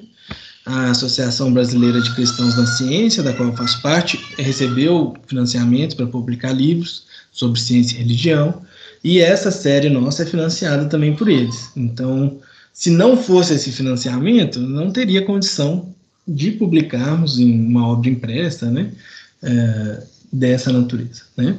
a 0.70 0.92
Associação 0.92 1.52
Brasileira 1.52 2.00
de 2.00 2.14
Cristãos 2.14 2.56
na 2.56 2.66
Ciência, 2.68 3.24
da 3.24 3.34
qual 3.34 3.50
eu 3.50 3.56
faço 3.56 3.82
parte, 3.82 4.20
recebeu 4.38 5.16
financiamento 5.26 5.96
para 5.96 6.06
publicar 6.06 6.52
livros 6.52 7.06
sobre 7.32 7.60
ciência 7.60 7.96
e 7.96 8.00
religião, 8.00 8.62
e 9.04 9.20
essa 9.20 9.50
série 9.50 9.90
nossa 9.90 10.24
é 10.24 10.26
financiada 10.26 10.86
também 10.86 11.16
por 11.16 11.28
eles. 11.28 11.72
Então, 11.76 12.38
se 12.72 12.92
não 12.92 13.18
fosse 13.18 13.56
esse 13.56 13.72
financiamento, 13.72 14.60
não 14.60 14.92
teria 14.92 15.26
condição 15.26 15.90
de 16.28 16.52
publicarmos 16.52 17.40
em 17.40 17.52
uma 17.52 17.88
obra 17.88 18.10
impressa, 18.10 18.70
né, 18.70 18.92
é, 19.42 20.04
dessa 20.32 20.72
natureza, 20.72 21.24
né. 21.36 21.58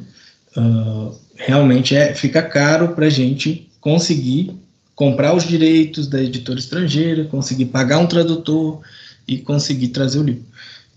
Uh, 0.56 1.14
realmente 1.36 1.94
é, 1.94 2.12
fica 2.12 2.42
caro 2.42 2.88
para 2.88 3.06
a 3.06 3.10
gente 3.10 3.68
conseguir 3.80 4.52
comprar 5.00 5.34
os 5.34 5.48
direitos 5.48 6.06
da 6.06 6.22
editora 6.22 6.58
estrangeira, 6.58 7.24
conseguir 7.24 7.64
pagar 7.64 7.96
um 7.96 8.06
tradutor 8.06 8.82
e 9.26 9.38
conseguir 9.38 9.88
trazer 9.88 10.18
o 10.18 10.22
livro. 10.22 10.44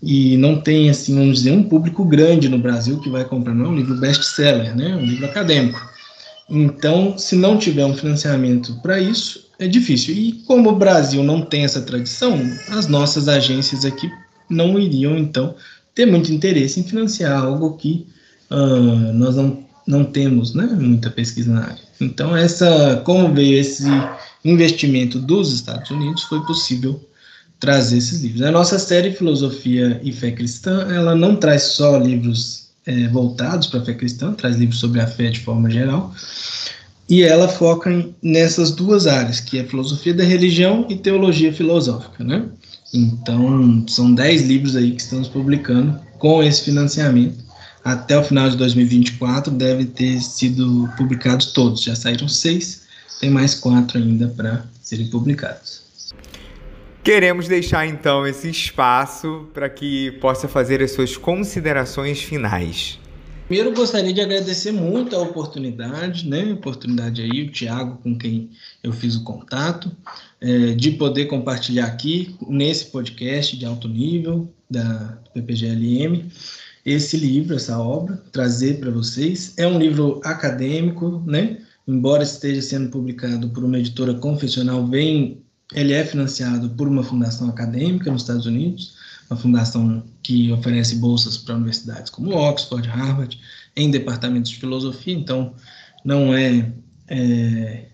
E 0.02 0.36
não 0.36 0.60
tem, 0.60 0.90
assim, 0.90 1.14
vamos 1.14 1.38
dizer, 1.38 1.52
um 1.52 1.62
público 1.62 2.04
grande 2.04 2.46
no 2.46 2.58
Brasil 2.58 3.00
que 3.00 3.08
vai 3.08 3.24
comprar, 3.24 3.54
não 3.54 3.64
é 3.64 3.68
um 3.68 3.76
livro 3.76 3.96
best-seller, 3.96 4.76
né, 4.76 4.90
é 4.90 4.94
um 4.94 5.06
livro 5.06 5.24
acadêmico. 5.24 5.80
Então, 6.50 7.16
se 7.16 7.34
não 7.34 7.56
tiver 7.56 7.86
um 7.86 7.94
financiamento 7.94 8.78
para 8.82 9.00
isso, 9.00 9.48
é 9.58 9.66
difícil. 9.66 10.14
E 10.14 10.32
como 10.46 10.68
o 10.68 10.76
Brasil 10.76 11.24
não 11.24 11.40
tem 11.40 11.64
essa 11.64 11.80
tradição, 11.80 12.38
as 12.72 12.86
nossas 12.86 13.26
agências 13.26 13.86
aqui 13.86 14.10
não 14.50 14.78
iriam, 14.78 15.16
então, 15.16 15.54
ter 15.94 16.04
muito 16.04 16.30
interesse 16.30 16.78
em 16.78 16.84
financiar 16.84 17.42
algo 17.42 17.78
que 17.78 18.06
uh, 18.50 19.14
nós 19.14 19.34
não, 19.34 19.63
não 19.86 20.04
temos 20.04 20.54
né, 20.54 20.66
muita 20.66 21.10
pesquisa 21.10 21.52
na 21.52 21.62
área. 21.62 21.84
Então, 22.00 22.36
essa, 22.36 23.02
como 23.04 23.32
veio 23.32 23.58
esse 23.58 23.86
investimento 24.44 25.18
dos 25.18 25.52
Estados 25.52 25.90
Unidos, 25.90 26.22
foi 26.24 26.40
possível 26.44 27.00
trazer 27.58 27.98
esses 27.98 28.22
livros. 28.22 28.42
A 28.42 28.50
nossa 28.50 28.78
série 28.78 29.12
Filosofia 29.12 30.00
e 30.02 30.12
Fé 30.12 30.30
Cristã, 30.30 30.86
ela 30.90 31.14
não 31.14 31.36
traz 31.36 31.62
só 31.62 31.96
livros 31.96 32.64
é, 32.86 33.08
voltados 33.08 33.66
para 33.68 33.80
a 33.80 33.84
fé 33.84 33.94
cristã, 33.94 34.32
traz 34.32 34.56
livros 34.56 34.78
sobre 34.78 35.00
a 35.00 35.06
fé 35.06 35.30
de 35.30 35.40
forma 35.40 35.70
geral, 35.70 36.14
e 37.08 37.22
ela 37.22 37.48
foca 37.48 37.90
em, 37.90 38.14
nessas 38.22 38.70
duas 38.70 39.06
áreas, 39.06 39.40
que 39.40 39.58
é 39.58 39.64
filosofia 39.64 40.14
da 40.14 40.24
religião 40.24 40.86
e 40.88 40.96
teologia 40.96 41.52
filosófica, 41.52 42.24
né? 42.24 42.44
Então, 42.92 43.84
são 43.88 44.14
dez 44.14 44.42
livros 44.42 44.76
aí 44.76 44.92
que 44.92 45.02
estamos 45.02 45.28
publicando 45.28 45.98
com 46.18 46.42
esse 46.42 46.62
financiamento. 46.62 47.43
Até 47.84 48.18
o 48.18 48.24
final 48.24 48.48
de 48.48 48.56
2024 48.56 49.52
deve 49.52 49.84
ter 49.84 50.18
sido 50.20 50.88
publicados 50.96 51.52
todos. 51.52 51.82
Já 51.82 51.94
saíram 51.94 52.26
seis, 52.26 52.86
tem 53.20 53.28
mais 53.28 53.54
quatro 53.54 53.98
ainda 53.98 54.28
para 54.28 54.64
serem 54.80 55.08
publicados. 55.08 55.84
Queremos 57.02 57.46
deixar 57.46 57.86
então 57.86 58.26
esse 58.26 58.48
espaço 58.48 59.46
para 59.52 59.68
que 59.68 60.12
possa 60.12 60.48
fazer 60.48 60.82
as 60.82 60.92
suas 60.92 61.18
considerações 61.18 62.22
finais. 62.22 62.98
Primeiro, 63.46 63.74
gostaria 63.74 64.14
de 64.14 64.22
agradecer 64.22 64.72
muito 64.72 65.14
a 65.14 65.18
oportunidade, 65.20 66.26
né? 66.26 66.50
A 66.50 66.54
oportunidade 66.54 67.20
aí, 67.20 67.42
o 67.42 67.50
Tiago, 67.50 67.98
com 68.02 68.16
quem 68.16 68.48
eu 68.82 68.90
fiz 68.90 69.16
o 69.16 69.22
contato, 69.22 69.94
é, 70.40 70.72
de 70.72 70.92
poder 70.92 71.26
compartilhar 71.26 71.84
aqui, 71.84 72.34
nesse 72.48 72.86
podcast 72.86 73.54
de 73.54 73.66
alto 73.66 73.86
nível 73.86 74.50
da 74.70 75.18
PPGLM, 75.34 76.24
esse 76.84 77.16
livro, 77.16 77.56
essa 77.56 77.78
obra, 77.78 78.22
trazer 78.30 78.78
para 78.78 78.90
vocês. 78.90 79.54
É 79.56 79.66
um 79.66 79.78
livro 79.78 80.20
acadêmico, 80.24 81.22
né? 81.26 81.58
Embora 81.86 82.22
esteja 82.22 82.62
sendo 82.62 82.90
publicado 82.90 83.48
por 83.50 83.64
uma 83.64 83.78
editora 83.78 84.14
confessional, 84.14 84.86
vem 84.86 85.44
ele 85.72 85.92
é 85.92 86.04
financiado 86.04 86.68
por 86.70 86.86
uma 86.86 87.02
fundação 87.02 87.48
acadêmica 87.48 88.10
nos 88.10 88.22
Estados 88.22 88.46
Unidos, 88.46 88.94
uma 89.30 89.38
fundação 89.38 90.04
que 90.22 90.52
oferece 90.52 90.96
bolsas 90.96 91.38
para 91.38 91.54
universidades 91.56 92.10
como 92.10 92.36
Oxford, 92.36 92.86
Harvard, 92.88 93.38
em 93.74 93.90
departamentos 93.90 94.50
de 94.50 94.58
filosofia, 94.58 95.14
então 95.14 95.54
não 96.04 96.34
é, 96.34 96.70
é 97.08 97.86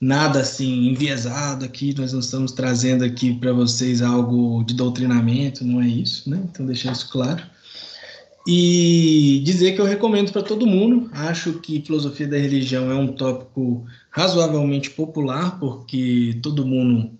nada 0.00 0.40
assim 0.40 0.90
enviesado 0.90 1.64
aqui, 1.64 1.94
nós 1.98 2.12
não 2.12 2.20
estamos 2.20 2.52
trazendo 2.52 3.04
aqui 3.04 3.34
para 3.34 3.52
vocês 3.52 4.02
algo 4.02 4.62
de 4.64 4.74
doutrinamento, 4.74 5.64
não 5.64 5.80
é 5.80 5.88
isso, 5.88 6.28
né? 6.28 6.40
Então 6.44 6.66
deixar 6.66 6.92
isso 6.92 7.08
claro. 7.10 7.42
E 8.50 9.42
dizer 9.44 9.72
que 9.72 9.80
eu 9.82 9.84
recomendo 9.84 10.32
para 10.32 10.40
todo 10.40 10.66
mundo. 10.66 11.10
Acho 11.12 11.60
que 11.60 11.82
filosofia 11.82 12.26
da 12.26 12.38
religião 12.38 12.90
é 12.90 12.94
um 12.94 13.08
tópico 13.08 13.84
razoavelmente 14.08 14.88
popular, 14.88 15.60
porque 15.60 16.38
todo 16.42 16.64
mundo 16.64 17.10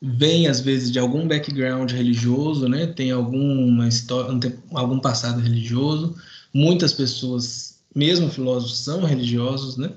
vem 0.00 0.46
às 0.46 0.60
vezes 0.60 0.90
de 0.90 0.98
algum 0.98 1.28
background 1.28 1.92
religioso, 1.92 2.66
né? 2.70 2.86
Tem 2.86 3.10
alguma 3.10 3.86
história, 3.86 4.58
algum 4.72 4.98
passado 4.98 5.42
religioso. 5.42 6.16
Muitas 6.54 6.94
pessoas, 6.94 7.80
mesmo 7.94 8.30
filósofos, 8.30 8.78
são 8.78 9.04
religiosos, 9.04 9.76
né? 9.76 9.90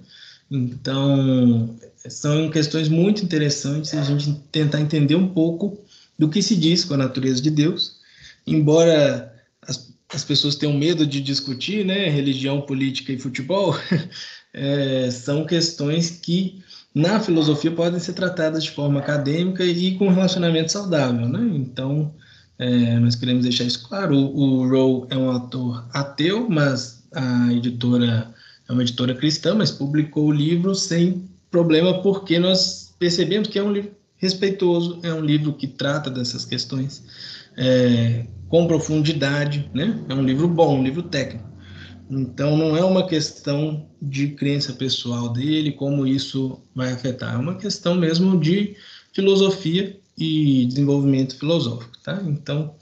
Então, 0.51 1.73
são 2.09 2.49
questões 2.49 2.89
muito 2.89 3.23
interessantes 3.23 3.93
a 3.93 4.03
gente 4.03 4.33
tentar 4.51 4.81
entender 4.81 5.15
um 5.15 5.29
pouco 5.29 5.77
do 6.19 6.27
que 6.27 6.41
se 6.41 6.57
diz 6.57 6.83
com 6.83 6.95
a 6.95 6.97
natureza 6.97 7.41
de 7.41 7.49
Deus, 7.49 7.95
embora 8.45 9.30
as 10.13 10.21
as 10.21 10.23
pessoas 10.23 10.55
têm 10.55 10.77
medo 10.77 11.05
de 11.05 11.21
discutir, 11.21 11.85
né, 11.85 12.09
religião, 12.09 12.61
política 12.61 13.11
e 13.11 13.19
futebol, 13.19 13.75
é, 14.53 15.09
são 15.11 15.45
questões 15.45 16.09
que 16.09 16.61
na 16.93 17.19
filosofia 17.19 17.71
podem 17.71 17.99
ser 17.99 18.13
tratadas 18.13 18.63
de 18.63 18.71
forma 18.71 18.99
acadêmica 18.99 19.63
e 19.63 19.97
com 19.97 20.09
relacionamento 20.09 20.71
saudável, 20.71 21.27
né? 21.27 21.39
Então, 21.55 22.13
é, 22.59 22.99
nós 22.99 23.15
queremos 23.15 23.43
deixar 23.43 23.63
isso 23.63 23.87
claro. 23.87 24.15
O, 24.15 24.59
o 24.59 24.69
Rowe 24.69 25.07
é 25.09 25.17
um 25.17 25.31
autor 25.31 25.85
ateu, 25.93 26.49
mas 26.49 27.01
a 27.13 27.53
editora 27.53 28.29
é 28.67 28.71
uma 28.73 28.81
editora 28.81 29.15
cristã, 29.15 29.55
mas 29.55 29.71
publicou 29.71 30.27
o 30.27 30.31
livro 30.31 30.75
sem 30.75 31.29
problema, 31.49 32.01
porque 32.01 32.37
nós 32.37 32.93
percebemos 32.99 33.47
que 33.47 33.57
é 33.57 33.63
um 33.63 33.71
livro 33.71 33.91
respeitoso, 34.17 34.99
é 35.01 35.13
um 35.13 35.21
livro 35.21 35.53
que 35.53 35.65
trata 35.65 36.09
dessas 36.09 36.45
questões 36.45 37.01
é, 37.57 38.25
com 38.47 38.67
profundidade, 38.67 39.69
né? 39.73 39.99
É 40.09 40.13
um 40.13 40.23
livro 40.23 40.47
bom, 40.47 40.79
um 40.79 40.83
livro 40.83 41.03
técnico. 41.03 41.49
Então, 42.09 42.57
não 42.57 42.75
é 42.75 42.83
uma 42.83 43.07
questão 43.07 43.87
de 44.01 44.29
crença 44.29 44.73
pessoal 44.73 45.29
dele, 45.29 45.71
como 45.71 46.05
isso 46.05 46.59
vai 46.75 46.91
afetar. 46.91 47.35
É 47.35 47.37
uma 47.37 47.55
questão 47.55 47.95
mesmo 47.95 48.37
de 48.37 48.75
filosofia 49.13 49.97
e 50.17 50.65
desenvolvimento 50.65 51.37
filosófico, 51.37 51.97
tá? 52.03 52.21
Então, 52.25 52.75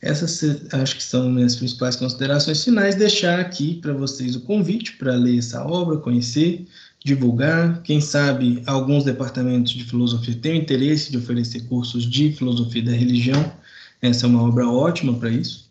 essas 0.00 0.72
acho 0.72 0.94
que 0.94 1.02
são 1.02 1.28
minhas 1.28 1.56
principais 1.56 1.96
considerações 1.96 2.62
finais. 2.62 2.94
Deixar 2.94 3.40
aqui 3.40 3.74
para 3.74 3.92
vocês 3.92 4.36
o 4.36 4.42
convite 4.42 4.96
para 4.96 5.16
ler 5.16 5.38
essa 5.38 5.64
obra, 5.66 5.98
conhecer, 5.98 6.64
divulgar. 7.04 7.82
Quem 7.82 8.00
sabe 8.00 8.62
alguns 8.64 9.02
departamentos 9.02 9.72
de 9.72 9.82
filosofia 9.82 10.36
têm 10.36 10.60
interesse 10.60 11.10
de 11.10 11.18
oferecer 11.18 11.62
cursos 11.62 12.08
de 12.08 12.30
filosofia 12.30 12.82
da 12.82 12.92
religião 12.92 13.52
essa 14.00 14.26
é 14.26 14.28
uma 14.28 14.42
obra 14.42 14.68
ótima 14.68 15.14
para 15.14 15.30
isso. 15.30 15.68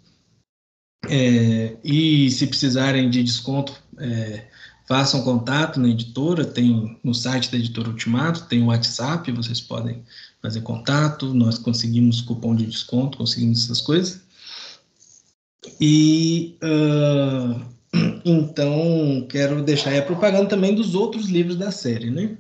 É, 1.10 1.78
e 1.84 2.30
se 2.32 2.48
precisarem 2.48 3.10
de 3.10 3.24
desconto, 3.24 3.74
é, 3.98 4.48
façam 4.88 5.24
contato 5.24 5.80
na 5.80 5.90
editora, 5.90 6.46
tem 6.46 7.00
no 7.04 7.14
site 7.14 7.52
da 7.52 7.58
editora 7.58 7.90
Ultimato, 7.90 8.46
tem 8.46 8.64
o 8.64 8.68
WhatsApp, 8.68 9.32
vocês 9.32 9.62
podem 9.62 10.04
fazer 10.42 10.62
contato, 10.62 11.34
nós 11.34 11.58
conseguimos 11.58 12.22
cupom 12.22 12.56
de 12.56 12.66
desconto, 12.66 13.18
conseguimos 13.18 13.64
essas 13.64 13.82
coisas. 13.82 14.22
E 15.80 16.58
uh, 16.64 17.62
então 18.24 19.26
quero 19.30 19.62
deixar 19.62 19.98
a 19.98 20.02
propaganda 20.02 20.48
também 20.48 20.74
dos 20.74 20.96
outros 20.96 21.28
livros 21.28 21.58
da 21.58 21.72
série, 21.72 22.10
né? 22.10 22.38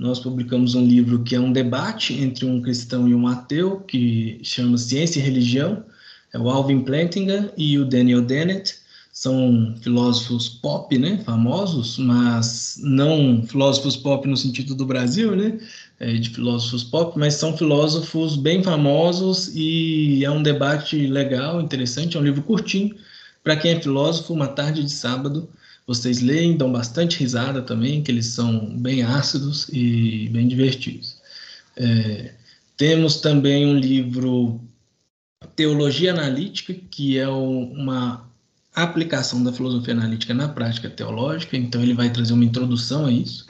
Nós 0.00 0.18
publicamos 0.18 0.74
um 0.74 0.86
livro 0.86 1.22
que 1.22 1.34
é 1.34 1.40
um 1.40 1.52
debate 1.52 2.14
entre 2.14 2.46
um 2.46 2.62
cristão 2.62 3.06
e 3.06 3.14
um 3.14 3.28
ateu, 3.28 3.80
que 3.80 4.40
chama 4.42 4.78
Ciência 4.78 5.20
e 5.20 5.22
Religião. 5.22 5.84
É 6.32 6.38
o 6.38 6.48
Alvin 6.48 6.80
Plantinga 6.80 7.52
e 7.54 7.78
o 7.78 7.84
Daniel 7.84 8.22
Dennett. 8.22 8.76
São 9.12 9.74
filósofos 9.82 10.48
pop, 10.48 10.96
né, 10.96 11.20
famosos, 11.22 11.98
mas 11.98 12.80
não 12.82 13.42
filósofos 13.46 13.94
pop 13.94 14.26
no 14.26 14.38
sentido 14.38 14.74
do 14.74 14.86
Brasil, 14.86 15.36
né, 15.36 15.58
é, 15.98 16.14
de 16.14 16.30
filósofos 16.30 16.82
pop, 16.82 17.18
mas 17.18 17.34
são 17.34 17.54
filósofos 17.54 18.36
bem 18.36 18.62
famosos 18.62 19.52
e 19.54 20.24
é 20.24 20.30
um 20.30 20.42
debate 20.42 20.96
legal, 21.08 21.60
interessante. 21.60 22.16
É 22.16 22.20
um 22.20 22.24
livro 22.24 22.42
curtinho 22.42 22.96
para 23.44 23.54
quem 23.54 23.72
é 23.72 23.80
filósofo, 23.80 24.32
uma 24.32 24.48
tarde 24.48 24.82
de 24.82 24.92
sábado 24.92 25.46
vocês 25.90 26.20
leem, 26.20 26.56
dão 26.56 26.70
bastante 26.70 27.18
risada 27.18 27.62
também, 27.62 28.00
que 28.00 28.12
eles 28.12 28.26
são 28.26 28.64
bem 28.76 29.02
ácidos 29.02 29.68
e 29.72 30.28
bem 30.28 30.46
divertidos. 30.46 31.16
É, 31.76 32.32
temos 32.76 33.16
também 33.16 33.66
um 33.66 33.76
livro 33.76 34.60
Teologia 35.56 36.12
Analítica, 36.12 36.72
que 36.92 37.18
é 37.18 37.28
uma 37.28 38.24
aplicação 38.72 39.42
da 39.42 39.52
filosofia 39.52 39.92
analítica 39.92 40.32
na 40.32 40.48
prática 40.48 40.88
teológica, 40.88 41.56
então 41.56 41.82
ele 41.82 41.92
vai 41.94 42.08
trazer 42.08 42.34
uma 42.34 42.44
introdução 42.44 43.06
a 43.06 43.10
isso. 43.10 43.44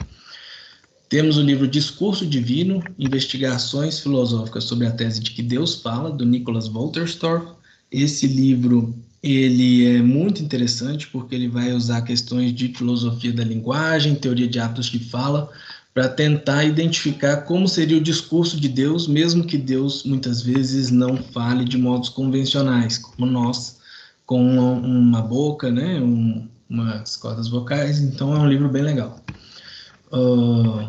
Temos 1.09 1.37
o 1.37 1.43
livro 1.43 1.67
Discurso 1.67 2.25
Divino, 2.25 2.83
Investigações 2.97 3.99
Filosóficas 3.99 4.63
sobre 4.63 4.87
a 4.87 4.91
Tese 4.91 5.19
de 5.19 5.29
que 5.29 5.43
Deus 5.43 5.75
Fala, 5.75 6.09
do 6.09 6.25
Nicholas 6.25 6.67
Wolterstorff. 6.67 7.53
Esse 7.91 8.25
livro 8.25 8.95
ele 9.23 9.85
é 9.85 10.01
muito 10.01 10.41
interessante 10.41 11.07
porque 11.07 11.35
ele 11.35 11.47
vai 11.47 11.71
usar 11.73 12.01
questões 12.01 12.53
de 12.53 12.69
filosofia 12.69 13.31
da 13.31 13.43
linguagem, 13.43 14.15
teoria 14.15 14.47
de 14.47 14.59
atos 14.59 14.87
de 14.87 14.99
fala, 14.99 15.49
para 15.93 16.07
tentar 16.07 16.63
identificar 16.63 17.41
como 17.41 17.67
seria 17.67 17.97
o 17.97 18.01
discurso 18.01 18.59
de 18.59 18.67
Deus, 18.67 19.07
mesmo 19.07 19.43
que 19.43 19.57
Deus 19.57 20.03
muitas 20.03 20.41
vezes 20.41 20.89
não 20.89 21.17
fale 21.17 21.65
de 21.65 21.77
modos 21.77 22.09
convencionais, 22.09 22.97
como 22.97 23.25
nós, 23.25 23.79
com 24.25 24.41
uma, 24.41 24.71
uma 24.71 25.21
boca, 25.21 25.69
né, 25.69 25.99
um, 25.99 26.47
umas 26.69 27.17
cordas 27.17 27.49
vocais. 27.49 27.99
Então 27.99 28.33
é 28.33 28.39
um 28.39 28.49
livro 28.49 28.69
bem 28.69 28.83
legal. 28.83 29.19
Uh, 30.11 30.87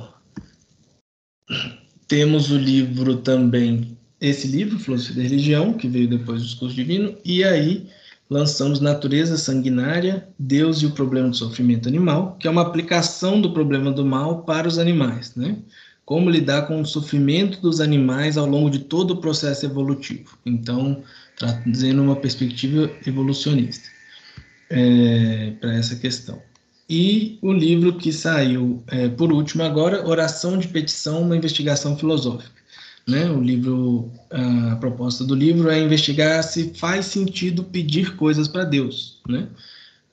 temos 2.06 2.50
o 2.50 2.56
livro 2.56 3.16
também, 3.16 3.98
esse 4.20 4.46
livro, 4.46 4.78
Filosofia 4.78 5.16
da 5.16 5.22
Religião, 5.22 5.74
que 5.74 5.88
veio 5.88 6.08
depois 6.08 6.40
do 6.40 6.46
discurso 6.46 6.76
divino, 6.76 7.16
e 7.24 7.42
aí 7.42 7.88
lançamos 8.32 8.80
Natureza 8.80 9.36
Sanguinária, 9.36 10.26
Deus 10.38 10.78
e 10.78 10.86
o 10.86 10.90
Problema 10.90 11.28
do 11.28 11.36
Sofrimento 11.36 11.88
Animal, 11.88 12.36
que 12.40 12.48
é 12.48 12.50
uma 12.50 12.62
aplicação 12.62 13.40
do 13.40 13.52
problema 13.52 13.92
do 13.92 14.04
mal 14.04 14.42
para 14.42 14.66
os 14.66 14.78
animais, 14.78 15.36
né? 15.36 15.58
Como 16.04 16.30
lidar 16.30 16.62
com 16.66 16.80
o 16.80 16.86
sofrimento 16.86 17.60
dos 17.60 17.80
animais 17.80 18.36
ao 18.36 18.46
longo 18.46 18.68
de 18.70 18.80
todo 18.80 19.12
o 19.12 19.16
processo 19.18 19.64
evolutivo. 19.66 20.36
Então, 20.44 21.02
trazendo 21.36 22.02
uma 22.02 22.16
perspectiva 22.16 22.90
evolucionista 23.06 23.88
é, 24.68 25.52
para 25.60 25.74
essa 25.74 25.94
questão. 25.96 26.40
E 26.88 27.38
o 27.40 27.52
livro 27.52 27.96
que 27.96 28.12
saiu 28.12 28.82
é, 28.88 29.08
por 29.08 29.32
último 29.32 29.62
agora, 29.62 30.06
Oração 30.06 30.58
de 30.58 30.68
Petição, 30.68 31.22
uma 31.22 31.36
investigação 31.36 31.96
filosófica. 31.96 32.61
Né? 33.06 33.28
O 33.30 33.40
livro, 33.40 34.10
a 34.30 34.76
proposta 34.76 35.24
do 35.24 35.34
livro 35.34 35.68
é 35.68 35.82
investigar 35.82 36.42
se 36.44 36.72
faz 36.74 37.06
sentido 37.06 37.64
pedir 37.64 38.16
coisas 38.16 38.46
para 38.46 38.64
Deus, 38.64 39.20
né? 39.28 39.48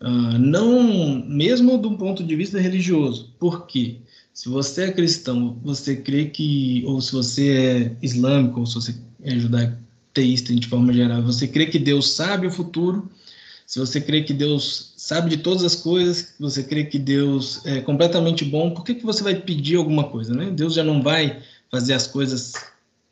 Uh, 0.02 0.40
não, 0.40 1.24
mesmo 1.28 1.78
do 1.78 1.98
ponto 1.98 2.24
de 2.24 2.36
vista 2.36 2.58
religioso. 2.58 3.34
Por 3.38 3.68
quê? 3.68 3.98
Se 4.34 4.48
você 4.48 4.86
é 4.86 4.92
cristão, 4.92 5.60
você 5.62 5.98
crê 5.98 6.26
que, 6.26 6.84
ou 6.88 7.02
se 7.02 7.12
você 7.12 7.50
é 7.50 7.96
islâmico, 8.02 8.62
ou 8.62 8.66
se 8.66 8.76
você 8.76 8.96
é 9.22 9.38
judaico-teísta 9.38 10.56
de 10.56 10.66
forma 10.66 10.94
geral, 10.94 11.22
você 11.22 11.46
crê 11.46 11.66
que 11.66 11.78
Deus 11.78 12.12
sabe 12.12 12.48
o 12.48 12.52
futuro, 12.52 13.12
se 13.68 13.78
você 13.78 14.00
crê 14.00 14.24
que 14.24 14.34
Deus 14.34 14.94
sabe 14.96 15.30
de 15.30 15.38
todas 15.38 15.64
as 15.64 15.76
coisas, 15.76 16.34
você 16.40 16.64
crê 16.64 16.86
que 16.86 16.98
Deus 16.98 17.64
é 17.66 17.82
completamente 17.82 18.46
bom, 18.46 18.72
por 18.72 18.86
que, 18.86 18.96
que 18.96 19.06
você 19.06 19.22
vai 19.22 19.36
pedir 19.36 19.76
alguma 19.76 20.06
coisa, 20.06 20.34
né? 20.34 20.50
Deus 20.50 20.74
já 20.74 20.84
não 20.84 21.04
vai 21.04 21.42
fazer 21.70 21.94
as 21.94 22.08
coisas 22.08 22.54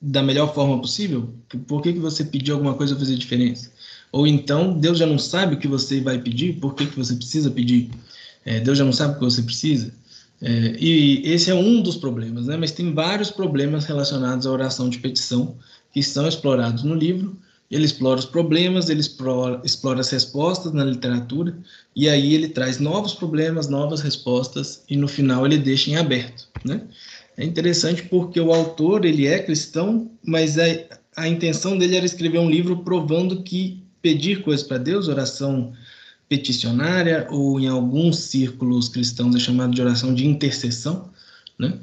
da 0.02 0.22
melhor 0.22 0.54
forma 0.54 0.80
possível? 0.80 1.30
Por 1.68 1.82
que, 1.82 1.94
que 1.94 2.00
você 2.00 2.24
pediu 2.24 2.56
alguma 2.56 2.74
coisa 2.74 2.96
fazer 2.96 3.16
diferença? 3.16 3.72
Ou 4.12 4.26
então, 4.26 4.78
Deus 4.78 4.98
já 4.98 5.06
não 5.06 5.20
sabe 5.20 5.56
o 5.56 5.60
que 5.60 5.68
você 5.68 6.00
vai 6.00 6.20
pedir, 6.20 6.60
por 6.60 6.76
que, 6.76 6.86
que 6.86 6.98
você 6.98 7.16
precisa 7.16 7.52
pedir? 7.52 7.90
É, 8.46 8.60
Deus 8.60 8.78
já 8.78 8.86
não 8.86 8.94
sabe 8.94 9.14
o 9.14 9.20
que 9.20 9.26
você 9.26 9.42
precisa? 9.42 9.92
É, 10.42 10.76
e 10.80 11.22
esse 11.26 11.50
é 11.50 11.56
um 11.56 11.82
dos 11.82 11.98
problemas, 11.98 12.46
né? 12.46 12.56
mas 12.56 12.72
tem 12.72 12.94
vários 12.94 13.32
problemas 13.32 13.86
relacionados 13.86 14.46
à 14.46 14.52
oração 14.52 14.88
de 14.90 15.00
petição 15.00 15.56
que 15.92 16.04
são 16.04 16.28
explorados 16.28 16.84
no 16.84 16.94
livro. 16.94 17.36
Ele 17.70 17.84
explora 17.84 18.20
os 18.20 18.26
problemas, 18.26 18.88
ele 18.88 19.02
explora, 19.02 19.60
explora 19.66 20.00
as 20.00 20.10
respostas 20.10 20.72
na 20.72 20.86
literatura, 20.86 21.58
e 21.94 22.08
aí 22.08 22.34
ele 22.34 22.48
traz 22.48 22.80
novos 22.80 23.14
problemas, 23.14 23.68
novas 23.68 24.00
respostas, 24.00 24.84
e 24.90 24.96
no 24.96 25.08
final 25.08 25.46
ele 25.46 25.58
deixa 25.58 25.90
em 25.90 25.98
aberto. 25.98 26.48
Né? 26.64 26.82
É 27.38 27.46
interessante 27.46 28.04
porque 28.04 28.40
o 28.40 28.52
autor 28.52 29.06
ele 29.06 29.28
é 29.28 29.38
cristão, 29.38 30.10
mas 30.26 30.58
a, 30.58 30.64
a 31.16 31.28
intenção 31.28 31.78
dele 31.78 31.96
era 31.96 32.06
escrever 32.06 32.40
um 32.40 32.50
livro 32.50 32.84
provando 32.84 33.44
que 33.44 33.84
pedir 34.02 34.42
coisas 34.42 34.66
para 34.66 34.80
Deus, 34.80 35.08
oração 35.08 35.72
peticionária, 36.28 37.28
ou 37.30 37.60
em 37.60 37.68
alguns 37.68 38.18
círculos 38.18 38.90
cristãos 38.90 39.36
é 39.36 39.40
chamado 39.40 39.74
de 39.74 39.82
oração 39.82 40.14
de 40.14 40.26
intercessão, 40.26 41.10
né? 41.60 41.80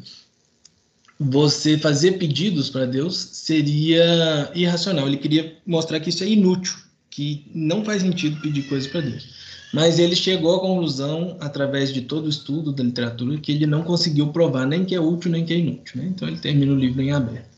Você 1.19 1.79
fazer 1.79 2.13
pedidos 2.19 2.69
para 2.69 2.87
Deus 2.87 3.17
seria 3.17 4.51
irracional. 4.55 5.07
Ele 5.07 5.17
queria 5.17 5.57
mostrar 5.65 6.01
que 6.01 6.11
isso 6.11 6.25
é 6.25 6.29
inútil, 6.29 6.75
que 7.09 7.47
não 7.55 7.85
faz 7.85 8.03
sentido 8.03 8.41
pedir 8.41 8.65
coisas 8.65 8.91
para 8.91 9.03
Deus. 9.03 9.44
Mas 9.75 9.99
ele 9.99 10.15
chegou 10.15 10.55
à 10.55 10.61
conclusão, 10.61 11.37
através 11.41 11.93
de 11.93 12.03
todo 12.03 12.27
o 12.27 12.29
estudo 12.29 12.71
da 12.71 12.85
literatura, 12.85 13.37
que 13.39 13.51
ele 13.51 13.67
não 13.67 13.83
conseguiu 13.83 14.29
provar 14.29 14.67
nem 14.67 14.85
que 14.85 14.95
é 14.95 15.01
útil 15.01 15.33
nem 15.33 15.45
que 15.45 15.53
é 15.53 15.59
inútil. 15.59 16.01
Né? 16.01 16.13
Então 16.15 16.29
ele 16.29 16.39
termina 16.39 16.73
o 16.73 16.79
livro 16.79 17.03
em 17.03 17.11
aberto. 17.11 17.49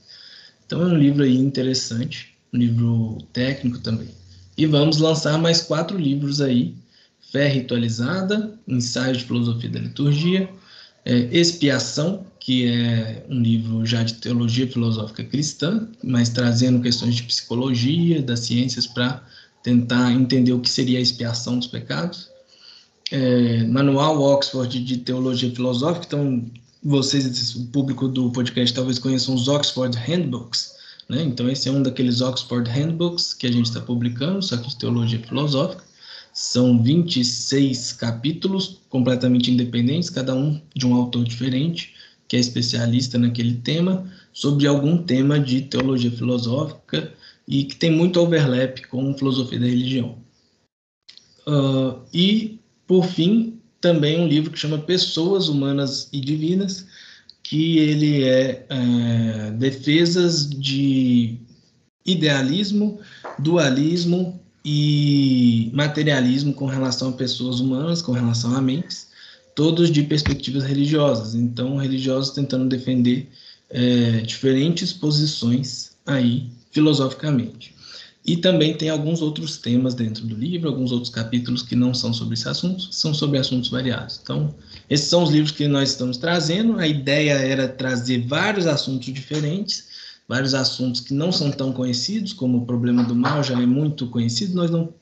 Então 0.65 0.81
é 0.81 0.87
um 0.87 0.97
livro 0.97 1.23
aí 1.23 1.37
interessante, 1.37 2.35
um 2.55 2.59
livro 2.59 3.19
técnico 3.35 3.81
também. 3.81 4.09
E 4.57 4.65
vamos 4.65 4.97
lançar 4.97 5.39
mais 5.39 5.61
quatro 5.61 5.99
livros 5.99 6.41
aí: 6.41 6.75
Fé 7.31 7.49
Ritualizada, 7.49 8.59
Ensaio 8.67 9.15
de 9.15 9.25
Filosofia 9.25 9.69
da 9.69 9.79
Liturgia, 9.79 10.49
é, 11.05 11.29
Expiação, 11.31 12.25
que 12.41 12.67
é 12.67 13.27
um 13.29 13.43
livro 13.43 13.85
já 13.85 14.03
de 14.03 14.15
teologia 14.15 14.67
filosófica 14.67 15.23
cristã, 15.23 15.87
mas 16.03 16.31
trazendo 16.31 16.81
questões 16.81 17.17
de 17.17 17.25
psicologia, 17.25 18.23
das 18.23 18.41
ciências 18.41 18.87
para 18.87 19.23
tentar 19.67 20.13
entender 20.13 20.53
o 20.53 20.61
que 20.61 20.71
seria 20.71 21.01
a 21.01 21.03
expiação 21.03 21.59
dos 21.59 21.67
pecados. 21.67 22.31
É, 23.11 23.65
Manual 23.65 24.23
Oxford 24.23 24.79
de 24.79 24.99
Teologia 24.99 25.53
Filosófica, 25.53 26.07
então 26.07 26.45
vocês, 26.81 27.57
o 27.57 27.67
público 27.67 28.07
do 28.07 28.31
podcast, 28.31 28.73
talvez 28.73 29.01
conheçam 29.01 29.35
os 29.35 29.49
Oxford 29.49 29.97
Handbooks, 29.99 30.73
né? 31.09 31.21
Então 31.25 31.51
esse 31.51 31.69
é 31.69 31.73
um 31.73 31.83
daqueles 31.83 32.21
Oxford 32.21 32.71
Handbooks 32.71 33.35
que 33.35 33.45
a 33.45 33.51
gente 33.51 33.67
está 33.67 33.81
publicando, 33.81 34.41
só 34.41 34.57
que 34.57 34.69
de 34.69 34.77
Teologia 34.77 35.19
Filosófica. 35.19 35.83
São 36.33 36.81
26 36.81 37.95
capítulos 37.95 38.83
completamente 38.89 39.51
independentes, 39.51 40.11
cada 40.11 40.33
um 40.33 40.61
de 40.77 40.87
um 40.87 40.95
autor 40.95 41.25
diferente, 41.25 41.93
que 42.29 42.37
é 42.37 42.39
especialista 42.39 43.19
naquele 43.19 43.55
tema, 43.55 44.09
sobre 44.33 44.69
algum 44.69 44.97
tema 44.99 45.41
de 45.41 45.63
teologia 45.63 46.13
filosófica, 46.13 47.13
e 47.47 47.65
que 47.65 47.77
tem 47.77 47.91
muito 47.91 48.21
overlap 48.21 48.81
com 48.89 49.17
filosofia 49.17 49.61
da 49.61 49.67
religião. 49.67 50.19
Uh, 51.47 52.01
e, 52.13 52.59
por 52.87 53.05
fim, 53.05 53.61
também 53.81 54.21
um 54.21 54.27
livro 54.27 54.51
que 54.51 54.59
chama 54.59 54.79
Pessoas 54.79 55.49
Humanas 55.49 56.09
e 56.13 56.21
Divinas, 56.21 56.87
que 57.43 57.79
ele 57.79 58.25
é, 58.25 58.67
é 58.69 59.51
defesas 59.53 60.51
de 60.51 61.39
idealismo, 62.05 62.99
dualismo 63.39 64.41
e 64.65 65.71
materialismo 65.73 66.53
com 66.53 66.67
relação 66.67 67.11
a 67.11 67.13
pessoas 67.13 67.61
humanas, 67.61 68.03
com 68.03 68.11
relação 68.11 68.57
a 68.57 68.61
mentes, 68.61 69.09
todos 69.55 69.91
de 69.91 70.03
perspectivas 70.03 70.65
religiosas. 70.65 71.37
Então, 71.37 71.77
religiosos 71.77 72.35
tentando 72.35 72.69
defender 72.69 73.29
é, 73.71 74.21
diferentes 74.23 74.93
posições 74.93 75.93
aí 76.05 76.51
filosoficamente. 76.77 77.75
E 78.27 78.37
também 78.37 78.77
tem 78.77 78.91
alguns 78.91 79.23
outros 79.23 79.57
temas 79.57 79.95
dentro 79.95 80.27
do 80.27 80.35
livro, 80.35 80.69
alguns 80.69 80.93
outros 80.93 81.11
capítulos 81.11 81.63
que 81.63 81.75
não 81.75 81.95
são 81.95 82.13
sobre 82.13 82.35
esse 82.35 82.47
assunto, 82.49 82.93
são 82.93 83.15
sobre 83.15 83.39
assuntos 83.39 83.71
variados. 83.71 84.21
Então, 84.23 84.55
esses 84.91 85.09
são 85.09 85.23
os 85.23 85.31
livros 85.31 85.53
que 85.53 85.67
nós 85.67 85.91
estamos 85.91 86.19
trazendo. 86.19 86.79
A 86.79 86.87
ideia 86.87 87.33
era 87.33 87.67
trazer 87.67 88.27
vários 88.27 88.67
assuntos 88.67 89.15
diferentes, 89.15 89.87
vários 90.29 90.53
assuntos 90.53 91.01
que 91.01 91.15
não 91.15 91.33
são 91.33 91.51
tão 91.51 91.73
conhecidos, 91.73 92.35
como 92.35 92.59
o 92.59 92.67
problema 92.67 93.03
do 93.05 93.15
mal 93.15 93.43
já 93.43 93.55
é 93.55 93.67
muito 93.67 94.09
conhecido, 94.09 94.55
nós 94.55 94.71
não 94.71 94.93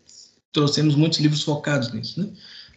trouxemos 0.53 0.95
muitos 0.95 1.19
livros 1.19 1.43
focados 1.43 1.93
nisso, 1.93 2.21
né? 2.21 2.29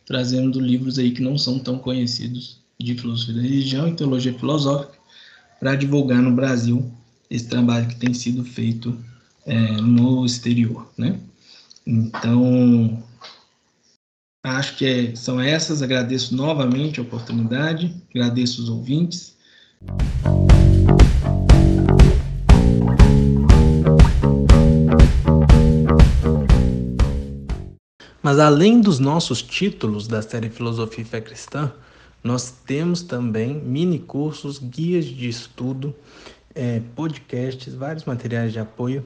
Trazendo 0.05 0.59
livros 0.59 0.97
aí 0.97 1.11
que 1.11 1.21
não 1.21 1.37
são 1.37 1.59
tão 1.59 1.77
conhecidos 1.77 2.61
de 2.79 2.95
filosofia 2.95 3.35
da 3.35 3.41
religião 3.41 3.87
e 3.87 3.95
teologia 3.95 4.33
filosófica 4.33 4.97
para 5.59 5.75
divulgar 5.75 6.21
no 6.21 6.33
Brasil 6.33 6.96
esse 7.29 7.47
trabalho 7.47 7.87
que 7.87 7.95
tem 7.95 8.13
sido 8.13 8.43
feito 8.43 8.97
é, 9.45 9.71
no 9.81 10.25
exterior, 10.25 10.91
né? 10.97 11.19
Então, 11.85 13.01
acho 14.43 14.75
que 14.77 14.85
é, 14.85 15.15
são 15.15 15.39
essas. 15.39 15.81
Agradeço 15.81 16.35
novamente 16.35 16.99
a 16.99 17.03
oportunidade, 17.03 17.93
agradeço 18.13 18.61
os 18.61 18.69
ouvintes. 18.69 19.35
Mas 28.21 28.39
além 28.39 28.81
dos 28.81 28.99
nossos 28.99 29.41
títulos 29.41 30.05
da 30.05 30.21
série 30.21 30.49
Filosofia 30.49 31.01
e 31.01 31.07
Fé 31.07 31.21
Cristã, 31.21 31.71
nós 32.21 32.53
temos 32.65 33.01
também 33.01 33.53
mini 33.53 33.99
cursos, 33.99 34.59
guias 34.59 35.05
de 35.05 35.29
estudo 35.29 35.95
é, 36.57 36.81
podcasts, 36.95 37.75
vários 37.75 38.03
materiais 38.03 38.51
de 38.51 38.59
apoio 38.59 39.05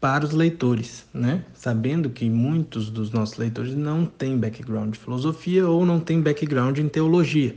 para 0.00 0.24
os 0.24 0.32
leitores, 0.32 1.06
né? 1.14 1.44
Sabendo 1.54 2.10
que 2.10 2.28
muitos 2.28 2.90
dos 2.90 3.12
nossos 3.12 3.36
leitores 3.38 3.74
não 3.74 4.04
têm 4.04 4.36
background 4.36 4.94
de 4.94 4.98
filosofia 4.98 5.66
ou 5.68 5.86
não 5.86 6.00
têm 6.00 6.20
background 6.20 6.78
em 6.78 6.88
teologia. 6.88 7.56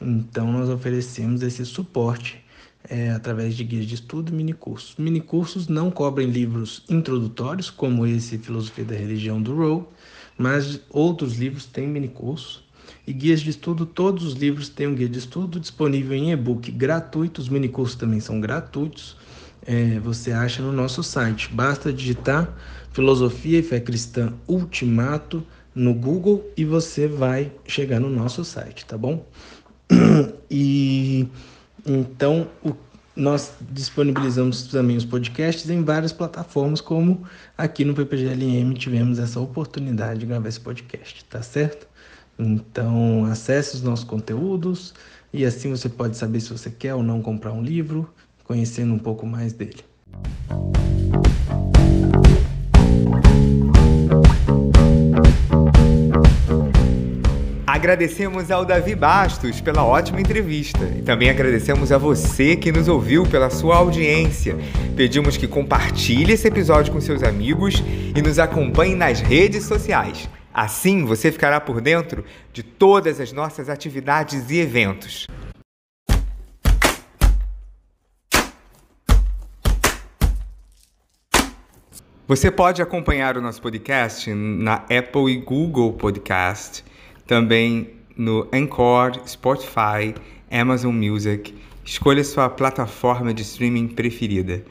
Então, 0.00 0.52
nós 0.52 0.68
oferecemos 0.68 1.42
esse 1.42 1.64
suporte 1.64 2.44
é, 2.88 3.10
através 3.10 3.56
de 3.56 3.62
guias 3.64 3.86
de 3.86 3.94
estudo 3.94 4.32
e 4.32 4.34
minicursos. 4.34 4.96
Minicursos 4.98 5.68
não 5.68 5.90
cobrem 5.90 6.28
livros 6.28 6.84
introdutórios, 6.88 7.70
como 7.70 8.06
esse 8.06 8.38
Filosofia 8.38 8.84
da 8.84 8.94
Religião 8.94 9.40
do 9.40 9.54
Rowe, 9.54 9.84
mas 10.36 10.80
outros 10.90 11.38
livros 11.38 11.64
têm 11.64 11.86
minicursos 11.86 12.63
e 13.06 13.12
guias 13.12 13.40
de 13.40 13.50
estudo. 13.50 13.86
Todos 13.86 14.24
os 14.24 14.34
livros 14.34 14.68
têm 14.68 14.86
um 14.86 14.94
guia 14.94 15.08
de 15.08 15.18
estudo 15.18 15.60
disponível 15.60 16.16
em 16.16 16.32
e-book 16.32 16.70
gratuito. 16.70 17.40
Os 17.40 17.48
minicursos 17.48 17.96
também 17.96 18.20
são 18.20 18.40
gratuitos. 18.40 19.16
É, 19.66 19.98
você 20.00 20.32
acha 20.32 20.62
no 20.62 20.72
nosso 20.72 21.02
site. 21.02 21.48
Basta 21.52 21.92
digitar 21.92 22.54
Filosofia 22.92 23.58
e 23.58 23.62
Fé 23.62 23.80
Cristã 23.80 24.32
Ultimato 24.46 25.44
no 25.74 25.92
Google 25.92 26.48
e 26.56 26.64
você 26.64 27.08
vai 27.08 27.50
chegar 27.66 27.98
no 27.98 28.08
nosso 28.08 28.44
site, 28.44 28.84
tá 28.86 28.96
bom? 28.96 29.26
E 30.56 31.26
então 31.84 32.46
o, 32.62 32.76
nós 33.16 33.54
disponibilizamos 33.72 34.68
também 34.68 34.96
os 34.96 35.04
podcasts 35.04 35.68
em 35.68 35.82
várias 35.82 36.12
plataformas, 36.12 36.80
como 36.80 37.24
aqui 37.58 37.84
no 37.84 37.94
PPGLM 37.94 38.72
tivemos 38.74 39.18
essa 39.18 39.40
oportunidade 39.40 40.20
de 40.20 40.26
gravar 40.26 40.48
esse 40.48 40.60
podcast, 40.60 41.24
tá 41.24 41.42
certo? 41.42 41.88
Então 42.38 43.24
acesse 43.26 43.76
os 43.76 43.82
nossos 43.82 44.04
conteúdos 44.04 44.94
e 45.32 45.44
assim 45.44 45.70
você 45.70 45.88
pode 45.88 46.16
saber 46.16 46.40
se 46.40 46.50
você 46.50 46.70
quer 46.70 46.94
ou 46.94 47.02
não 47.02 47.20
comprar 47.22 47.52
um 47.52 47.62
livro, 47.62 48.08
conhecendo 48.44 48.94
um 48.94 48.98
pouco 48.98 49.26
mais 49.26 49.52
dele. 49.52 49.82
Agradecemos 57.66 58.50
ao 58.50 58.64
Davi 58.64 58.94
Bastos 58.94 59.60
pela 59.60 59.84
ótima 59.84 60.18
entrevista 60.18 60.84
e 60.96 61.02
também 61.02 61.28
agradecemos 61.28 61.92
a 61.92 61.98
você 61.98 62.56
que 62.56 62.72
nos 62.72 62.88
ouviu 62.88 63.26
pela 63.26 63.50
sua 63.50 63.76
audiência. 63.76 64.56
Pedimos 64.96 65.36
que 65.36 65.46
compartilhe 65.46 66.32
esse 66.32 66.48
episódio 66.48 66.92
com 66.92 67.00
seus 67.00 67.22
amigos 67.22 67.82
e 68.16 68.22
nos 68.22 68.38
acompanhe 68.38 68.94
nas 68.94 69.20
redes 69.20 69.64
sociais. 69.64 70.30
Assim 70.54 71.04
você 71.04 71.32
ficará 71.32 71.60
por 71.60 71.80
dentro 71.80 72.24
de 72.52 72.62
todas 72.62 73.18
as 73.18 73.32
nossas 73.32 73.68
atividades 73.68 74.48
e 74.50 74.60
eventos. 74.60 75.26
Você 82.28 82.52
pode 82.52 82.80
acompanhar 82.80 83.36
o 83.36 83.42
nosso 83.42 83.60
podcast 83.60 84.32
na 84.32 84.76
Apple 84.76 85.30
e 85.30 85.36
Google 85.38 85.92
Podcast 85.94 86.84
também 87.26 87.90
no 88.16 88.48
Anchor, 88.52 89.20
Spotify, 89.26 90.14
Amazon 90.50 90.94
Music. 90.94 91.52
Escolha 91.84 92.22
sua 92.22 92.48
plataforma 92.48 93.34
de 93.34 93.42
streaming 93.42 93.88
preferida. 93.88 94.64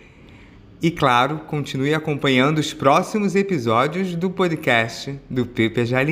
E 0.84 0.92
claro, 0.92 1.40
continue 1.48 1.94
acompanhando 1.94 2.60
os 2.60 2.74
próximos 2.74 3.36
episódios 3.36 4.16
do 4.16 4.30
podcast 4.30 5.18
do 5.30 5.46
PPGL 5.46 5.96